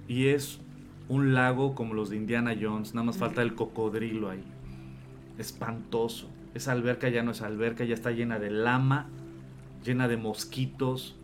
y 0.09 0.27
es 0.27 0.59
un 1.07 1.33
lago 1.33 1.75
como 1.75 1.93
los 1.93 2.09
de 2.09 2.17
Indiana 2.17 2.55
Jones, 2.59 2.93
nada 2.93 3.05
más 3.05 3.17
falta 3.17 3.41
el 3.41 3.55
cocodrilo 3.55 4.29
ahí. 4.29 4.43
Espantoso. 5.37 6.29
Esa 6.53 6.71
alberca 6.71 7.09
ya 7.09 7.21
no 7.21 7.31
es 7.31 7.41
alberca, 7.41 7.83
ya 7.83 7.93
está 7.93 8.11
llena 8.11 8.39
de 8.39 8.49
lama, 8.49 9.07
llena 9.83 10.07
de 10.07 10.17
mosquitos, 10.17 11.15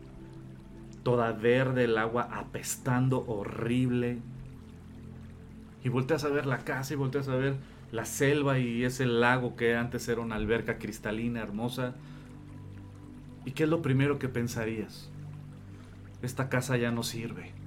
toda 1.03 1.31
verde 1.31 1.85
el 1.85 1.97
agua 1.97 2.27
apestando 2.31 3.25
horrible. 3.25 4.19
Y 5.83 5.89
volteas 5.89 6.25
a 6.25 6.29
ver 6.29 6.45
la 6.45 6.59
casa 6.59 6.93
y 6.93 6.97
volteas 6.97 7.27
a 7.27 7.35
ver 7.35 7.55
la 7.91 8.05
selva 8.05 8.59
y 8.59 8.83
ese 8.83 9.05
lago 9.05 9.55
que 9.55 9.75
antes 9.75 10.07
era 10.07 10.21
una 10.21 10.35
alberca 10.35 10.77
cristalina, 10.77 11.41
hermosa. 11.41 11.95
¿Y 13.45 13.51
qué 13.51 13.63
es 13.63 13.69
lo 13.69 13.81
primero 13.81 14.19
que 14.19 14.29
pensarías? 14.29 15.09
Esta 16.21 16.49
casa 16.49 16.77
ya 16.77 16.91
no 16.91 17.01
sirve. 17.01 17.60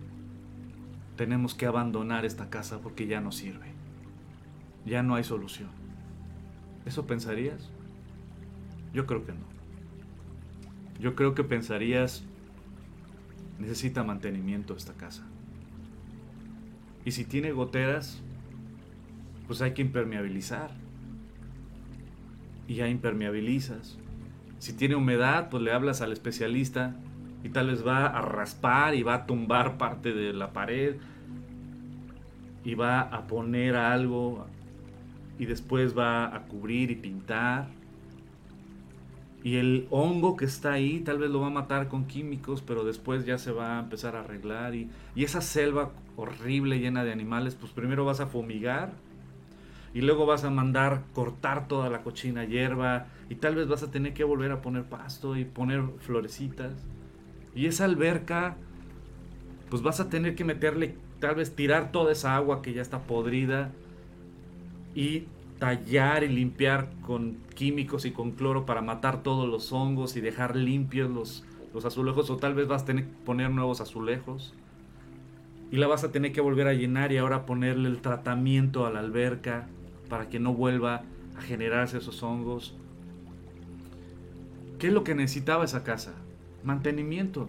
Tenemos 1.16 1.54
que 1.54 1.66
abandonar 1.66 2.24
esta 2.24 2.50
casa 2.50 2.80
porque 2.80 3.06
ya 3.06 3.20
no 3.20 3.32
sirve. 3.32 3.72
Ya 4.84 5.02
no 5.02 5.14
hay 5.14 5.24
solución. 5.24 5.70
¿Eso 6.84 7.06
pensarías? 7.06 7.70
Yo 8.92 9.06
creo 9.06 9.24
que 9.24 9.32
no. 9.32 9.54
Yo 11.00 11.14
creo 11.14 11.34
que 11.34 11.44
pensarías, 11.44 12.24
necesita 13.58 14.04
mantenimiento 14.04 14.76
esta 14.76 14.94
casa. 14.94 15.24
Y 17.04 17.12
si 17.12 17.24
tiene 17.24 17.52
goteras, 17.52 18.20
pues 19.46 19.62
hay 19.62 19.72
que 19.74 19.82
impermeabilizar. 19.82 20.70
Y 22.66 22.76
ya 22.76 22.88
impermeabilizas. 22.88 23.98
Si 24.58 24.72
tiene 24.72 24.94
humedad, 24.94 25.50
pues 25.50 25.62
le 25.62 25.72
hablas 25.72 26.00
al 26.00 26.12
especialista 26.12 26.96
y 27.45 27.51
tal 27.51 27.68
vez 27.68 27.86
va 27.86 28.07
a 28.07 28.22
raspar 28.22 28.95
y 28.95 29.03
va 29.03 29.14
a 29.14 29.26
tumbar 29.26 29.76
parte 29.76 30.12
de 30.12 30.32
la 30.32 30.53
pared 30.53 30.97
y 32.64 32.74
va 32.74 33.03
a 33.03 33.26
poner 33.26 33.76
algo 33.76 34.47
y 35.38 35.45
después 35.45 35.97
va 35.97 36.34
a 36.34 36.42
cubrir 36.45 36.90
y 36.90 36.97
pintar. 36.97 37.68
Y 39.42 39.57
el 39.57 39.86
hongo 39.90 40.36
que 40.36 40.47
está 40.47 40.72
ahí 40.72 41.01
tal 41.01 41.18
vez 41.18 41.30
lo 41.30 41.40
va 41.40 41.49
a 41.49 41.51
matar 41.51 41.88
con 41.88 42.07
químicos, 42.07 42.62
pero 42.62 42.82
después 42.82 43.26
ya 43.26 43.36
se 43.36 43.53
va 43.53 43.76
a 43.76 43.80
empezar 43.80 44.16
a 44.16 44.20
arreglar. 44.20 44.74
Y, 44.74 44.88
y 45.14 45.24
esa 45.24 45.42
selva 45.42 45.90
horrible 46.16 46.78
llena 46.78 47.05
de 47.05 47.12
animales, 47.12 47.55
pues 47.55 47.70
primero 47.72 48.07
vas 48.07 48.20
a 48.20 48.26
fumigar 48.26 48.92
y 49.92 50.01
luego 50.01 50.24
vas 50.24 50.45
a 50.45 50.51
mandar 50.51 51.03
cortar 51.12 51.68
toda 51.68 51.90
la 51.90 52.03
cochina 52.03 52.45
hierba 52.45 53.07
y 53.28 53.34
tal 53.34 53.55
vez 53.55 53.68
vas 53.68 53.82
a 53.82 53.90
tener 53.90 54.14
que 54.14 54.24
volver 54.24 54.51
a 54.51 54.62
poner 54.62 54.84
pasto 54.84 55.36
y 55.36 55.45
poner 55.45 55.82
florecitas. 56.01 56.72
Y 57.55 57.66
esa 57.66 57.84
alberca, 57.84 58.57
pues 59.70 59.82
vas 59.82 60.00
a 60.00 60.09
tener 60.09 60.34
que 60.34 60.44
meterle, 60.44 60.94
tal 61.20 61.36
vez 61.36 61.55
tirar 61.55 61.92
toda 61.92 62.12
esa 62.12 62.36
agua 62.36 62.62
que 62.62 62.72
ya 62.72 62.82
está 62.82 63.00
podrida 63.00 63.70
y 64.94 65.24
tallar 65.59 66.24
y 66.24 66.28
limpiar 66.28 66.90
con 67.02 67.36
químicos 67.55 68.05
y 68.05 68.11
con 68.11 68.32
cloro 68.32 68.66
para 68.66 68.82
matar 68.82 69.22
todos 69.22 69.48
los 69.48 69.72
hongos 69.72 70.16
y 70.16 70.20
dejar 70.20 70.57
limpios 70.57 71.11
los, 71.11 71.44
los 71.72 71.84
azulejos 71.84 72.28
o 72.30 72.36
tal 72.36 72.55
vez 72.55 72.66
vas 72.66 72.82
a 72.82 72.86
tener 72.86 73.05
que 73.05 73.12
poner 73.24 73.50
nuevos 73.50 73.80
azulejos 73.80 74.52
y 75.70 75.76
la 75.76 75.86
vas 75.86 76.05
a 76.05 76.12
tener 76.12 76.32
que 76.32 76.40
volver 76.40 76.68
a 76.68 76.74
llenar 76.74 77.12
y 77.12 77.18
ahora 77.18 77.46
ponerle 77.46 77.88
el 77.88 78.00
tratamiento 78.00 78.86
a 78.86 78.90
la 78.90 79.00
alberca 79.00 79.66
para 80.09 80.28
que 80.28 80.38
no 80.38 80.55
vuelva 80.55 81.02
a 81.36 81.42
generarse 81.42 81.98
esos 81.98 82.22
hongos. 82.22 82.76
¿Qué 84.78 84.88
es 84.88 84.92
lo 84.92 85.02
que 85.02 85.14
necesitaba 85.14 85.64
esa 85.64 85.82
casa? 85.82 86.14
Mantenimiento. 86.64 87.48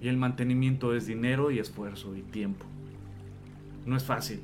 Y 0.00 0.08
el 0.08 0.16
mantenimiento 0.16 0.94
es 0.94 1.06
dinero 1.06 1.50
y 1.50 1.58
esfuerzo 1.58 2.16
y 2.16 2.22
tiempo. 2.22 2.64
No 3.84 3.96
es 3.96 4.04
fácil. 4.04 4.40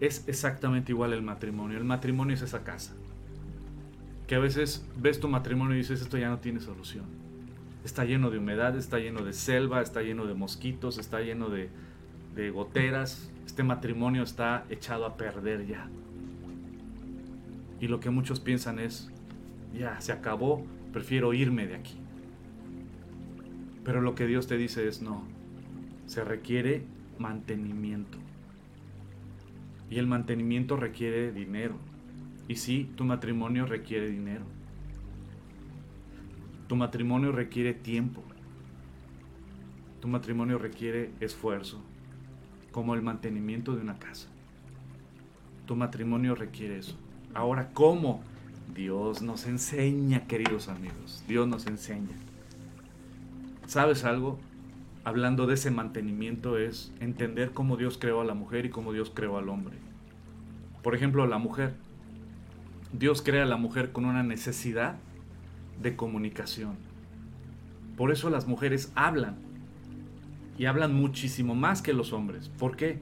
Es 0.00 0.24
exactamente 0.28 0.92
igual 0.92 1.12
el 1.12 1.22
matrimonio. 1.22 1.78
El 1.78 1.84
matrimonio 1.84 2.34
es 2.34 2.42
esa 2.42 2.64
casa. 2.64 2.94
Que 4.26 4.34
a 4.34 4.38
veces 4.40 4.86
ves 4.96 5.20
tu 5.20 5.28
matrimonio 5.28 5.74
y 5.74 5.78
dices, 5.78 6.02
esto 6.02 6.18
ya 6.18 6.28
no 6.28 6.38
tiene 6.38 6.60
solución. 6.60 7.04
Está 7.84 8.04
lleno 8.04 8.30
de 8.30 8.38
humedad, 8.38 8.76
está 8.76 8.98
lleno 8.98 9.22
de 9.22 9.32
selva, 9.32 9.80
está 9.80 10.02
lleno 10.02 10.26
de 10.26 10.34
mosquitos, 10.34 10.98
está 10.98 11.20
lleno 11.20 11.48
de, 11.48 11.70
de 12.34 12.50
goteras. 12.50 13.30
Este 13.46 13.62
matrimonio 13.62 14.22
está 14.22 14.66
echado 14.68 15.06
a 15.06 15.16
perder 15.16 15.66
ya. 15.66 15.88
Y 17.80 17.86
lo 17.86 18.00
que 18.00 18.10
muchos 18.10 18.40
piensan 18.40 18.78
es, 18.78 19.10
ya, 19.72 20.00
se 20.00 20.12
acabó, 20.12 20.66
prefiero 20.98 21.32
irme 21.32 21.68
de 21.68 21.76
aquí. 21.76 21.96
Pero 23.84 24.00
lo 24.00 24.16
que 24.16 24.26
Dios 24.26 24.48
te 24.48 24.56
dice 24.56 24.88
es 24.88 25.00
no, 25.00 25.22
se 26.06 26.24
requiere 26.24 26.82
mantenimiento. 27.20 28.18
Y 29.88 29.98
el 29.98 30.08
mantenimiento 30.08 30.76
requiere 30.76 31.30
dinero. 31.30 31.76
Y 32.48 32.56
sí, 32.56 32.90
tu 32.96 33.04
matrimonio 33.04 33.64
requiere 33.64 34.10
dinero. 34.10 34.44
Tu 36.66 36.74
matrimonio 36.74 37.30
requiere 37.30 37.74
tiempo. 37.74 38.24
Tu 40.00 40.08
matrimonio 40.08 40.58
requiere 40.58 41.12
esfuerzo, 41.20 41.80
como 42.72 42.96
el 42.96 43.02
mantenimiento 43.02 43.76
de 43.76 43.82
una 43.82 44.00
casa. 44.00 44.28
Tu 45.64 45.76
matrimonio 45.76 46.34
requiere 46.34 46.76
eso. 46.76 46.98
Ahora, 47.34 47.70
¿cómo? 47.72 48.24
Dios 48.74 49.22
nos 49.22 49.46
enseña, 49.46 50.26
queridos 50.26 50.68
amigos. 50.68 51.24
Dios 51.26 51.48
nos 51.48 51.66
enseña. 51.66 52.16
¿Sabes 53.66 54.04
algo? 54.04 54.38
Hablando 55.04 55.46
de 55.46 55.54
ese 55.54 55.70
mantenimiento 55.70 56.58
es 56.58 56.92
entender 57.00 57.52
cómo 57.52 57.76
Dios 57.76 57.98
creó 57.98 58.20
a 58.20 58.24
la 58.24 58.34
mujer 58.34 58.66
y 58.66 58.70
cómo 58.70 58.92
Dios 58.92 59.10
creó 59.14 59.38
al 59.38 59.48
hombre. 59.48 59.76
Por 60.82 60.94
ejemplo, 60.94 61.26
la 61.26 61.38
mujer. 61.38 61.74
Dios 62.92 63.22
crea 63.22 63.42
a 63.42 63.46
la 63.46 63.56
mujer 63.56 63.92
con 63.92 64.04
una 64.04 64.22
necesidad 64.22 64.96
de 65.82 65.96
comunicación. 65.96 66.76
Por 67.96 68.12
eso 68.12 68.30
las 68.30 68.46
mujeres 68.46 68.92
hablan. 68.94 69.36
Y 70.56 70.66
hablan 70.66 70.94
muchísimo 70.94 71.54
más 71.54 71.82
que 71.82 71.92
los 71.92 72.12
hombres. 72.12 72.48
¿Por 72.48 72.76
qué? 72.76 72.98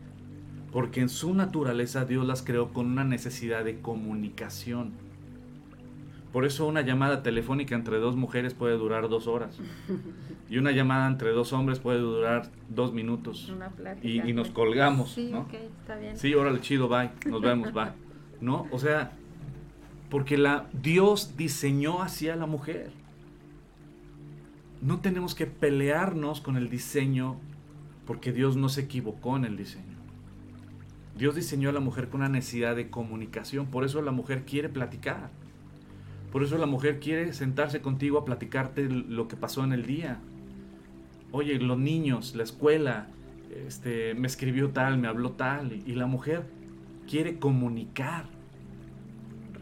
Porque 0.72 1.00
en 1.00 1.08
su 1.08 1.34
naturaleza 1.34 2.04
Dios 2.04 2.26
las 2.26 2.42
creó 2.42 2.72
con 2.72 2.86
una 2.86 3.04
necesidad 3.04 3.64
de 3.64 3.80
comunicación. 3.80 5.05
Por 6.36 6.44
eso 6.44 6.66
una 6.66 6.82
llamada 6.82 7.22
telefónica 7.22 7.74
entre 7.74 7.96
dos 7.96 8.14
mujeres 8.14 8.52
puede 8.52 8.76
durar 8.76 9.08
dos 9.08 9.26
horas. 9.26 9.58
Y 10.50 10.58
una 10.58 10.70
llamada 10.70 11.06
entre 11.08 11.30
dos 11.30 11.54
hombres 11.54 11.78
puede 11.78 11.98
durar 11.98 12.50
dos 12.68 12.92
minutos. 12.92 13.48
Una 13.48 13.70
plática. 13.70 14.06
Y, 14.06 14.20
y 14.20 14.34
nos 14.34 14.50
colgamos. 14.50 15.12
Sí, 15.12 15.30
¿no? 15.32 15.40
ok, 15.40 15.54
está 15.54 15.96
bien. 15.96 16.18
Sí, 16.18 16.34
órale, 16.34 16.60
chido, 16.60 16.88
bye. 16.88 17.10
Nos 17.24 17.40
vemos, 17.40 17.72
bye. 17.72 17.92
¿No? 18.42 18.68
O 18.70 18.78
sea, 18.78 19.12
porque 20.10 20.36
la, 20.36 20.66
Dios 20.74 21.38
diseñó 21.38 22.02
así 22.02 22.28
a 22.28 22.36
la 22.36 22.44
mujer. 22.44 22.90
No 24.82 25.00
tenemos 25.00 25.34
que 25.34 25.46
pelearnos 25.46 26.42
con 26.42 26.58
el 26.58 26.68
diseño 26.68 27.38
porque 28.06 28.34
Dios 28.34 28.58
no 28.58 28.68
se 28.68 28.82
equivocó 28.82 29.38
en 29.38 29.46
el 29.46 29.56
diseño. 29.56 29.96
Dios 31.16 31.34
diseñó 31.34 31.70
a 31.70 31.72
la 31.72 31.80
mujer 31.80 32.10
con 32.10 32.20
una 32.20 32.28
necesidad 32.28 32.76
de 32.76 32.90
comunicación, 32.90 33.68
por 33.68 33.84
eso 33.86 34.02
la 34.02 34.12
mujer 34.12 34.44
quiere 34.44 34.68
platicar. 34.68 35.30
Por 36.36 36.42
eso 36.42 36.58
la 36.58 36.66
mujer 36.66 37.00
quiere 37.00 37.32
sentarse 37.32 37.80
contigo 37.80 38.18
a 38.18 38.26
platicarte 38.26 38.90
lo 38.90 39.26
que 39.26 39.36
pasó 39.36 39.64
en 39.64 39.72
el 39.72 39.86
día. 39.86 40.18
Oye, 41.32 41.58
los 41.58 41.78
niños, 41.78 42.34
la 42.34 42.42
escuela, 42.42 43.06
este, 43.66 44.12
me 44.12 44.26
escribió 44.26 44.68
tal, 44.68 44.98
me 44.98 45.08
habló 45.08 45.30
tal, 45.32 45.72
y, 45.72 45.82
y 45.86 45.94
la 45.94 46.04
mujer 46.04 46.42
quiere 47.08 47.38
comunicar, 47.38 48.26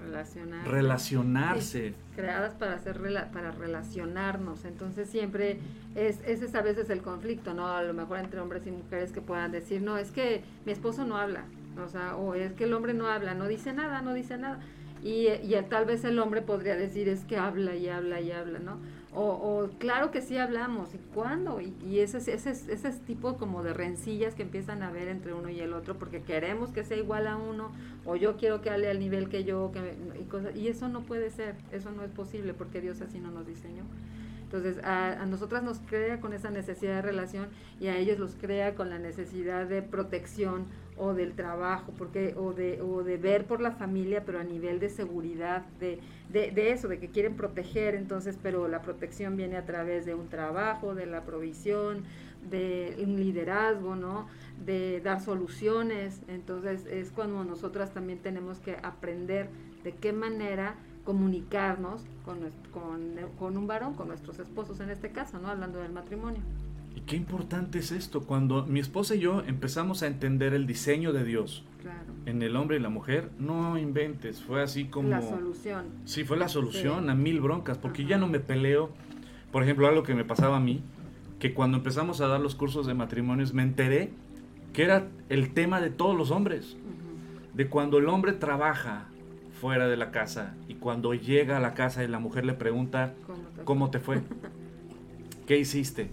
Relacionar. 0.05 0.67
relacionarse. 0.67 1.95
creadas 2.17 2.55
para 2.55 2.75
hacer 2.75 3.01
rela- 3.01 3.31
para 3.31 3.53
relacionarnos 3.53 4.65
entonces 4.65 5.09
siempre 5.09 5.61
es 5.95 6.21
ese 6.27 6.47
es 6.47 6.55
a 6.57 6.63
veces 6.63 6.91
el 6.91 7.03
conflicto 7.03 7.55
no 7.55 7.69
a 7.69 7.85
lo 7.85 7.95
mejor 7.95 8.19
entre 8.19 8.41
hombres 8.41 8.67
y 8.67 8.73
mujeres 8.73 9.13
que 9.13 9.21
puedan 9.21 9.53
decir 9.53 9.81
no 9.81 9.97
es 9.97 10.11
que 10.11 10.43
mi 10.67 10.73
esposo 10.73 11.05
no 11.05 11.17
habla 11.19 11.45
o 11.85 11.89
sea 11.89 12.17
o 12.17 12.35
es 12.35 12.53
que 12.53 12.65
el 12.65 12.75
hombre 12.75 12.95
no 12.95 13.07
habla 13.07 13.35
no 13.35 13.47
dice 13.47 13.73
nada 13.73 14.03
no 14.03 14.13
dice 14.13 14.37
nada 14.39 14.61
y, 15.05 15.29
y 15.29 15.55
tal 15.69 15.85
vez 15.85 16.03
el 16.05 16.19
hombre 16.19 16.43
podría 16.43 16.75
decir 16.77 17.09
es 17.09 17.25
que 17.25 17.37
habla 17.37 17.77
y 17.77 17.89
habla 17.89 18.21
y 18.21 18.33
habla 18.33 18.59
no 18.59 18.79
o, 19.17 19.69
claro 19.79 20.11
que 20.11 20.21
sí 20.21 20.39
hablamos 20.39 20.93
y 20.93 20.99
cuándo 21.15 21.61
y, 21.61 22.01
ese 22.01 22.19
es- 22.19 22.27
ese 22.27 22.51
es- 22.51 22.69
ese 22.69 22.89
es 22.89 23.01
tipo 23.03 23.37
como 23.37 23.63
de 23.63 23.73
rencillas 23.73 24.35
que 24.35 24.43
empiezan 24.43 24.83
a 24.83 24.89
haber 24.89 25.07
entre 25.07 25.33
uno 25.35 25.51
y 25.51 25.61
el 25.61 25.73
otro 25.73 25.97
porque 25.97 26.23
queremos 26.23 26.71
que 26.73 26.83
sea 26.83 26.97
igual 26.97 27.29
a 27.29 27.37
uno 27.37 27.71
o 28.05 28.17
yo 28.17 28.37
quiero 28.37 28.61
que 28.61 28.71
hable 28.71 28.89
al 28.91 28.99
nivel 28.99 29.29
que 29.29 29.45
yo 29.45 29.71
que 29.73 29.95
y 30.55 30.59
y 30.59 30.69
eso 30.69 30.89
no 30.89 31.03
puede 31.03 31.31
ser 31.31 31.55
eso 31.71 31.93
no 31.93 32.03
es 32.03 32.11
posible 32.11 32.55
porque 32.55 32.81
Dios 32.81 33.01
así 33.03 33.21
no 33.21 33.31
nos 33.31 33.47
diseñó 33.47 33.85
entonces 34.45 34.83
a, 34.85 35.21
a 35.23 35.27
nosotras 35.27 35.63
nos 35.63 35.79
crea 35.81 36.21
con 36.21 36.33
esa 36.33 36.51
necesidad 36.51 36.97
de 36.97 37.03
relación 37.03 37.49
y 37.81 37.89
a 37.89 37.97
ellos 37.97 38.19
los 38.19 38.35
crea 38.35 38.75
con 38.75 38.91
la 38.91 38.99
necesidad 38.99 39.67
de 39.67 39.83
protección 39.83 40.67
o 40.97 41.13
del 41.13 41.35
trabajo 41.35 41.93
porque 41.99 42.35
o 42.37 42.53
de 42.53 42.81
o 42.81 43.03
de 43.03 43.17
ver 43.17 43.47
por 43.47 43.61
la 43.61 43.73
familia 43.73 44.25
pero 44.25 44.39
a 44.39 44.45
nivel 44.45 44.79
de 44.79 44.89
seguridad 44.89 45.65
de, 45.81 45.99
de, 46.33 46.53
de 46.53 46.71
eso 46.71 46.87
de 46.87 47.01
que 47.01 47.09
quieren 47.09 47.35
proteger 47.37 47.97
entonces 47.97 48.39
pero 48.41 48.69
la 48.69 48.81
protección 48.81 49.37
viene 49.37 49.57
a 49.57 49.67
través 49.67 50.07
de 50.07 50.15
un 50.15 50.29
trabajo 50.29 50.95
de 50.95 51.07
la 51.07 51.23
provisión 51.23 52.05
de 52.51 52.97
un 53.03 53.17
liderazgo, 53.17 53.97
¿no? 53.97 54.27
De 54.65 55.01
dar 55.01 55.21
soluciones. 55.21 56.21
Entonces 56.29 56.87
es 56.87 57.11
cuando 57.11 57.45
nosotras 57.45 57.93
también 57.93 58.19
tenemos 58.19 58.59
que 58.59 58.77
aprender 58.83 59.49
de 59.83 59.93
qué 59.93 60.13
manera 60.13 60.77
comunicarnos 61.05 62.03
con, 62.25 62.39
con, 63.39 63.57
un 63.57 63.67
varón, 63.67 63.95
con 63.95 64.09
nuestros 64.09 64.39
esposos 64.39 64.81
en 64.81 64.91
este 64.91 65.11
caso, 65.11 65.39
¿no? 65.39 65.49
Hablando 65.49 65.79
del 65.79 65.93
matrimonio. 65.93 66.41
Y 66.97 67.01
qué 67.01 67.17
importante 67.17 67.79
es 67.79 67.93
esto, 67.93 68.23
cuando 68.23 68.65
mi 68.67 68.81
esposa 68.81 69.15
y 69.15 69.21
yo 69.21 69.43
empezamos 69.47 70.03
a 70.03 70.07
entender 70.07 70.55
el 70.55 70.67
diseño 70.67 71.13
de 71.13 71.25
Dios 71.25 71.65
en 72.27 72.41
el 72.41 72.57
hombre 72.57 72.79
y 72.79 72.81
la 72.81 72.89
mujer, 72.89 73.31
no 73.39 73.77
inventes, 73.79 74.41
fue 74.43 74.63
así 74.63 74.87
como... 74.87 75.09
La 75.09 75.21
solución. 75.21 75.85
Sí, 76.05 76.25
fue 76.25 76.37
la 76.39 76.49
solución 76.49 77.11
a 77.11 77.15
mil 77.15 77.41
broncas, 77.41 77.77
porque 77.77 78.07
ya 78.07 78.17
no 78.17 78.29
me 78.29 78.41
peleo. 78.41 78.91
Por 79.53 79.63
ejemplo, 79.63 79.87
algo 79.87 80.03
que 80.03 80.15
me 80.15 80.25
pasaba 80.25 80.57
a 80.57 80.61
mí, 80.61 80.83
que 81.39 81.53
cuando 81.53 81.77
empezamos 81.77 82.21
a 82.21 82.29
dar 82.29 82.41
los 82.41 82.55
cursos 82.55 82.87
de 82.87 82.95
matrimonios 82.95 83.53
me 83.53 83.63
enteré 83.63 84.13
que 84.73 84.83
era 84.83 85.09
el 85.29 85.53
tema 85.53 85.81
de 85.81 85.91
todos 85.91 86.17
los 86.17 86.31
hombres, 86.31 86.77
de 87.55 87.69
cuando 87.69 87.99
el 87.99 88.09
hombre 88.09 88.33
trabaja 88.33 89.07
fuera 89.61 89.89
de 89.89 89.97
la 89.97 90.11
casa 90.11 90.55
y 90.69 90.75
cuando 90.75 91.15
llega 91.15 91.57
a 91.57 91.61
la 91.61 91.75
casa 91.75 92.05
y 92.05 92.09
la 92.09 92.19
mujer 92.19 92.45
le 92.45 92.55
pregunta, 92.55 93.15
¿cómo 93.65 93.91
te 93.91 94.01
fue? 94.01 94.23
¿Qué 95.47 95.59
hiciste? 95.59 96.11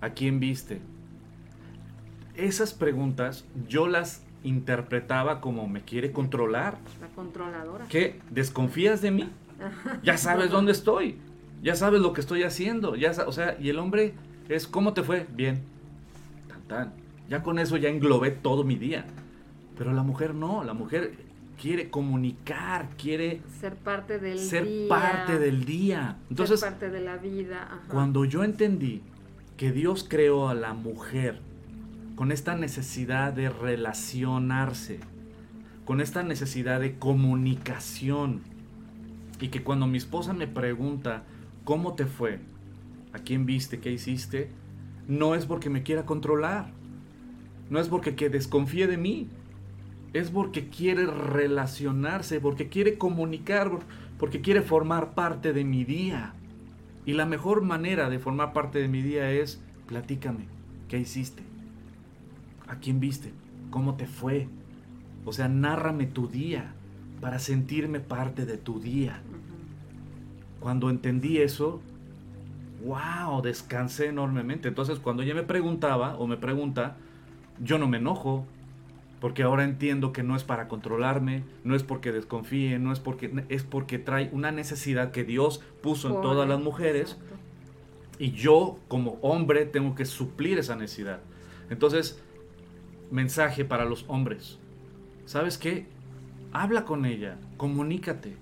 ¿A 0.00 0.10
quién 0.10 0.40
viste? 0.40 0.80
Esas 2.34 2.74
preguntas 2.74 3.44
yo 3.68 3.88
las 3.88 4.22
interpretaba 4.44 5.40
como 5.40 5.66
me 5.68 5.82
quiere 5.82 6.12
controlar. 6.12 6.78
La 7.00 7.08
controladora. 7.08 7.86
¿Qué? 7.88 8.20
¿Desconfías 8.30 9.00
de 9.02 9.10
mí? 9.10 9.28
Ya 10.02 10.18
sabes 10.18 10.50
dónde 10.50 10.72
estoy. 10.72 11.16
Ya 11.62 11.74
sabes 11.74 12.00
lo 12.00 12.12
que 12.12 12.20
estoy 12.20 12.42
haciendo. 12.42 12.94
Ya, 12.94 13.12
o 13.26 13.32
sea, 13.32 13.56
y 13.58 13.70
el 13.70 13.78
hombre 13.78 14.14
es, 14.48 14.66
¿cómo 14.66 14.92
te 14.92 15.02
fue? 15.02 15.26
Bien. 15.34 15.62
Tan, 16.48 16.62
tan. 16.62 16.92
Ya 17.28 17.42
con 17.42 17.58
eso 17.58 17.76
ya 17.76 17.88
englobé 17.88 18.30
todo 18.30 18.64
mi 18.64 18.76
día. 18.76 19.06
Pero 19.76 19.92
la 19.92 20.02
mujer 20.02 20.34
no, 20.34 20.62
la 20.62 20.74
mujer 20.74 21.14
quiere 21.60 21.90
comunicar, 21.90 22.90
quiere 22.96 23.40
ser 23.60 23.76
parte 23.76 24.18
del 24.18 24.38
ser 24.38 24.64
día. 24.64 24.88
parte 24.88 25.38
del 25.38 25.64
día. 25.64 26.16
Entonces, 26.30 26.60
ser 26.60 26.70
parte 26.70 26.90
de 26.90 27.00
la 27.00 27.16
vida. 27.16 27.82
Cuando 27.88 28.24
yo 28.24 28.44
entendí 28.44 29.02
que 29.56 29.72
Dios 29.72 30.06
creó 30.08 30.48
a 30.48 30.54
la 30.54 30.74
mujer 30.74 31.40
con 32.14 32.32
esta 32.32 32.54
necesidad 32.56 33.32
de 33.32 33.50
relacionarse, 33.50 35.00
con 35.84 36.00
esta 36.00 36.22
necesidad 36.22 36.80
de 36.80 36.98
comunicación, 36.98 38.42
y 39.40 39.48
que 39.48 39.62
cuando 39.62 39.86
mi 39.86 39.98
esposa 39.98 40.32
me 40.32 40.46
pregunta, 40.46 41.24
¿cómo 41.64 41.94
te 41.94 42.06
fue? 42.06 42.40
¿A 43.12 43.18
quién 43.18 43.46
viste? 43.46 43.80
¿Qué 43.80 43.92
hiciste? 43.92 44.50
No 45.08 45.34
es 45.34 45.46
porque 45.46 45.70
me 45.70 45.82
quiera 45.82 46.06
controlar, 46.06 46.70
no 47.70 47.80
es 47.80 47.88
porque 47.88 48.14
que 48.14 48.30
desconfíe 48.30 48.86
de 48.86 48.96
mí, 48.96 49.28
es 50.12 50.30
porque 50.30 50.68
quiere 50.68 51.06
relacionarse, 51.06 52.40
porque 52.40 52.68
quiere 52.68 52.98
comunicar, 52.98 53.70
porque 54.18 54.40
quiere 54.40 54.62
formar 54.62 55.14
parte 55.14 55.52
de 55.52 55.64
mi 55.64 55.84
día. 55.84 56.34
Y 57.04 57.12
la 57.12 57.26
mejor 57.26 57.62
manera 57.62 58.10
de 58.10 58.18
formar 58.18 58.52
parte 58.52 58.78
de 58.78 58.88
mi 58.88 59.02
día 59.02 59.30
es, 59.30 59.60
platícame, 59.86 60.46
¿qué 60.88 60.98
hiciste? 60.98 61.42
¿A 62.66 62.76
quién 62.76 62.98
viste? 62.98 63.32
¿Cómo 63.70 63.94
te 63.94 64.06
fue? 64.06 64.48
O 65.24 65.32
sea, 65.32 65.48
nárrame 65.48 66.06
tu 66.06 66.28
día 66.28 66.72
para 67.20 67.38
sentirme 67.38 68.00
parte 68.00 68.46
de 68.46 68.56
tu 68.56 68.80
día. 68.80 69.20
Cuando 70.60 70.90
entendí 70.90 71.38
eso, 71.38 71.80
wow, 72.84 73.42
descansé 73.42 74.06
enormemente. 74.06 74.68
Entonces, 74.68 74.98
cuando 74.98 75.22
ella 75.22 75.34
me 75.34 75.42
preguntaba 75.42 76.16
o 76.16 76.26
me 76.26 76.36
pregunta, 76.36 76.96
yo 77.60 77.78
no 77.78 77.88
me 77.88 77.98
enojo, 77.98 78.46
porque 79.20 79.42
ahora 79.42 79.64
entiendo 79.64 80.12
que 80.12 80.22
no 80.22 80.36
es 80.36 80.44
para 80.44 80.68
controlarme, 80.68 81.42
no 81.64 81.74
es 81.74 81.82
porque 81.82 82.12
desconfíe, 82.12 82.78
no 82.78 82.92
es 82.92 83.00
porque 83.00 83.44
es 83.48 83.62
porque 83.62 83.98
trae 83.98 84.28
una 84.32 84.52
necesidad 84.52 85.10
que 85.10 85.24
Dios 85.24 85.62
puso 85.82 86.08
en 86.08 86.20
todas 86.22 86.48
las 86.48 86.60
mujeres 86.60 87.16
y 88.18 88.32
yo 88.32 88.78
como 88.88 89.18
hombre 89.22 89.64
tengo 89.64 89.94
que 89.94 90.04
suplir 90.04 90.58
esa 90.58 90.76
necesidad. 90.76 91.20
Entonces, 91.70 92.20
mensaje 93.10 93.64
para 93.64 93.84
los 93.84 94.04
hombres. 94.08 94.58
¿Sabes 95.24 95.58
qué? 95.58 95.86
Habla 96.52 96.84
con 96.84 97.04
ella, 97.04 97.38
comunícate. 97.56 98.36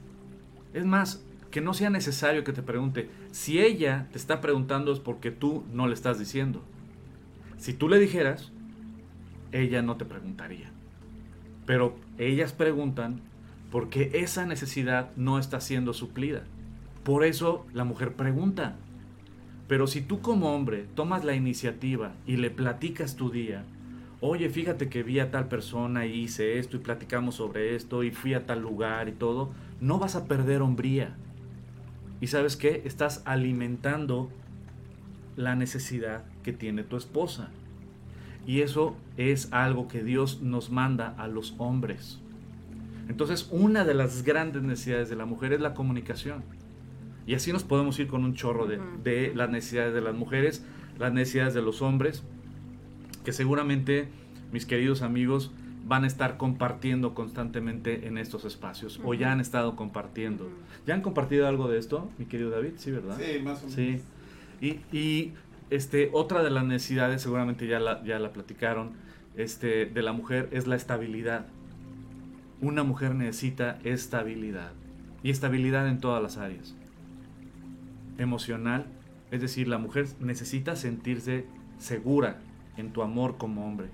Es 0.72 0.84
más, 0.84 1.24
que 1.50 1.60
no 1.60 1.72
sea 1.72 1.88
necesario 1.88 2.42
que 2.42 2.52
te 2.52 2.62
pregunte. 2.62 3.08
Si 3.30 3.60
ella 3.60 4.08
te 4.10 4.18
está 4.18 4.40
preguntando 4.40 4.92
es 4.92 4.98
porque 4.98 5.30
tú 5.30 5.64
no 5.72 5.86
le 5.86 5.94
estás 5.94 6.18
diciendo. 6.18 6.62
Si 7.58 7.72
tú 7.72 7.88
le 7.88 8.00
dijeras, 8.00 8.50
ella 9.54 9.82
no 9.82 9.96
te 9.96 10.04
preguntaría. 10.04 10.70
Pero 11.64 11.96
ellas 12.18 12.52
preguntan 12.52 13.20
porque 13.70 14.10
esa 14.14 14.44
necesidad 14.46 15.10
no 15.16 15.38
está 15.38 15.60
siendo 15.60 15.94
suplida. 15.94 16.42
Por 17.04 17.24
eso 17.24 17.64
la 17.72 17.84
mujer 17.84 18.14
pregunta. 18.14 18.76
Pero 19.68 19.86
si 19.86 20.02
tú 20.02 20.20
como 20.20 20.54
hombre 20.54 20.86
tomas 20.94 21.24
la 21.24 21.34
iniciativa 21.34 22.12
y 22.26 22.36
le 22.36 22.50
platicas 22.50 23.16
tu 23.16 23.30
día, 23.30 23.64
oye, 24.20 24.50
fíjate 24.50 24.88
que 24.88 25.02
vi 25.02 25.20
a 25.20 25.30
tal 25.30 25.48
persona 25.48 26.04
y 26.04 26.22
hice 26.22 26.58
esto 26.58 26.76
y 26.76 26.80
platicamos 26.80 27.36
sobre 27.36 27.74
esto 27.74 28.02
y 28.02 28.10
fui 28.10 28.34
a 28.34 28.46
tal 28.46 28.60
lugar 28.60 29.08
y 29.08 29.12
todo, 29.12 29.52
no 29.80 29.98
vas 29.98 30.16
a 30.16 30.26
perder 30.26 30.62
hombría. 30.62 31.16
Y 32.20 32.26
sabes 32.26 32.56
qué? 32.56 32.82
Estás 32.84 33.22
alimentando 33.24 34.30
la 35.36 35.54
necesidad 35.54 36.24
que 36.42 36.52
tiene 36.52 36.82
tu 36.82 36.96
esposa. 36.96 37.50
Y 38.46 38.60
eso 38.60 38.96
es 39.16 39.52
algo 39.52 39.88
que 39.88 40.02
Dios 40.02 40.42
nos 40.42 40.70
manda 40.70 41.14
a 41.18 41.28
los 41.28 41.54
hombres. 41.58 42.20
Entonces, 43.08 43.48
una 43.50 43.84
de 43.84 43.94
las 43.94 44.22
grandes 44.22 44.62
necesidades 44.62 45.08
de 45.08 45.16
la 45.16 45.26
mujer 45.26 45.52
es 45.52 45.60
la 45.60 45.74
comunicación. 45.74 46.42
Y 47.26 47.34
así 47.34 47.52
nos 47.52 47.64
podemos 47.64 47.98
ir 47.98 48.06
con 48.06 48.24
un 48.24 48.34
chorro 48.34 48.66
de, 48.66 49.32
las 49.34 49.50
necesidades 49.50 49.94
de 49.94 50.00
las 50.00 50.14
mujeres, 50.14 50.64
las 50.98 51.12
necesidades 51.12 51.54
de 51.54 51.62
los 51.62 51.82
hombres, 51.82 52.22
que 53.24 53.32
seguramente 53.32 54.08
mis 54.52 54.66
queridos 54.66 55.02
amigos 55.02 55.50
van 55.86 56.04
a 56.04 56.06
estar 56.06 56.36
compartiendo 56.36 57.14
constantemente 57.14 58.06
en 58.06 58.16
estos 58.16 58.44
espacios 58.44 59.00
o 59.04 59.12
ya 59.14 59.32
han 59.32 59.40
estado 59.40 59.76
compartiendo. 59.76 60.48
¿Ya 60.86 60.94
han 60.94 61.02
compartido 61.02 61.46
algo 61.46 61.68
de 61.68 61.78
esto, 61.78 62.10
mi 62.18 62.26
querido 62.26 62.50
David? 62.50 62.72
Sí, 62.76 62.90
¿verdad? 62.90 63.18
Sí, 63.18 63.40
más 63.42 63.62
o 63.62 63.68
menos. 63.68 63.74
Sí. 63.74 64.00
Y, 64.60 64.96
y 64.96 65.32
este, 65.70 66.10
otra 66.12 66.42
de 66.42 66.50
las 66.50 66.64
necesidades, 66.64 67.22
seguramente 67.22 67.66
ya 67.66 67.80
la, 67.80 68.02
ya 68.04 68.18
la 68.18 68.32
platicaron, 68.32 68.92
este, 69.36 69.86
de 69.86 70.02
la 70.02 70.12
mujer 70.12 70.48
es 70.52 70.66
la 70.66 70.76
estabilidad. 70.76 71.46
Una 72.60 72.84
mujer 72.84 73.14
necesita 73.14 73.78
estabilidad. 73.84 74.72
Y 75.22 75.30
estabilidad 75.30 75.88
en 75.88 76.00
todas 76.00 76.22
las 76.22 76.36
áreas. 76.36 76.74
Emocional, 78.18 78.86
es 79.30 79.40
decir, 79.40 79.68
la 79.68 79.78
mujer 79.78 80.06
necesita 80.20 80.76
sentirse 80.76 81.46
segura 81.78 82.38
en 82.76 82.92
tu 82.92 83.02
amor 83.02 83.36
como 83.36 83.66
hombre. 83.66 83.88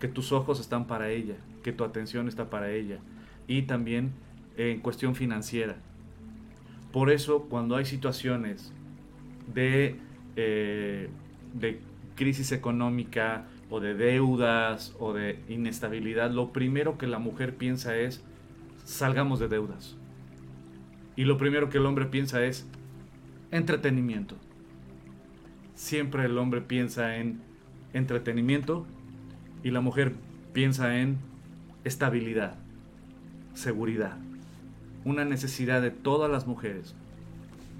Que 0.00 0.08
tus 0.08 0.32
ojos 0.32 0.60
están 0.60 0.86
para 0.86 1.10
ella, 1.10 1.36
que 1.62 1.72
tu 1.72 1.84
atención 1.84 2.28
está 2.28 2.50
para 2.50 2.70
ella. 2.72 2.98
Y 3.46 3.62
también 3.62 4.12
en 4.56 4.80
cuestión 4.80 5.14
financiera. 5.14 5.76
Por 6.92 7.10
eso 7.10 7.44
cuando 7.48 7.76
hay 7.76 7.86
situaciones 7.86 8.72
de 9.54 9.96
eh, 10.36 11.08
de 11.54 11.80
crisis 12.14 12.52
económica 12.52 13.46
o 13.70 13.80
de 13.80 13.94
deudas 13.94 14.94
o 14.98 15.12
de 15.12 15.38
inestabilidad, 15.48 16.30
lo 16.30 16.52
primero 16.52 16.98
que 16.98 17.06
la 17.06 17.18
mujer 17.18 17.56
piensa 17.56 17.96
es, 17.96 18.22
salgamos 18.84 19.40
de 19.40 19.48
deudas. 19.48 19.96
Y 21.16 21.24
lo 21.24 21.38
primero 21.38 21.68
que 21.68 21.78
el 21.78 21.86
hombre 21.86 22.06
piensa 22.06 22.44
es, 22.44 22.66
entretenimiento. 23.50 24.36
Siempre 25.74 26.24
el 26.24 26.38
hombre 26.38 26.60
piensa 26.60 27.16
en 27.16 27.40
entretenimiento 27.92 28.86
y 29.62 29.70
la 29.70 29.80
mujer 29.80 30.14
piensa 30.52 31.00
en 31.00 31.18
estabilidad, 31.84 32.56
seguridad. 33.54 34.16
Una 35.04 35.24
necesidad 35.24 35.82
de 35.82 35.90
todas 35.90 36.30
las 36.30 36.46
mujeres 36.46 36.94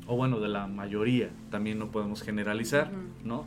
o 0.06 0.16
bueno, 0.16 0.40
de 0.40 0.48
la 0.48 0.66
mayoría, 0.66 1.30
también 1.50 1.78
no 1.78 1.90
podemos 1.90 2.22
generalizar, 2.22 2.90
¿no? 3.24 3.46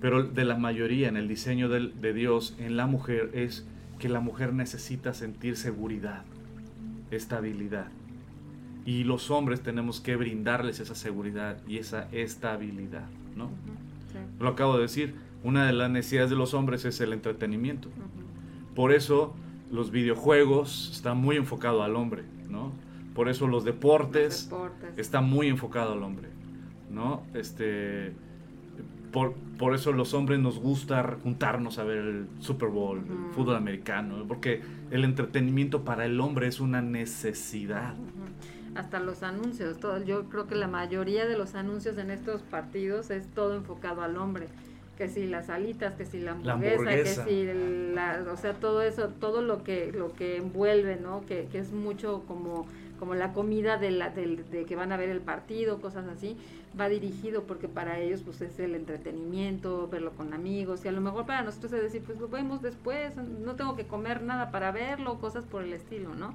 Pero 0.00 0.22
de 0.22 0.44
la 0.44 0.56
mayoría 0.56 1.08
en 1.08 1.16
el 1.16 1.26
diseño 1.26 1.68
de, 1.68 1.88
de 1.88 2.12
Dios 2.12 2.54
en 2.58 2.76
la 2.76 2.86
mujer 2.86 3.30
es 3.34 3.66
que 3.98 4.08
la 4.08 4.20
mujer 4.20 4.52
necesita 4.52 5.12
sentir 5.12 5.56
seguridad, 5.56 6.22
estabilidad. 7.10 7.88
Y 8.86 9.04
los 9.04 9.30
hombres 9.30 9.60
tenemos 9.60 10.00
que 10.00 10.16
brindarles 10.16 10.80
esa 10.80 10.94
seguridad 10.94 11.58
y 11.66 11.78
esa 11.78 12.08
estabilidad, 12.12 13.06
¿no? 13.36 13.50
Lo 14.40 14.48
acabo 14.48 14.76
de 14.76 14.82
decir, 14.82 15.14
una 15.44 15.66
de 15.66 15.72
las 15.72 15.90
necesidades 15.90 16.30
de 16.30 16.36
los 16.36 16.54
hombres 16.54 16.84
es 16.84 17.00
el 17.00 17.12
entretenimiento. 17.12 17.90
Por 18.74 18.92
eso 18.92 19.34
los 19.70 19.90
videojuegos 19.90 20.90
están 20.92 21.18
muy 21.18 21.36
enfocados 21.36 21.82
al 21.82 21.96
hombre, 21.96 22.22
¿no? 22.48 22.72
Por 23.18 23.28
eso 23.28 23.48
los 23.48 23.64
deportes, 23.64 24.48
están 24.96 25.28
muy 25.28 25.48
enfocados 25.48 25.96
al 25.96 26.04
hombre, 26.04 26.28
¿no? 26.88 27.24
Este, 27.34 28.12
por, 29.10 29.34
por 29.58 29.74
eso 29.74 29.90
los 29.90 30.14
hombres 30.14 30.38
nos 30.38 30.60
gusta 30.60 31.16
juntarnos 31.20 31.80
a 31.80 31.82
ver 31.82 31.98
el 31.98 32.28
Super 32.38 32.68
Bowl, 32.68 32.98
el 32.98 33.34
fútbol 33.34 33.56
americano, 33.56 34.24
porque 34.28 34.62
el 34.92 35.02
entretenimiento 35.02 35.82
para 35.82 36.06
el 36.06 36.20
hombre 36.20 36.46
es 36.46 36.60
una 36.60 36.80
necesidad. 36.80 37.96
Hasta 38.76 39.00
los 39.00 39.24
anuncios, 39.24 39.80
todo, 39.80 40.00
yo 40.04 40.28
creo 40.28 40.46
que 40.46 40.54
la 40.54 40.68
mayoría 40.68 41.26
de 41.26 41.36
los 41.36 41.56
anuncios 41.56 41.98
en 41.98 42.12
estos 42.12 42.42
partidos 42.42 43.10
es 43.10 43.26
todo 43.26 43.56
enfocado 43.56 44.02
al 44.02 44.16
hombre. 44.16 44.46
Que 44.96 45.08
si 45.08 45.26
las 45.26 45.50
alitas, 45.50 45.94
que 45.94 46.04
si 46.04 46.20
la 46.20 46.32
hamburguesa. 46.32 47.24
que 47.24 47.30
si 47.30 47.92
la, 47.94 48.24
o 48.32 48.36
sea, 48.36 48.54
todo 48.54 48.82
eso, 48.82 49.08
todo 49.08 49.42
lo 49.42 49.64
que 49.64 49.92
lo 49.92 50.12
que 50.12 50.36
envuelve, 50.36 50.96
¿no? 50.96 51.24
Que, 51.26 51.48
que 51.50 51.58
es 51.58 51.70
mucho 51.72 52.24
como 52.26 52.66
como 52.98 53.14
la 53.14 53.32
comida 53.32 53.76
de 53.78 53.90
la 53.90 54.10
del- 54.10 54.48
de 54.50 54.64
que 54.64 54.76
van 54.76 54.92
a 54.92 54.96
ver 54.96 55.08
el 55.08 55.20
partido, 55.20 55.80
cosas 55.80 56.06
así, 56.08 56.36
va 56.78 56.88
dirigido 56.88 57.44
porque 57.44 57.68
para 57.68 57.98
ellos 57.98 58.22
pues 58.24 58.40
es 58.40 58.58
el 58.58 58.74
entretenimiento, 58.74 59.88
verlo 59.88 60.12
con 60.12 60.34
amigos 60.34 60.84
y 60.84 60.88
a 60.88 60.92
lo 60.92 61.00
mejor 61.00 61.24
para 61.26 61.42
nosotros 61.42 61.72
es 61.72 61.82
decir, 61.82 62.02
pues 62.04 62.18
lo 62.20 62.28
vemos 62.28 62.60
después, 62.62 63.16
no 63.16 63.54
tengo 63.54 63.76
que 63.76 63.86
comer 63.86 64.22
nada 64.22 64.50
para 64.50 64.70
verlo, 64.72 65.18
cosas 65.18 65.44
por 65.44 65.62
el 65.62 65.72
estilo, 65.72 66.14
¿no? 66.14 66.34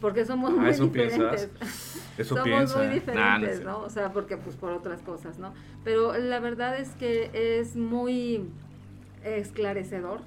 Porque 0.00 0.24
somos 0.24 0.52
Ah, 0.52 0.60
muy 0.60 0.70
eso 0.70 0.84
diferentes. 0.84 1.46
piensas. 1.46 2.04
Eso 2.18 2.34
Somos 2.34 2.44
piensa. 2.48 2.78
muy 2.78 2.86
diferentes, 2.88 3.14
Nah, 3.14 3.38
no 3.38 3.46
es 3.46 3.60
¿no? 3.64 3.78
O 3.80 3.90
sea, 3.90 4.12
porque 4.12 4.36
pues 4.36 4.56
por 4.56 4.72
otras 4.72 5.00
cosas, 5.02 5.38
¿no? 5.38 5.52
Pero 5.84 6.16
la 6.18 6.40
verdad 6.40 6.78
es 6.80 6.90
que 6.90 7.30
es 7.60 7.76
muy 7.76 8.48
esclarecedor 9.24 10.20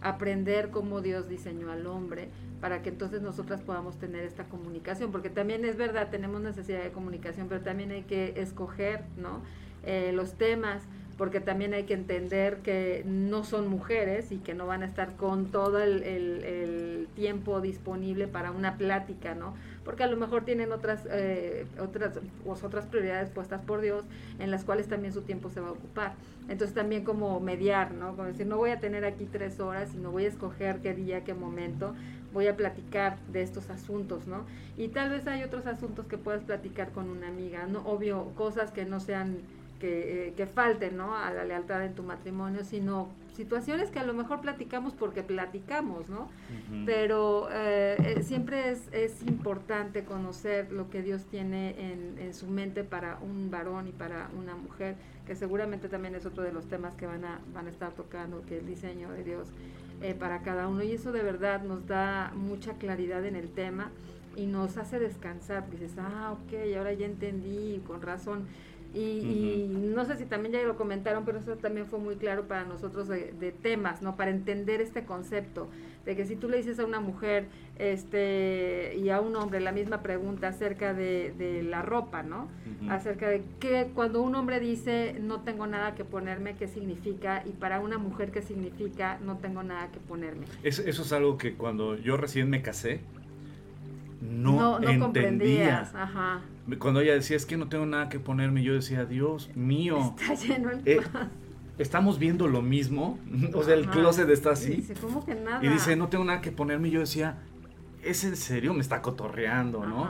aprender 0.00 0.70
cómo 0.70 1.00
Dios 1.00 1.28
diseñó 1.28 1.70
al 1.70 1.86
hombre 1.86 2.28
para 2.60 2.82
que 2.82 2.88
entonces 2.88 3.22
nosotras 3.22 3.60
podamos 3.60 3.98
tener 3.98 4.24
esta 4.24 4.44
comunicación, 4.44 5.12
porque 5.12 5.30
también 5.30 5.64
es 5.64 5.76
verdad, 5.76 6.08
tenemos 6.10 6.40
necesidad 6.40 6.82
de 6.82 6.90
comunicación, 6.90 7.48
pero 7.48 7.60
también 7.60 7.90
hay 7.90 8.02
que 8.02 8.34
escoger, 8.40 9.02
¿no? 9.16 9.42
Eh, 9.84 10.12
los 10.12 10.34
temas, 10.34 10.82
porque 11.16 11.40
también 11.40 11.72
hay 11.72 11.84
que 11.84 11.94
entender 11.94 12.58
que 12.58 13.02
no 13.06 13.42
son 13.44 13.68
mujeres 13.68 14.32
y 14.32 14.38
que 14.38 14.54
no 14.54 14.66
van 14.66 14.82
a 14.82 14.86
estar 14.86 15.16
con 15.16 15.46
todo 15.46 15.78
el, 15.80 17.08
tiempo 17.14 17.62
disponible 17.62 18.28
para 18.28 18.50
una 18.50 18.76
plática, 18.76 19.34
¿no? 19.34 19.54
Porque 19.84 20.04
a 20.04 20.06
lo 20.06 20.18
mejor 20.18 20.44
tienen 20.44 20.70
otras, 20.70 21.06
eh, 21.10 21.64
otras, 21.80 22.20
pues, 22.44 22.62
otras 22.62 22.84
prioridades 22.84 23.30
puestas 23.30 23.62
por 23.62 23.80
Dios 23.80 24.04
en 24.38 24.50
las 24.50 24.64
cuales 24.64 24.86
también 24.86 25.14
su 25.14 25.22
tiempo 25.22 25.48
se 25.48 25.60
va 25.60 25.68
a 25.68 25.72
ocupar. 25.72 26.14
Entonces 26.48 26.74
también 26.74 27.04
como 27.04 27.40
mediar, 27.40 27.92
¿no? 27.92 28.10
Como 28.16 28.24
decir, 28.24 28.46
no 28.46 28.58
voy 28.58 28.68
a 28.68 28.80
tener 28.80 29.06
aquí 29.06 29.24
tres 29.24 29.58
horas, 29.58 29.88
sino 29.92 30.10
voy 30.10 30.26
a 30.26 30.28
escoger 30.28 30.80
qué 30.80 30.92
día, 30.94 31.24
qué 31.24 31.32
momento, 31.32 31.94
voy 32.32 32.46
a 32.46 32.56
platicar 32.56 33.18
de 33.32 33.42
estos 33.42 33.70
asuntos, 33.70 34.26
¿no? 34.26 34.44
Y 34.76 34.88
tal 34.88 35.10
vez 35.10 35.26
hay 35.26 35.42
otros 35.42 35.66
asuntos 35.66 36.06
que 36.06 36.18
puedas 36.18 36.44
platicar 36.44 36.92
con 36.92 37.08
una 37.08 37.28
amiga, 37.28 37.66
¿no? 37.66 37.80
Obvio, 37.80 38.32
cosas 38.36 38.72
que 38.72 38.84
no 38.84 39.00
sean, 39.00 39.38
que, 39.80 40.28
eh, 40.28 40.34
que 40.36 40.46
falten, 40.46 40.96
¿no? 40.96 41.16
A 41.16 41.32
la 41.32 41.44
lealtad 41.44 41.84
en 41.84 41.94
tu 41.94 42.02
matrimonio, 42.02 42.64
sino 42.64 43.08
situaciones 43.36 43.90
que 43.90 43.98
a 43.98 44.04
lo 44.04 44.14
mejor 44.14 44.40
platicamos 44.40 44.94
porque 44.94 45.22
platicamos, 45.22 46.08
¿no? 46.08 46.30
Pero 46.86 47.48
eh, 47.52 47.96
eh, 47.98 48.22
siempre 48.22 48.70
es, 48.70 48.88
es 48.92 49.22
importante 49.22 50.04
conocer 50.04 50.72
lo 50.72 50.88
que 50.88 51.02
Dios 51.02 51.26
tiene 51.26 51.92
en, 51.92 52.18
en 52.18 52.34
su 52.34 52.46
mente 52.46 52.82
para 52.82 53.18
un 53.20 53.50
varón 53.50 53.88
y 53.88 53.92
para 53.92 54.30
una 54.38 54.54
mujer, 54.56 54.96
que 55.26 55.36
seguramente 55.36 55.88
también 55.88 56.14
es 56.14 56.24
otro 56.24 56.42
de 56.42 56.52
los 56.52 56.66
temas 56.66 56.94
que 56.94 57.06
van 57.06 57.24
a, 57.24 57.40
van 57.52 57.66
a 57.66 57.70
estar 57.70 57.92
tocando, 57.92 58.42
que 58.46 58.58
el 58.58 58.66
diseño 58.66 59.10
de 59.12 59.22
Dios 59.22 59.48
eh, 60.02 60.14
para 60.14 60.42
cada 60.42 60.68
uno. 60.68 60.82
Y 60.82 60.92
eso 60.92 61.12
de 61.12 61.22
verdad 61.22 61.62
nos 61.62 61.86
da 61.86 62.32
mucha 62.34 62.74
claridad 62.74 63.24
en 63.24 63.36
el 63.36 63.50
tema 63.50 63.90
y 64.36 64.46
nos 64.46 64.76
hace 64.76 64.98
descansar, 64.98 65.64
porque 65.64 65.84
dices, 65.84 65.98
ah, 65.98 66.32
ok, 66.32 66.76
ahora 66.76 66.92
ya 66.92 67.06
entendí, 67.06 67.80
con 67.86 68.02
razón. 68.02 68.46
Y, 68.96 69.68
y 69.68 69.68
no 69.94 70.04
sé 70.06 70.16
si 70.16 70.24
también 70.24 70.54
ya 70.54 70.62
lo 70.62 70.76
comentaron, 70.76 71.24
pero 71.26 71.38
eso 71.38 71.56
también 71.56 71.86
fue 71.86 71.98
muy 71.98 72.16
claro 72.16 72.48
para 72.48 72.64
nosotros 72.64 73.08
de, 73.08 73.32
de 73.38 73.52
temas, 73.52 74.00
¿no? 74.00 74.16
Para 74.16 74.30
entender 74.30 74.80
este 74.80 75.04
concepto 75.04 75.68
de 76.06 76.16
que 76.16 76.24
si 76.24 76.34
tú 76.36 76.48
le 76.48 76.56
dices 76.56 76.78
a 76.78 76.86
una 76.86 77.00
mujer 77.00 77.46
este 77.78 78.96
y 78.96 79.10
a 79.10 79.20
un 79.20 79.36
hombre 79.36 79.60
la 79.60 79.72
misma 79.72 80.02
pregunta 80.02 80.48
acerca 80.48 80.94
de, 80.94 81.34
de 81.36 81.62
la 81.62 81.82
ropa, 81.82 82.22
¿no? 82.22 82.48
Acerca 82.88 83.28
de 83.28 83.42
que 83.60 83.88
cuando 83.94 84.22
un 84.22 84.34
hombre 84.36 84.60
dice 84.60 85.16
no 85.20 85.40
tengo 85.40 85.66
nada 85.66 85.94
que 85.94 86.04
ponerme, 86.04 86.54
¿qué 86.54 86.68
significa? 86.68 87.42
Y 87.44 87.50
para 87.50 87.80
una 87.80 87.98
mujer, 87.98 88.30
¿qué 88.30 88.40
significa 88.42 89.18
no 89.24 89.36
tengo 89.38 89.62
nada 89.62 89.88
que 89.90 89.98
ponerme? 89.98 90.46
Es- 90.62 90.78
eso 90.78 91.02
es 91.02 91.12
algo 91.12 91.36
que 91.36 91.54
cuando 91.54 91.96
yo 91.96 92.16
recién 92.16 92.48
me 92.48 92.62
casé, 92.62 93.00
no, 94.20 94.52
no, 94.52 94.78
no 94.78 94.88
entendía. 94.90 95.00
comprendías, 95.00 95.94
ajá. 95.94 96.40
Cuando 96.78 97.00
ella 97.00 97.14
decía, 97.14 97.36
es 97.36 97.46
que 97.46 97.56
no 97.56 97.68
tengo 97.68 97.86
nada 97.86 98.08
que 98.08 98.18
ponerme, 98.18 98.62
yo 98.62 98.74
decía, 98.74 99.04
Dios 99.04 99.50
mío, 99.54 100.14
Está 100.20 100.34
lleno 100.34 100.70
el 100.70 100.80
Eh, 100.84 101.00
¿estamos 101.78 102.18
viendo 102.18 102.48
lo 102.48 102.62
mismo? 102.62 103.18
O 103.54 103.62
sea, 103.62 103.74
el 103.74 103.84
Ajá. 103.84 103.92
closet 103.92 104.28
está 104.30 104.50
Y 104.50 104.52
así. 104.52 104.70
dice, 104.76 104.94
¿cómo 104.94 105.24
que 105.24 105.34
nada? 105.34 105.64
Y 105.64 105.68
dice, 105.68 105.94
no 105.96 106.08
tengo 106.08 106.24
nada 106.24 106.40
que 106.40 106.50
ponerme. 106.50 106.88
Y 106.88 106.92
yo 106.92 107.00
decía, 107.00 107.38
¿es 108.02 108.24
en 108.24 108.36
serio? 108.36 108.74
Me 108.74 108.80
está 108.80 109.00
cotorreando, 109.02 109.86
¿no? 109.86 110.08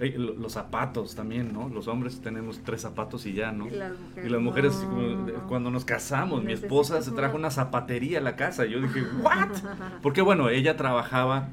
Eh, 0.00 0.14
los 0.16 0.52
zapatos 0.52 1.16
también, 1.16 1.52
¿no? 1.52 1.68
Los 1.70 1.88
hombres 1.88 2.20
tenemos 2.20 2.60
tres 2.62 2.82
zapatos 2.82 3.26
y 3.26 3.32
ya, 3.32 3.50
¿no? 3.50 3.66
Y 3.66 3.70
las 3.70 3.90
mujeres, 3.98 4.26
Y 4.26 4.28
las 4.30 4.40
mujeres, 4.40 4.72
no. 4.76 5.46
cuando 5.48 5.70
nos 5.72 5.84
casamos, 5.84 6.44
mi 6.44 6.52
esposa 6.52 7.02
se 7.02 7.10
trajo 7.12 7.34
una- 7.34 7.48
una 7.48 7.50
zapatería 7.50 8.18
a 8.18 8.22
la 8.22 8.36
casa. 8.36 8.64
Yo 8.66 8.80
dije, 8.80 9.02
¿what? 9.22 9.48
Porque 10.02 10.20
bueno, 10.22 10.50
ella 10.50 10.76
trabajaba 10.76 11.48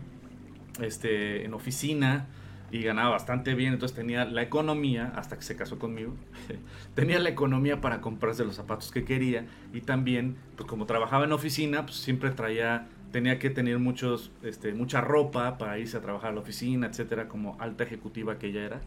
este, 0.81 1.45
en 1.45 1.53
oficina 1.53 2.27
y 2.71 2.81
ganaba 2.81 3.11
bastante 3.11 3.53
bien, 3.53 3.73
entonces 3.73 3.95
tenía 3.95 4.25
la 4.25 4.41
economía, 4.41 5.13
hasta 5.15 5.37
que 5.37 5.43
se 5.43 5.55
casó 5.55 5.77
conmigo, 5.79 6.13
tenía 6.95 7.19
la 7.19 7.29
economía 7.29 7.81
para 7.81 8.01
comprarse 8.01 8.43
los 8.43 8.55
zapatos 8.55 8.91
que 8.91 9.05
quería 9.05 9.45
y 9.73 9.81
también, 9.81 10.35
pues 10.57 10.67
como 10.67 10.85
trabajaba 10.85 11.25
en 11.25 11.31
oficina, 11.31 11.85
pues 11.85 11.97
siempre 11.97 12.31
traía, 12.31 12.87
tenía 13.11 13.39
que 13.39 13.49
tener 13.49 13.79
muchos, 13.79 14.31
este, 14.43 14.73
mucha 14.73 15.01
ropa 15.01 15.57
para 15.57 15.77
irse 15.79 15.97
a 15.97 16.01
trabajar 16.01 16.31
a 16.31 16.33
la 16.33 16.41
oficina, 16.41 16.87
etcétera, 16.87 17.27
como 17.27 17.55
alta 17.59 17.83
ejecutiva 17.83 18.37
que 18.37 18.47
ella 18.47 18.65
era, 18.65 18.81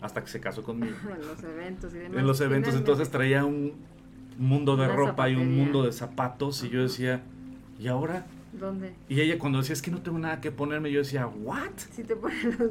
hasta 0.00 0.22
que 0.22 0.28
se 0.28 0.40
casó 0.40 0.62
conmigo. 0.62 0.96
en 1.14 1.26
los 1.26 1.42
eventos 1.42 1.94
y 1.94 1.98
demás. 1.98 2.18
En 2.18 2.26
los 2.26 2.40
eventos, 2.40 2.74
entonces 2.74 3.10
traía 3.10 3.44
un 3.44 3.74
mundo 4.38 4.76
de 4.76 4.86
Una 4.86 4.96
ropa 4.96 5.28
y 5.28 5.36
un 5.36 5.54
mundo 5.54 5.82
de 5.82 5.92
zapatos 5.92 6.64
y 6.64 6.70
yo 6.70 6.82
decía, 6.82 7.22
¿y 7.78 7.88
ahora? 7.88 8.26
¿Dónde? 8.52 8.94
Y 9.08 9.20
ella 9.20 9.38
cuando 9.38 9.58
decía, 9.58 9.74
es 9.74 9.82
que 9.82 9.90
no 9.90 10.00
tengo 10.00 10.18
nada 10.18 10.40
que 10.40 10.50
ponerme, 10.50 10.90
yo 10.90 11.00
decía, 11.00 11.26
¿what? 11.26 11.70
Si 11.92 12.02
te 12.02 12.16
ponen 12.16 12.56
los... 12.58 12.70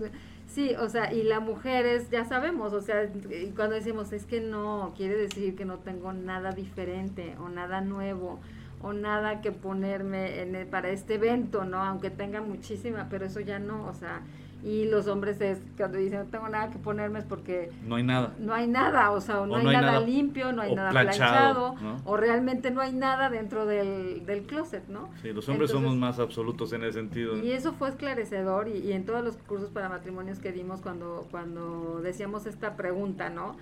Sí, 0.49 0.73
o 0.79 0.89
sea, 0.89 1.13
y 1.13 1.21
la 1.23 1.39
mujer 1.39 1.85
es, 1.85 2.09
ya 2.09 2.25
sabemos, 2.25 2.73
o 2.73 2.81
sea, 2.81 3.07
cuando 3.55 3.75
decimos, 3.75 4.11
es 4.13 4.25
que 4.25 4.41
no, 4.41 4.93
quiere 4.97 5.15
decir 5.15 5.55
que 5.55 5.63
no 5.63 5.77
tengo 5.79 6.11
nada 6.11 6.51
diferente 6.53 7.35
o 7.39 7.49
nada 7.49 7.81
nuevo 7.81 8.39
o 8.81 8.93
nada 8.93 9.41
que 9.41 9.51
ponerme 9.51 10.41
en 10.41 10.55
el- 10.55 10.67
para 10.67 10.89
este 10.89 11.15
evento, 11.15 11.65
¿no? 11.65 11.77
Aunque 11.83 12.09
tenga 12.09 12.41
muchísima, 12.41 13.07
pero 13.09 13.25
eso 13.25 13.39
ya 13.41 13.59
no, 13.59 13.85
o 13.87 13.93
sea, 13.93 14.21
y 14.63 14.85
los 14.89 15.07
hombres 15.07 15.39
es, 15.41 15.59
cuando 15.77 15.97
dicen, 15.97 16.19
no 16.19 16.25
tengo 16.25 16.49
nada 16.49 16.69
que 16.69 16.77
ponerme 16.79 17.19
es 17.19 17.25
porque 17.25 17.71
No 17.87 17.95
hay 17.95 18.03
nada. 18.03 18.33
no 18.39 18.53
hay 18.53 18.67
nada, 18.67 19.11
o 19.11 19.21
sea, 19.21 19.39
o 19.41 19.45
no, 19.45 19.53
O 19.53 19.57
hay, 19.57 19.63
no 19.63 19.69
hay 19.69 19.75
nada, 19.77 19.91
nada- 19.93 20.05
limpio, 20.05 20.51
no 20.51 20.61
hay 20.61 20.75
nada 20.75 20.89
planchado, 20.91 21.75
planchado, 21.75 21.75
¿no? 21.81 22.01
o 22.05 22.17
realmente 22.17 22.69
no 22.71 22.81
hay 22.81 22.91
nada 22.93 23.29
dentro 23.29 23.65
del, 23.65 24.25
del 24.25 24.43
closet, 24.43 24.87
¿no? 24.89 25.09
Sí, 25.21 25.31
los 25.31 25.47
hombres 25.47 25.69
Entonces, 25.69 25.71
somos 25.71 25.95
más 25.95 26.19
absolutos 26.19 26.73
en 26.73 26.83
ese 26.83 26.93
sentido. 26.99 27.37
y 27.37 27.51
eso 27.51 27.71
fue 27.73 27.89
esclarecedor 27.89 28.67
y, 28.67 28.79
y 28.79 28.91
en 28.91 29.05
todos 29.05 29.23
los 29.23 29.37
cursos 29.37 29.69
para 29.69 29.87
matrimonios 29.87 30.39
que 30.39 30.51
dimos 30.51 30.81
cuando, 30.81 31.25
cuando 31.31 32.01
decíamos 32.03 32.45
esta 32.45 32.75
pregunta, 32.75 33.29
¿no? 33.29 33.55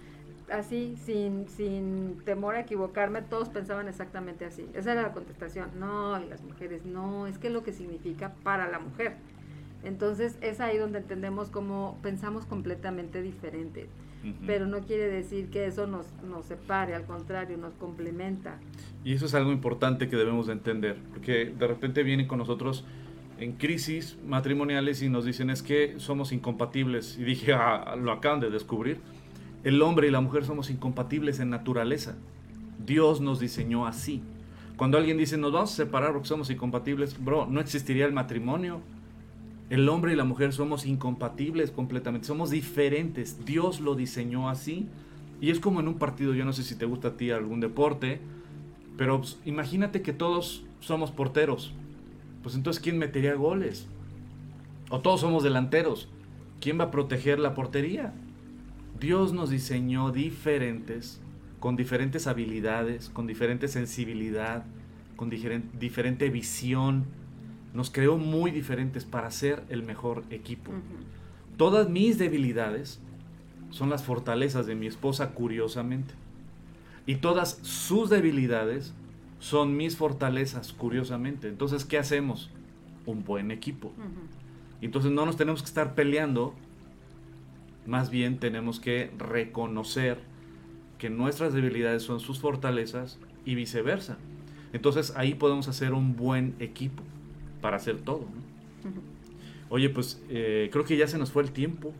Así, 0.51 0.95
sin, 1.03 1.49
sin 1.49 2.19
temor 2.23 2.55
a 2.55 2.61
equivocarme, 2.61 3.21
todos 3.21 3.49
pensaban 3.49 3.89
exactamente 3.89 4.45
así. 4.45 4.65
Esa 4.73 4.93
era 4.93 5.01
la 5.01 5.11
contestación. 5.11 5.71
No, 5.77 6.17
y 6.21 6.25
las 6.29 6.41
mujeres, 6.41 6.85
no, 6.85 7.27
es 7.27 7.37
que 7.37 7.49
lo 7.49 7.63
que 7.63 7.73
significa 7.73 8.33
para 8.43 8.65
la 8.69 8.79
mujer. 8.79 9.17
Entonces 9.83 10.37
es 10.41 10.59
ahí 10.59 10.77
donde 10.77 10.99
entendemos 10.99 11.49
cómo 11.49 11.97
pensamos 12.01 12.45
completamente 12.45 13.21
diferente. 13.21 13.87
Ujú. 14.23 14.33
Pero 14.45 14.65
no 14.65 14.81
quiere 14.81 15.07
decir 15.07 15.49
que 15.49 15.65
eso 15.65 15.87
nos, 15.87 16.07
nos 16.23 16.45
separe, 16.45 16.95
al 16.95 17.05
contrario, 17.05 17.57
nos 17.57 17.73
complementa. 17.75 18.59
Y 19.03 19.13
eso 19.13 19.25
es 19.25 19.35
algo 19.35 19.51
importante 19.51 20.09
que 20.09 20.15
debemos 20.15 20.47
de 20.47 20.53
entender, 20.53 20.97
porque 21.13 21.45
de 21.45 21.67
repente 21.67 22.03
vienen 22.03 22.27
con 22.27 22.39
nosotros 22.39 22.83
en 23.39 23.53
crisis 23.53 24.17
matrimoniales 24.25 25.01
y 25.01 25.09
nos 25.09 25.25
dicen 25.25 25.49
es 25.49 25.61
que 25.61 25.99
somos 25.99 26.31
incompatibles. 26.31 27.17
Y 27.17 27.23
dije, 27.23 27.53
ah, 27.53 27.95
lo 27.95 28.11
acaban 28.11 28.39
de 28.39 28.49
descubrir. 28.49 28.99
El 29.63 29.81
hombre 29.81 30.07
y 30.07 30.11
la 30.11 30.21
mujer 30.21 30.45
somos 30.45 30.69
incompatibles 30.69 31.39
en 31.39 31.49
naturaleza. 31.49 32.15
Dios 32.85 33.21
nos 33.21 33.39
diseñó 33.39 33.85
así. 33.85 34.23
Cuando 34.75 34.97
alguien 34.97 35.17
dice 35.17 35.37
nos 35.37 35.51
vamos 35.51 35.73
a 35.73 35.75
separar 35.75 36.13
porque 36.13 36.27
somos 36.27 36.49
incompatibles, 36.49 37.23
bro, 37.23 37.47
no 37.47 37.59
existiría 37.59 38.05
el 38.05 38.13
matrimonio. 38.13 38.81
El 39.69 39.89
hombre 39.89 40.13
y 40.13 40.15
la 40.15 40.23
mujer 40.23 40.53
somos 40.53 40.85
incompatibles 40.85 41.71
completamente, 41.71 42.27
somos 42.27 42.49
diferentes. 42.49 43.45
Dios 43.45 43.81
lo 43.81 43.95
diseñó 43.95 44.49
así. 44.49 44.87
Y 45.41 45.51
es 45.51 45.59
como 45.59 45.79
en 45.79 45.87
un 45.87 45.95
partido, 45.95 46.33
yo 46.33 46.45
no 46.45 46.53
sé 46.53 46.63
si 46.63 46.75
te 46.75 46.85
gusta 46.85 47.09
a 47.09 47.17
ti 47.17 47.31
algún 47.31 47.59
deporte, 47.59 48.19
pero 48.97 49.19
pues, 49.19 49.37
imagínate 49.45 50.01
que 50.01 50.13
todos 50.13 50.63
somos 50.79 51.11
porteros. 51.11 51.73
Pues 52.41 52.55
entonces, 52.55 52.81
¿quién 52.81 52.97
metería 52.97 53.35
goles? 53.35 53.87
O 54.89 54.99
todos 55.01 55.21
somos 55.21 55.43
delanteros. 55.43 56.09
¿Quién 56.59 56.79
va 56.79 56.85
a 56.85 56.91
proteger 56.91 57.39
la 57.39 57.53
portería? 57.53 58.13
Dios 58.99 59.33
nos 59.33 59.49
diseñó 59.49 60.11
diferentes 60.11 61.21
con 61.59 61.75
diferentes 61.75 62.25
habilidades, 62.25 63.09
con 63.09 63.27
diferente 63.27 63.67
sensibilidad, 63.67 64.65
con 65.15 65.29
diferente 65.29 66.29
visión. 66.29 67.05
Nos 67.77 67.91
creó 67.91 68.17
muy 68.17 68.49
diferentes 68.49 69.05
para 69.05 69.29
ser 69.29 69.63
el 69.69 69.83
mejor 69.83 70.23
equipo. 70.31 70.71
Todas 71.57 71.87
mis 71.87 72.17
debilidades 72.17 72.99
son 73.69 73.91
las 73.91 74.03
fortalezas 74.03 74.65
de 74.65 74.73
mi 74.73 74.87
esposa, 74.87 75.35
curiosamente. 75.35 76.15
Y 77.05 77.17
todas 77.17 77.59
sus 77.61 78.09
debilidades 78.09 78.95
son 79.37 79.77
mis 79.77 79.95
fortalezas, 79.95 80.73
curiosamente. 80.73 81.49
Entonces, 81.49 81.85
¿qué 81.85 81.99
hacemos? 81.99 82.49
Un 83.05 83.23
buen 83.23 83.51
equipo. 83.51 83.91
Entonces 84.81 85.11
no 85.11 85.27
nos 85.27 85.37
tenemos 85.37 85.61
que 85.61 85.67
estar 85.67 85.93
peleando, 85.93 86.55
más 87.85 88.09
bien 88.09 88.39
tenemos 88.39 88.79
que 88.79 89.11
reconocer 89.19 90.17
que 90.97 91.11
nuestras 91.11 91.53
debilidades 91.53 92.01
son 92.01 92.21
sus 92.21 92.39
fortalezas 92.39 93.19
y 93.45 93.53
viceversa. 93.53 94.17
Entonces 94.73 95.13
ahí 95.15 95.35
podemos 95.35 95.67
hacer 95.67 95.93
un 95.93 96.15
buen 96.15 96.55
equipo 96.57 97.03
para 97.67 97.75
hacer 97.75 97.97
todo. 97.97 98.23
Oye, 99.67 99.89
pues 99.89 100.23
eh, 100.29 100.69
creo 100.71 100.85
que 100.85 100.95
ya 100.95 101.05
se 101.05 101.17
nos 101.17 101.33
fue 101.33 101.43
el 101.43 101.51
tiempo. 101.51 101.91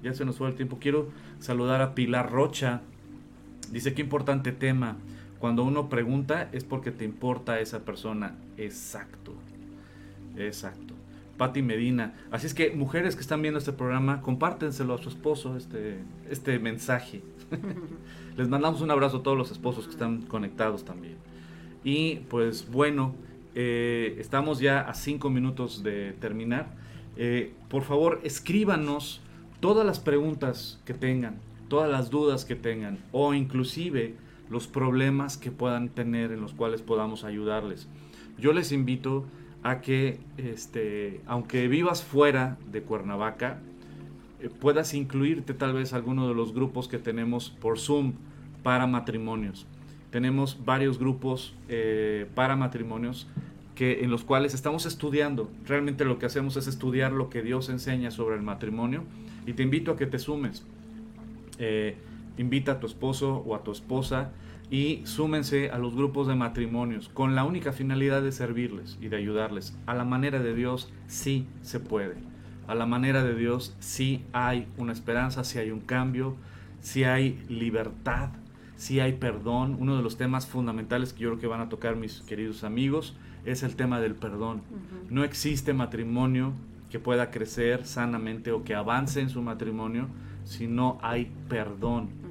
Ya 0.00 0.14
se 0.14 0.24
nos 0.24 0.36
fue 0.36 0.46
el 0.46 0.54
tiempo. 0.54 0.78
Quiero 0.80 1.08
saludar 1.40 1.82
a 1.82 1.96
Pilar 1.96 2.30
Rocha. 2.30 2.82
Dice 3.72 3.92
qué 3.92 4.02
importante 4.02 4.52
tema. 4.52 4.98
Cuando 5.40 5.64
uno 5.64 5.88
pregunta 5.88 6.48
es 6.52 6.62
porque 6.62 6.92
te 6.92 7.04
importa 7.04 7.58
esa 7.58 7.84
persona. 7.84 8.36
Exacto. 8.56 9.32
Exacto. 10.36 10.94
Patti 11.38 11.60
Medina. 11.60 12.14
Así 12.30 12.46
es 12.46 12.54
que 12.54 12.70
mujeres 12.70 13.16
que 13.16 13.22
están 13.22 13.42
viendo 13.42 13.58
este 13.58 13.72
programa, 13.72 14.22
compártenselo 14.22 14.94
a 14.94 14.98
su 14.98 15.08
esposo 15.08 15.56
este, 15.56 15.98
este 16.30 16.60
mensaje. 16.60 17.20
Les 18.36 18.48
mandamos 18.48 18.80
un 18.80 18.92
abrazo 18.92 19.16
a 19.16 19.22
todos 19.24 19.36
los 19.36 19.50
esposos 19.50 19.86
que 19.86 19.90
están 19.90 20.22
conectados 20.22 20.84
también. 20.84 21.16
Y 21.82 22.20
pues 22.30 22.70
bueno, 22.70 23.16
eh, 23.58 24.16
estamos 24.20 24.60
ya 24.60 24.82
a 24.82 24.92
cinco 24.92 25.30
minutos 25.30 25.82
de 25.82 26.12
terminar. 26.12 26.74
Eh, 27.16 27.54
por 27.70 27.84
favor, 27.84 28.20
escríbanos 28.22 29.22
todas 29.60 29.86
las 29.86 29.98
preguntas 29.98 30.78
que 30.84 30.92
tengan, 30.92 31.40
todas 31.68 31.90
las 31.90 32.10
dudas 32.10 32.44
que 32.44 32.54
tengan 32.54 32.98
o 33.12 33.32
inclusive 33.32 34.14
los 34.50 34.66
problemas 34.66 35.38
que 35.38 35.50
puedan 35.50 35.88
tener 35.88 36.32
en 36.32 36.42
los 36.42 36.52
cuales 36.52 36.82
podamos 36.82 37.24
ayudarles. 37.24 37.88
Yo 38.38 38.52
les 38.52 38.72
invito 38.72 39.24
a 39.62 39.80
que, 39.80 40.20
este, 40.36 41.22
aunque 41.26 41.66
vivas 41.66 42.04
fuera 42.04 42.58
de 42.70 42.82
Cuernavaca, 42.82 43.58
eh, 44.40 44.50
puedas 44.50 44.92
incluirte 44.92 45.54
tal 45.54 45.72
vez 45.72 45.94
a 45.94 45.96
alguno 45.96 46.28
de 46.28 46.34
los 46.34 46.52
grupos 46.52 46.88
que 46.88 46.98
tenemos 46.98 47.48
por 47.48 47.78
Zoom 47.78 48.12
para 48.62 48.86
matrimonios. 48.86 49.66
Tenemos 50.16 50.64
varios 50.64 50.98
grupos 50.98 51.52
eh, 51.68 52.24
para 52.34 52.56
matrimonios 52.56 53.26
que, 53.74 54.02
en 54.02 54.10
los 54.10 54.24
cuales 54.24 54.54
estamos 54.54 54.86
estudiando. 54.86 55.50
Realmente 55.66 56.06
lo 56.06 56.18
que 56.18 56.24
hacemos 56.24 56.56
es 56.56 56.68
estudiar 56.68 57.12
lo 57.12 57.28
que 57.28 57.42
Dios 57.42 57.68
enseña 57.68 58.10
sobre 58.10 58.36
el 58.36 58.40
matrimonio 58.40 59.04
y 59.46 59.52
te 59.52 59.62
invito 59.62 59.90
a 59.90 59.98
que 59.98 60.06
te 60.06 60.18
sumes. 60.18 60.64
Eh, 61.58 61.98
invita 62.38 62.72
a 62.72 62.80
tu 62.80 62.86
esposo 62.86 63.44
o 63.46 63.54
a 63.54 63.62
tu 63.62 63.72
esposa 63.72 64.30
y 64.70 65.02
súmense 65.04 65.68
a 65.68 65.76
los 65.76 65.94
grupos 65.94 66.28
de 66.28 66.34
matrimonios 66.34 67.10
con 67.10 67.34
la 67.34 67.44
única 67.44 67.72
finalidad 67.72 68.22
de 68.22 68.32
servirles 68.32 68.96
y 69.02 69.08
de 69.08 69.18
ayudarles. 69.18 69.76
A 69.84 69.92
la 69.92 70.06
manera 70.06 70.38
de 70.38 70.54
Dios 70.54 70.90
sí 71.08 71.46
se 71.60 71.78
puede. 71.78 72.14
A 72.66 72.74
la 72.74 72.86
manera 72.86 73.22
de 73.22 73.34
Dios 73.34 73.76
sí 73.80 74.24
hay 74.32 74.66
una 74.78 74.94
esperanza, 74.94 75.44
sí 75.44 75.58
hay 75.58 75.70
un 75.70 75.80
cambio, 75.80 76.36
sí 76.80 77.04
hay 77.04 77.38
libertad, 77.50 78.30
sí 78.76 79.00
hay 79.00 79.14
perdón. 79.14 79.76
Uno 79.80 79.96
de 79.96 80.02
los 80.02 80.16
temas 80.16 80.46
fundamentales 80.46 81.12
que 81.12 81.20
yo 81.20 81.30
creo 81.30 81.40
que 81.40 81.46
van 81.46 81.60
a 81.60 81.68
tocar 81.68 81.96
mis 81.96 82.20
queridos 82.22 82.64
amigos 82.64 83.16
es 83.44 83.62
el 83.62 83.76
tema 83.76 84.00
del 84.00 84.14
perdón. 84.14 84.62
No 85.10 85.24
existe 85.24 85.72
matrimonio 85.72 86.52
que 86.90 86.98
pueda 86.98 87.30
crecer 87.30 87.86
sanamente 87.86 88.52
o 88.52 88.64
que 88.64 88.74
avance 88.74 89.20
en 89.20 89.30
su 89.30 89.42
matrimonio 89.42 90.08
si 90.44 90.66
no 90.66 90.98
hay 91.02 91.32
perdón 91.48 92.26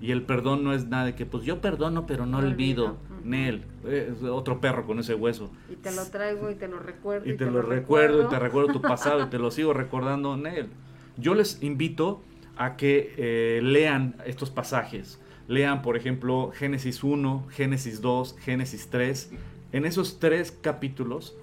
y 0.00 0.12
el 0.12 0.22
perdón 0.22 0.64
no 0.64 0.72
es 0.72 0.86
nada 0.86 1.06
de 1.06 1.14
que, 1.14 1.26
pues 1.26 1.44
yo 1.44 1.60
perdono, 1.60 2.06
pero 2.06 2.26
no, 2.26 2.38
olvido. 2.38 2.96
Nel, 3.24 3.64
es 3.88 4.22
otro 4.22 4.60
perro 4.60 4.86
con 4.86 5.00
ese 5.00 5.14
hueso. 5.14 5.50
Y 5.68 5.74
te 5.74 5.90
lo 5.90 6.06
traigo 6.06 6.48
y 6.48 6.54
te 6.54 6.68
lo 6.68 6.78
recuerdo. 6.78 7.28
Y, 7.28 7.36
te, 7.36 7.46
lo, 7.46 7.60
recuerdo, 7.60 8.22
y 8.22 8.28
te 8.28 8.38
recuerdo 8.38 8.72
tu 8.72 8.82
pasado 8.82 9.22
y 9.22 9.26
te 9.26 9.38
lo 9.38 9.50
sigo 9.50 9.72
recordando, 9.72 10.36
Nel. 10.36 10.68
Yo 11.16 11.34
les 11.34 11.60
invito 11.62 12.22
a 12.56 12.76
que 12.76 13.14
eh, 13.16 13.60
lean 13.62 14.14
estos 14.26 14.50
pasajes. 14.50 15.20
Lean, 15.48 15.82
por 15.82 15.96
ejemplo, 15.96 16.50
Génesis 16.54 17.04
1, 17.04 17.46
Génesis 17.50 18.00
2, 18.00 18.36
Génesis 18.40 18.88
3. 18.90 19.30
En 19.72 19.84
esos 19.84 20.18
tres 20.18 20.50
capítulos 20.50 21.36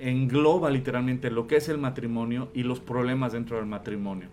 engloba 0.00 0.70
literalmente 0.70 1.30
lo 1.30 1.46
que 1.46 1.56
es 1.56 1.68
el 1.68 1.78
matrimonio 1.78 2.48
y 2.54 2.64
los 2.64 2.80
problemas 2.80 3.32
dentro 3.32 3.56
del 3.56 3.66
matrimonio. 3.66 4.28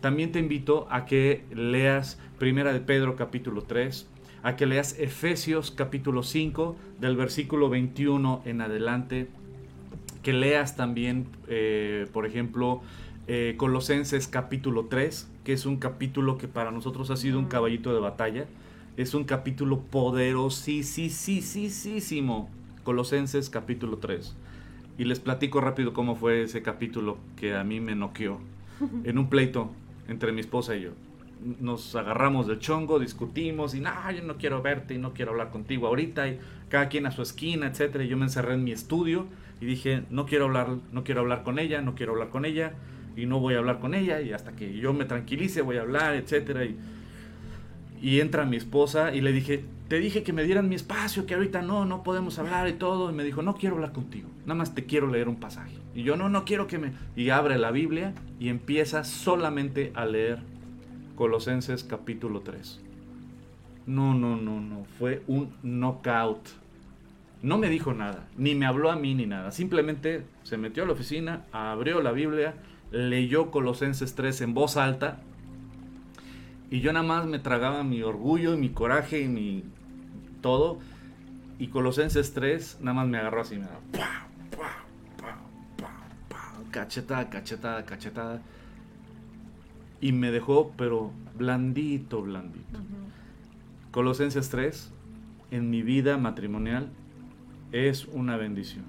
También 0.00 0.30
te 0.30 0.38
invito 0.38 0.86
a 0.90 1.06
que 1.06 1.44
leas 1.54 2.20
Primera 2.38 2.72
de 2.72 2.80
Pedro 2.80 3.16
capítulo 3.16 3.62
3, 3.62 4.06
a 4.42 4.56
que 4.56 4.66
leas 4.66 4.98
Efesios 4.98 5.70
capítulo 5.70 6.22
5 6.22 6.76
del 7.00 7.16
versículo 7.16 7.70
21 7.70 8.42
en 8.44 8.60
adelante, 8.60 9.28
que 10.22 10.32
leas 10.32 10.76
también, 10.76 11.26
eh, 11.48 12.06
por 12.12 12.26
ejemplo, 12.26 12.82
eh, 13.26 13.54
Colosenses 13.56 14.28
capítulo 14.28 14.86
3, 14.86 15.28
que 15.46 15.52
es 15.52 15.64
un 15.64 15.76
capítulo 15.76 16.38
que 16.38 16.48
para 16.48 16.72
nosotros 16.72 17.08
ha 17.12 17.16
sido 17.16 17.38
un 17.38 17.44
caballito 17.44 17.94
de 17.94 18.00
batalla. 18.00 18.46
Es 18.96 19.14
un 19.14 19.22
capítulo 19.22 19.78
poderosísimo. 19.78 22.50
Colosenses 22.82 23.48
capítulo 23.48 23.98
3. 23.98 24.34
Y 24.98 25.04
les 25.04 25.20
platico 25.20 25.60
rápido 25.60 25.92
cómo 25.92 26.16
fue 26.16 26.42
ese 26.42 26.62
capítulo 26.62 27.16
que 27.36 27.54
a 27.54 27.62
mí 27.62 27.78
me 27.78 27.94
noqueó. 27.94 28.40
En 29.04 29.18
un 29.18 29.30
pleito 29.30 29.70
entre 30.08 30.32
mi 30.32 30.40
esposa 30.40 30.74
y 30.74 30.80
yo. 30.80 30.90
Nos 31.60 31.94
agarramos 31.94 32.48
del 32.48 32.58
chongo, 32.58 32.98
discutimos 32.98 33.76
y 33.76 33.80
no, 33.80 33.92
yo 34.10 34.24
no 34.24 34.38
quiero 34.38 34.62
verte 34.62 34.94
y 34.94 34.98
no 34.98 35.12
quiero 35.12 35.30
hablar 35.30 35.52
contigo 35.52 35.86
ahorita 35.86 36.26
y 36.26 36.40
cada 36.68 36.88
quien 36.88 37.06
a 37.06 37.12
su 37.12 37.22
esquina, 37.22 37.68
etcétera. 37.68 38.02
Y 38.02 38.08
yo 38.08 38.16
me 38.16 38.24
encerré 38.24 38.54
en 38.54 38.64
mi 38.64 38.72
estudio 38.72 39.26
y 39.60 39.66
dije, 39.66 40.02
no 40.10 40.26
quiero 40.26 40.46
hablar, 40.46 40.78
no 40.90 41.04
quiero 41.04 41.20
hablar 41.20 41.44
con 41.44 41.60
ella, 41.60 41.82
no 41.82 41.94
quiero 41.94 42.14
hablar 42.14 42.30
con 42.30 42.44
ella 42.44 42.74
y 43.16 43.26
no 43.26 43.40
voy 43.40 43.54
a 43.54 43.58
hablar 43.58 43.80
con 43.80 43.94
ella 43.94 44.20
y 44.20 44.32
hasta 44.32 44.52
que 44.52 44.76
yo 44.76 44.92
me 44.92 45.06
tranquilice 45.06 45.62
voy 45.62 45.78
a 45.78 45.82
hablar, 45.82 46.14
etcétera. 46.14 46.64
Y, 46.64 46.76
y 48.00 48.20
entra 48.20 48.44
mi 48.44 48.56
esposa 48.56 49.14
y 49.14 49.22
le 49.22 49.32
dije, 49.32 49.64
te 49.88 49.98
dije 49.98 50.22
que 50.22 50.32
me 50.32 50.44
dieran 50.44 50.68
mi 50.68 50.74
espacio, 50.74 51.26
que 51.26 51.34
ahorita 51.34 51.62
no, 51.62 51.84
no 51.84 52.02
podemos 52.02 52.38
hablar 52.38 52.68
y 52.68 52.74
todo. 52.74 53.10
Y 53.10 53.14
me 53.14 53.24
dijo, 53.24 53.42
no 53.42 53.54
quiero 53.54 53.76
hablar 53.76 53.92
contigo, 53.92 54.28
nada 54.42 54.54
más 54.54 54.74
te 54.74 54.84
quiero 54.84 55.06
leer 55.06 55.28
un 55.28 55.36
pasaje. 55.36 55.74
Y 55.94 56.02
yo 56.02 56.16
no, 56.16 56.28
no 56.28 56.44
quiero 56.44 56.66
que 56.66 56.78
me... 56.78 56.92
Y 57.16 57.30
abre 57.30 57.58
la 57.58 57.70
Biblia 57.70 58.12
y 58.38 58.50
empieza 58.50 59.02
solamente 59.02 59.92
a 59.94 60.04
leer 60.04 60.40
Colosenses 61.14 61.84
capítulo 61.84 62.40
3. 62.40 62.80
No, 63.86 64.14
no, 64.14 64.36
no, 64.36 64.60
no, 64.60 64.84
fue 64.98 65.22
un 65.26 65.54
knockout. 65.62 66.48
No 67.42 67.56
me 67.56 67.70
dijo 67.70 67.94
nada, 67.94 68.26
ni 68.36 68.54
me 68.54 68.66
habló 68.66 68.90
a 68.90 68.96
mí 68.96 69.14
ni 69.14 69.26
nada. 69.26 69.52
Simplemente 69.52 70.24
se 70.42 70.58
metió 70.58 70.82
a 70.82 70.86
la 70.86 70.92
oficina, 70.92 71.44
abrió 71.52 72.02
la 72.02 72.12
Biblia, 72.12 72.54
leyó 72.90 73.50
Colosenses 73.50 74.14
3 74.14 74.40
en 74.42 74.54
voz 74.54 74.76
alta. 74.76 75.20
Y 76.70 76.80
yo 76.80 76.92
nada 76.92 77.06
más 77.06 77.26
me 77.26 77.38
tragaba 77.38 77.84
mi 77.84 78.02
orgullo 78.02 78.54
y 78.54 78.56
mi 78.56 78.70
coraje 78.70 79.20
y 79.20 79.28
mi 79.28 79.64
todo. 80.40 80.78
Y 81.58 81.68
Colosenses 81.68 82.32
3 82.34 82.78
nada 82.80 82.94
más 82.94 83.08
me 83.08 83.18
agarró 83.18 83.40
así, 83.40 83.56
me 83.56 83.66
daba 83.66 83.80
cachetada, 86.76 87.30
cachetada, 87.30 87.84
cachetada. 87.86 88.42
Y 90.02 90.12
me 90.12 90.30
dejó, 90.30 90.72
pero 90.76 91.10
blandito, 91.38 92.20
blandito. 92.20 92.80
Colosenses 93.92 94.50
3, 94.50 94.92
en 95.52 95.70
mi 95.70 95.80
vida 95.80 96.18
matrimonial, 96.18 96.90
es 97.72 98.04
una 98.04 98.36
bendición. 98.36 98.84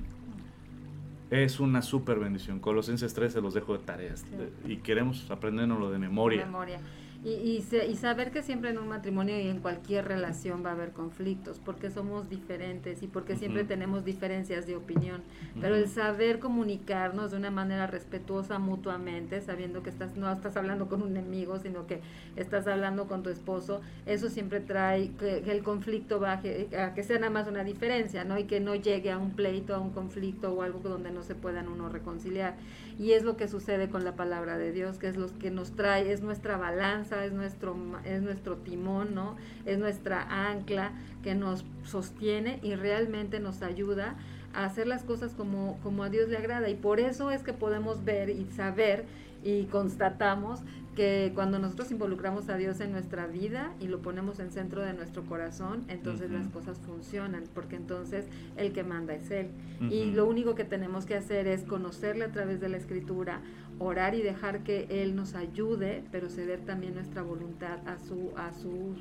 Es 1.30 1.60
una 1.60 1.82
super 1.82 2.20
bendición. 2.20 2.60
Colosenses 2.60 3.14
3 3.14 3.34
se 3.34 3.42
los 3.42 3.54
dejo 3.54 3.78
de 3.78 3.84
tareas. 3.84 4.26
y 4.66 4.78
queremos 4.78 5.30
aprendernos 5.30 5.92
de 5.92 5.98
memoria. 5.98 6.46
memoria. 6.46 6.80
Y, 7.24 7.64
y, 7.90 7.96
saber 7.96 8.32
que 8.32 8.44
siempre 8.44 8.70
en 8.70 8.78
un 8.78 8.88
matrimonio 8.88 9.40
y 9.40 9.48
en 9.48 9.60
cualquier 9.60 10.08
relación 10.08 10.64
va 10.64 10.70
a 10.70 10.74
haber 10.74 10.92
conflictos, 10.92 11.60
porque 11.60 11.90
somos 11.90 12.30
diferentes 12.30 13.02
y 13.02 13.08
porque 13.08 13.36
siempre 13.36 13.64
tenemos 13.64 14.06
diferencias 14.06 14.68
de 14.68 14.76
opinión. 14.76 15.24
Pero 15.60 15.76
el 15.76 15.90
saber 15.90 16.40
comunicarnos 16.40 17.32
de 17.32 17.38
una 17.38 17.50
manera 17.50 17.88
respetuosa 17.88 18.60
mutuamente, 18.60 19.42
sabiendo 19.42 19.82
que 19.82 19.90
estás 19.90 20.16
no 20.16 20.32
estás 20.32 20.56
hablando 20.58 20.88
con 20.88 21.02
un 21.02 21.18
enemigo, 21.18 21.60
sino 21.60 21.88
que 21.88 22.02
estás 22.36 22.68
hablando 22.68 23.08
con 23.08 23.24
tu 23.24 23.30
esposo, 23.30 23.82
eso 24.06 24.30
siempre 24.30 24.60
trae 24.60 25.12
que, 25.20 25.40
el 25.40 25.64
conflicto 25.64 26.20
baje, 26.20 26.70
a 26.78 26.94
que 26.94 27.04
sea 27.04 27.18
nada 27.18 27.32
más 27.32 27.48
una 27.48 27.64
diferencia, 27.64 28.26
¿no? 28.26 28.38
Y 28.38 28.44
que 28.44 28.60
no 28.60 28.76
llegue 28.76 29.12
a 29.12 29.18
un 29.18 29.32
pleito, 29.32 29.74
a 29.74 29.80
un 29.80 29.90
conflicto 29.90 30.54
o 30.54 30.62
algo 30.62 30.80
donde 30.80 31.12
no 31.12 31.24
se 31.24 31.34
puedan 31.34 31.68
uno 31.68 31.90
reconciliar. 31.90 32.56
Y 33.00 33.12
es 33.12 33.24
lo 33.24 33.38
que 33.38 33.48
sucede 33.48 33.90
con 33.90 34.04
la 34.04 34.16
palabra 34.16 34.58
de 34.58 34.72
Dios, 34.72 34.98
que 34.98 35.08
es 35.08 35.18
lo 35.18 35.28
que 35.40 35.52
nos 35.52 35.72
trae, 35.76 36.12
es 36.12 36.22
nuestra 36.22 36.58
balanza 36.58 37.07
es 37.12 37.34
nuestro, 37.34 37.76
es 38.04 38.22
nuestro 38.22 38.58
timón, 38.58 39.16
¿no? 39.16 39.36
Es 39.66 39.78
nuestra 39.78 40.50
ancla 40.50 40.92
que 41.24 41.36
nos 41.36 41.66
sostiene 41.84 42.60
y 42.64 42.76
realmente 42.76 43.40
nos 43.40 43.62
ayuda 43.62 44.16
a 44.54 44.66
hacer 44.66 44.88
las 44.88 45.04
cosas 45.04 45.34
como, 45.34 45.80
como 45.84 46.04
a 46.04 46.10
Dios 46.10 46.30
le 46.30 46.38
agrada. 46.38 46.70
Y 46.70 46.76
por 46.76 47.00
eso 47.00 47.32
es 47.32 47.44
que 47.44 47.54
podemos 47.54 48.04
ver 48.04 48.30
y 48.30 48.46
saber 48.56 49.06
y 49.48 49.64
constatamos 49.68 50.60
que 50.94 51.32
cuando 51.34 51.58
nosotros 51.58 51.90
involucramos 51.92 52.50
a 52.50 52.58
Dios 52.58 52.82
en 52.82 52.92
nuestra 52.92 53.28
vida 53.28 53.72
y 53.80 53.88
lo 53.88 54.02
ponemos 54.02 54.40
en 54.40 54.52
centro 54.52 54.82
de 54.82 54.94
nuestro 54.94 55.24
corazón, 55.24 55.86
entonces 55.88 56.30
las 56.32 56.50
cosas 56.50 56.80
funcionan, 56.80 57.44
porque 57.54 57.78
entonces 57.78 58.26
el 58.58 58.74
que 58.74 58.84
manda 58.84 59.14
es 59.14 59.32
Él. 59.32 59.52
Y 59.90 60.12
lo 60.12 60.26
único 60.26 60.54
que 60.54 60.66
tenemos 60.66 61.06
que 61.06 61.16
hacer 61.16 61.48
es 61.48 61.64
conocerle 61.64 62.26
a 62.26 62.32
través 62.34 62.60
de 62.60 62.68
la 62.68 62.76
escritura, 62.76 63.40
orar 63.80 64.16
y 64.16 64.22
dejar 64.22 64.64
que 64.64 64.88
Él 64.90 65.16
nos 65.16 65.34
ayude, 65.34 66.04
pero 66.12 66.30
ceder 66.30 66.62
también 66.62 66.96
nuestra 66.96 67.22
voluntad 67.22 67.78
a 67.88 68.00
su, 68.00 68.34
a 68.36 68.52
su, 68.54 68.96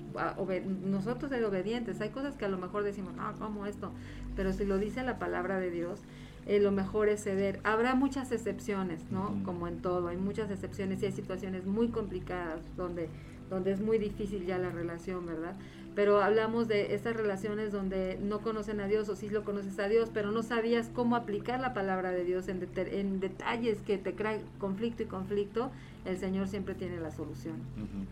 nosotros 0.84 1.30
ser 1.30 1.42
obedientes. 1.44 2.00
Hay 2.00 2.10
cosas 2.10 2.36
que 2.36 2.44
a 2.44 2.48
lo 2.48 2.58
mejor 2.58 2.84
decimos, 2.84 3.14
ah, 3.18 3.34
¿cómo 3.36 3.66
esto? 3.66 3.90
Pero 4.36 4.52
si 4.52 4.64
lo 4.64 4.78
dice 4.78 5.02
la 5.02 5.18
palabra 5.18 5.58
de 5.58 5.72
Dios, 5.72 6.02
eh, 6.46 6.60
lo 6.60 6.70
mejor 6.70 7.08
es 7.08 7.24
ceder. 7.24 7.60
Habrá 7.64 7.94
muchas 7.94 8.30
excepciones, 8.30 9.10
¿no? 9.10 9.40
Como 9.44 9.66
en 9.66 9.82
todo, 9.82 10.08
hay 10.08 10.16
muchas 10.16 10.50
excepciones 10.50 11.02
y 11.02 11.06
hay 11.06 11.12
situaciones 11.12 11.66
muy 11.66 11.88
complicadas 11.88 12.60
donde, 12.76 13.08
donde 13.50 13.72
es 13.72 13.80
muy 13.80 13.98
difícil 13.98 14.46
ya 14.46 14.56
la 14.58 14.70
relación, 14.70 15.26
¿verdad? 15.26 15.56
Pero 15.96 16.22
hablamos 16.22 16.68
de 16.68 16.94
esas 16.94 17.16
relaciones 17.16 17.72
donde 17.72 18.18
no 18.22 18.40
conocen 18.40 18.80
a 18.80 18.86
Dios 18.86 19.08
o 19.08 19.16
sí 19.16 19.28
lo 19.30 19.44
conoces 19.44 19.78
a 19.78 19.88
Dios, 19.88 20.10
pero 20.12 20.30
no 20.30 20.42
sabías 20.42 20.90
cómo 20.94 21.16
aplicar 21.16 21.58
la 21.58 21.72
palabra 21.74 22.10
de 22.12 22.22
Dios 22.22 22.48
en, 22.48 22.68
en 22.76 23.18
detalles 23.18 23.80
que 23.80 23.96
te 23.98 24.14
crean 24.14 24.40
conflicto 24.58 25.02
y 25.02 25.06
conflicto, 25.06 25.70
el 26.04 26.18
Señor 26.18 26.48
siempre 26.48 26.74
tiene 26.74 27.00
la 27.00 27.10
solución. 27.10 27.56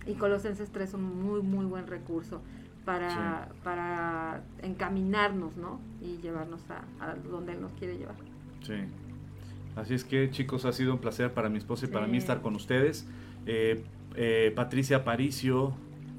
Y 0.06 0.14
Colosenses 0.14 0.70
3 0.70 0.88
es 0.88 0.94
un 0.94 1.22
muy, 1.22 1.42
muy 1.42 1.66
buen 1.66 1.86
recurso 1.86 2.40
para, 2.84 3.48
para 3.62 4.42
encaminarnos, 4.62 5.56
¿no? 5.56 5.80
Y 6.00 6.18
llevarnos 6.18 6.60
a, 6.70 7.14
donde 7.28 7.52
Él 7.52 7.60
nos 7.60 7.72
quiere 7.72 7.96
llevar. 7.96 8.16
Sí. 8.62 8.74
Así 9.76 9.94
es 9.94 10.04
que, 10.04 10.30
chicos, 10.30 10.64
ha 10.64 10.72
sido 10.72 10.92
un 10.92 11.00
placer 11.00 11.32
para 11.32 11.48
mi 11.48 11.58
esposa 11.58 11.86
y 11.86 11.88
para 11.88 12.06
mí 12.06 12.18
estar 12.18 12.42
con 12.42 12.54
ustedes. 12.54 13.08
Eh, 13.46 13.82
eh, 14.14 14.52
Patricia 14.54 14.98
Aparicio, 14.98 15.74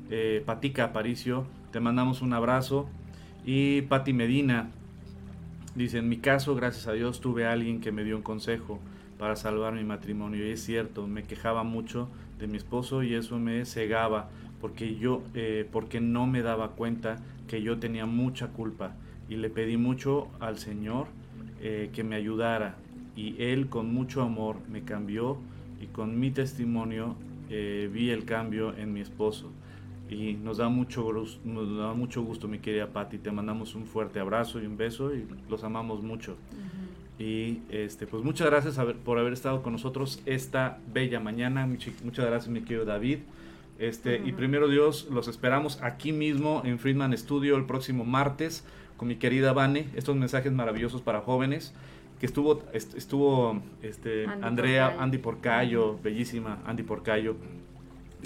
eh, 0.09 0.43
Patica 0.45 0.86
Aparicio, 0.86 1.45
te 1.72 1.80
mandamos 1.80 2.22
un 2.22 2.34
abrazo. 2.34 2.88
Y 3.45 3.84
Pati 3.84 4.11
Medina 4.11 4.72
dice: 5.76 5.99
En 5.99 6.09
mi 6.09 6.18
caso, 6.18 6.55
gracias 6.55 6.88
a 6.88 6.93
Dios, 6.93 7.22
tuve 7.22 7.45
a 7.45 7.53
alguien 7.53 7.80
que 7.80 7.91
me 7.91 8.03
dio 8.03 8.18
un 8.18 8.24
consejo 8.24 8.80
para 9.18 9.36
salvar 9.38 9.74
mi 9.74 9.84
matrimonio. 9.84 10.45
Y 10.45 10.51
es 10.51 10.63
cierto, 10.63 11.07
me 11.07 11.24
quejaba 11.24 11.63
mucho 11.63 12.09
de 12.39 12.47
mi 12.47 12.57
esposo 12.57 13.03
y 13.03 13.13
eso 13.13 13.39
me 13.39 13.66
cegaba 13.66 14.30
porque 14.62 14.95
yo, 14.95 15.22
eh, 15.34 15.68
porque 15.72 15.99
no 16.01 16.28
me 16.28 16.41
daba 16.41 16.72
cuenta 16.72 17.18
que 17.47 17.62
yo 17.62 17.78
tenía 17.78 18.06
mucha 18.06 18.47
culpa. 18.47 18.95
Y 19.30 19.38
le 19.38 19.49
pedí 19.49 19.78
mucho 19.78 20.28
al 20.39 20.58
Señor 20.58 21.08
eh, 21.62 21.89
que 21.93 22.03
me 22.03 22.16
ayudara. 22.16 22.76
Y 23.16 23.41
Él 23.41 23.68
con 23.70 23.93
mucho 23.93 24.22
amor 24.22 24.58
me 24.70 24.84
cambió 24.84 25.38
y 25.82 25.88
con 25.88 26.20
mi 26.20 26.32
testimonio 26.32 27.16
eh, 27.49 27.89
vi 27.91 28.10
el 28.10 28.26
cambio 28.26 28.76
en 28.78 28.93
mi 28.93 29.01
esposo. 29.01 29.51
Y 30.10 30.34
nos 30.34 30.58
da 30.58 30.70
mucho 30.70 31.12
nos 31.43 31.78
da 31.78 31.93
mucho 31.93 32.22
gusto 32.22 32.47
mi 32.47 32.60
querida 32.60 32.88
Patti. 32.88 33.18
Te 33.18 33.32
mandamos 33.32 33.74
un 33.74 33.86
fuerte 33.86 34.20
abrazo 34.20 34.62
y 34.62 34.66
un 34.68 34.78
beso 34.78 35.16
y 35.16 35.26
los 35.49 35.64
amamos 35.64 36.03
mucho. 36.03 36.38
Y 37.18 37.60
este 37.70 38.06
pues 38.06 38.24
muchas 38.24 38.47
gracias 38.47 38.78
por 39.03 39.18
haber 39.18 39.34
estado 39.34 39.64
con 39.64 39.74
nosotros 39.74 40.22
esta 40.26 40.80
bella 40.93 41.20
mañana. 41.20 41.66
Muchas 41.66 42.26
gracias 42.26 42.49
mi 42.49 42.62
querido 42.62 42.86
David 42.86 43.20
este, 43.78 44.21
Y 44.26 44.32
primero 44.32 44.67
Dios, 44.67 45.07
los 45.11 45.28
esperamos 45.28 45.82
aquí 45.82 46.11
mismo 46.11 46.61
en 46.63 46.80
Friedman 46.80 47.17
Studio 47.17 47.57
el 47.57 47.65
próximo 47.65 48.05
martes 48.05 48.63
con 48.97 49.07
mi 49.07 49.15
querida 49.17 49.53
Vane. 49.53 49.88
Estos 49.95 50.15
mensajes 50.15 50.51
maravillosos 50.51 51.01
para 51.01 51.21
jóvenes. 51.21 51.73
Que 52.19 52.26
estuvo, 52.26 52.63
estuvo 52.73 53.61
este, 53.82 54.26
Andrea, 54.41 54.95
Andy 54.99 55.17
Porcayo, 55.17 55.99
bellísima 56.01 56.59
Andy 56.65 56.84
Porcayo. 56.84 57.36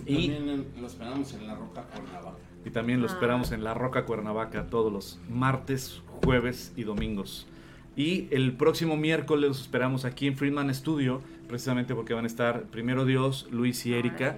Y, 0.06 0.30
también 0.30 0.66
lo 0.80 0.88
esperamos 0.88 1.34
en 1.34 1.48
la 1.48 1.56
Roca 1.56 1.82
Cuernavaca. 1.84 2.38
Y 2.66 2.70
también 2.70 3.02
lo 3.02 3.08
ah. 3.08 3.12
esperamos 3.12 3.52
en 3.52 3.64
la 3.64 3.74
Roca 3.74 4.06
Cuernavaca 4.06 4.68
todos 4.68 4.94
los 4.94 5.20
martes, 5.28 6.02
jueves 6.24 6.72
y 6.76 6.84
domingos. 6.84 7.48
Y 7.96 8.28
el 8.32 8.54
próximo 8.54 8.96
miércoles 8.96 9.50
los 9.50 9.62
esperamos 9.62 10.06
aquí 10.06 10.28
en 10.28 10.38
Friedman 10.38 10.74
Studio, 10.74 11.22
precisamente 11.48 11.96
porque 11.96 12.14
van 12.14 12.26
a 12.26 12.28
estar 12.28 12.64
primero 12.66 13.06
Dios, 13.06 13.48
Luis 13.52 13.86
y 13.88 13.94
Erika. 13.94 14.38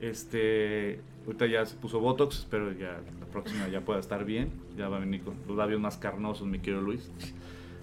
Este, 0.00 1.00
ahorita 1.26 1.46
ya 1.46 1.66
se 1.66 1.76
puso 1.76 2.00
Botox, 2.00 2.40
espero 2.40 2.72
ya 2.72 3.00
la 3.20 3.26
próxima 3.26 3.68
ya 3.68 3.82
pueda 3.82 4.00
estar 4.00 4.24
bien. 4.24 4.50
Ya 4.76 4.88
va 4.88 4.96
a 4.96 5.00
venir 5.00 5.22
con 5.22 5.34
los 5.46 5.56
labios 5.56 5.80
más 5.80 5.96
carnosos, 5.96 6.46
mi 6.46 6.58
querido 6.58 6.82
Luis. 6.82 7.10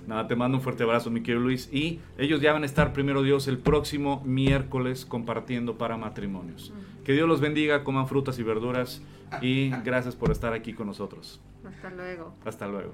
Nada, 0.07 0.25
te 0.27 0.37
mando 0.37 0.57
un 0.57 0.63
fuerte 0.63 0.83
abrazo, 0.83 1.11
mi 1.11 1.21
querido 1.21 1.41
Luis. 1.41 1.69
Y 1.71 1.99
ellos 2.17 2.41
ya 2.41 2.53
van 2.53 2.63
a 2.63 2.65
estar, 2.65 2.93
primero 2.93 3.23
Dios, 3.23 3.47
el 3.47 3.57
próximo 3.57 4.23
miércoles 4.25 5.05
compartiendo 5.05 5.77
para 5.77 5.97
matrimonios. 5.97 6.73
Que 7.03 7.13
Dios 7.13 7.27
los 7.27 7.41
bendiga, 7.41 7.83
coman 7.83 8.07
frutas 8.07 8.39
y 8.39 8.43
verduras. 8.43 9.01
Y 9.41 9.69
gracias 9.83 10.15
por 10.15 10.31
estar 10.31 10.53
aquí 10.53 10.73
con 10.73 10.87
nosotros. 10.87 11.41
Hasta 11.65 11.89
luego. 11.89 12.33
Hasta 12.45 12.67
luego. 12.67 12.93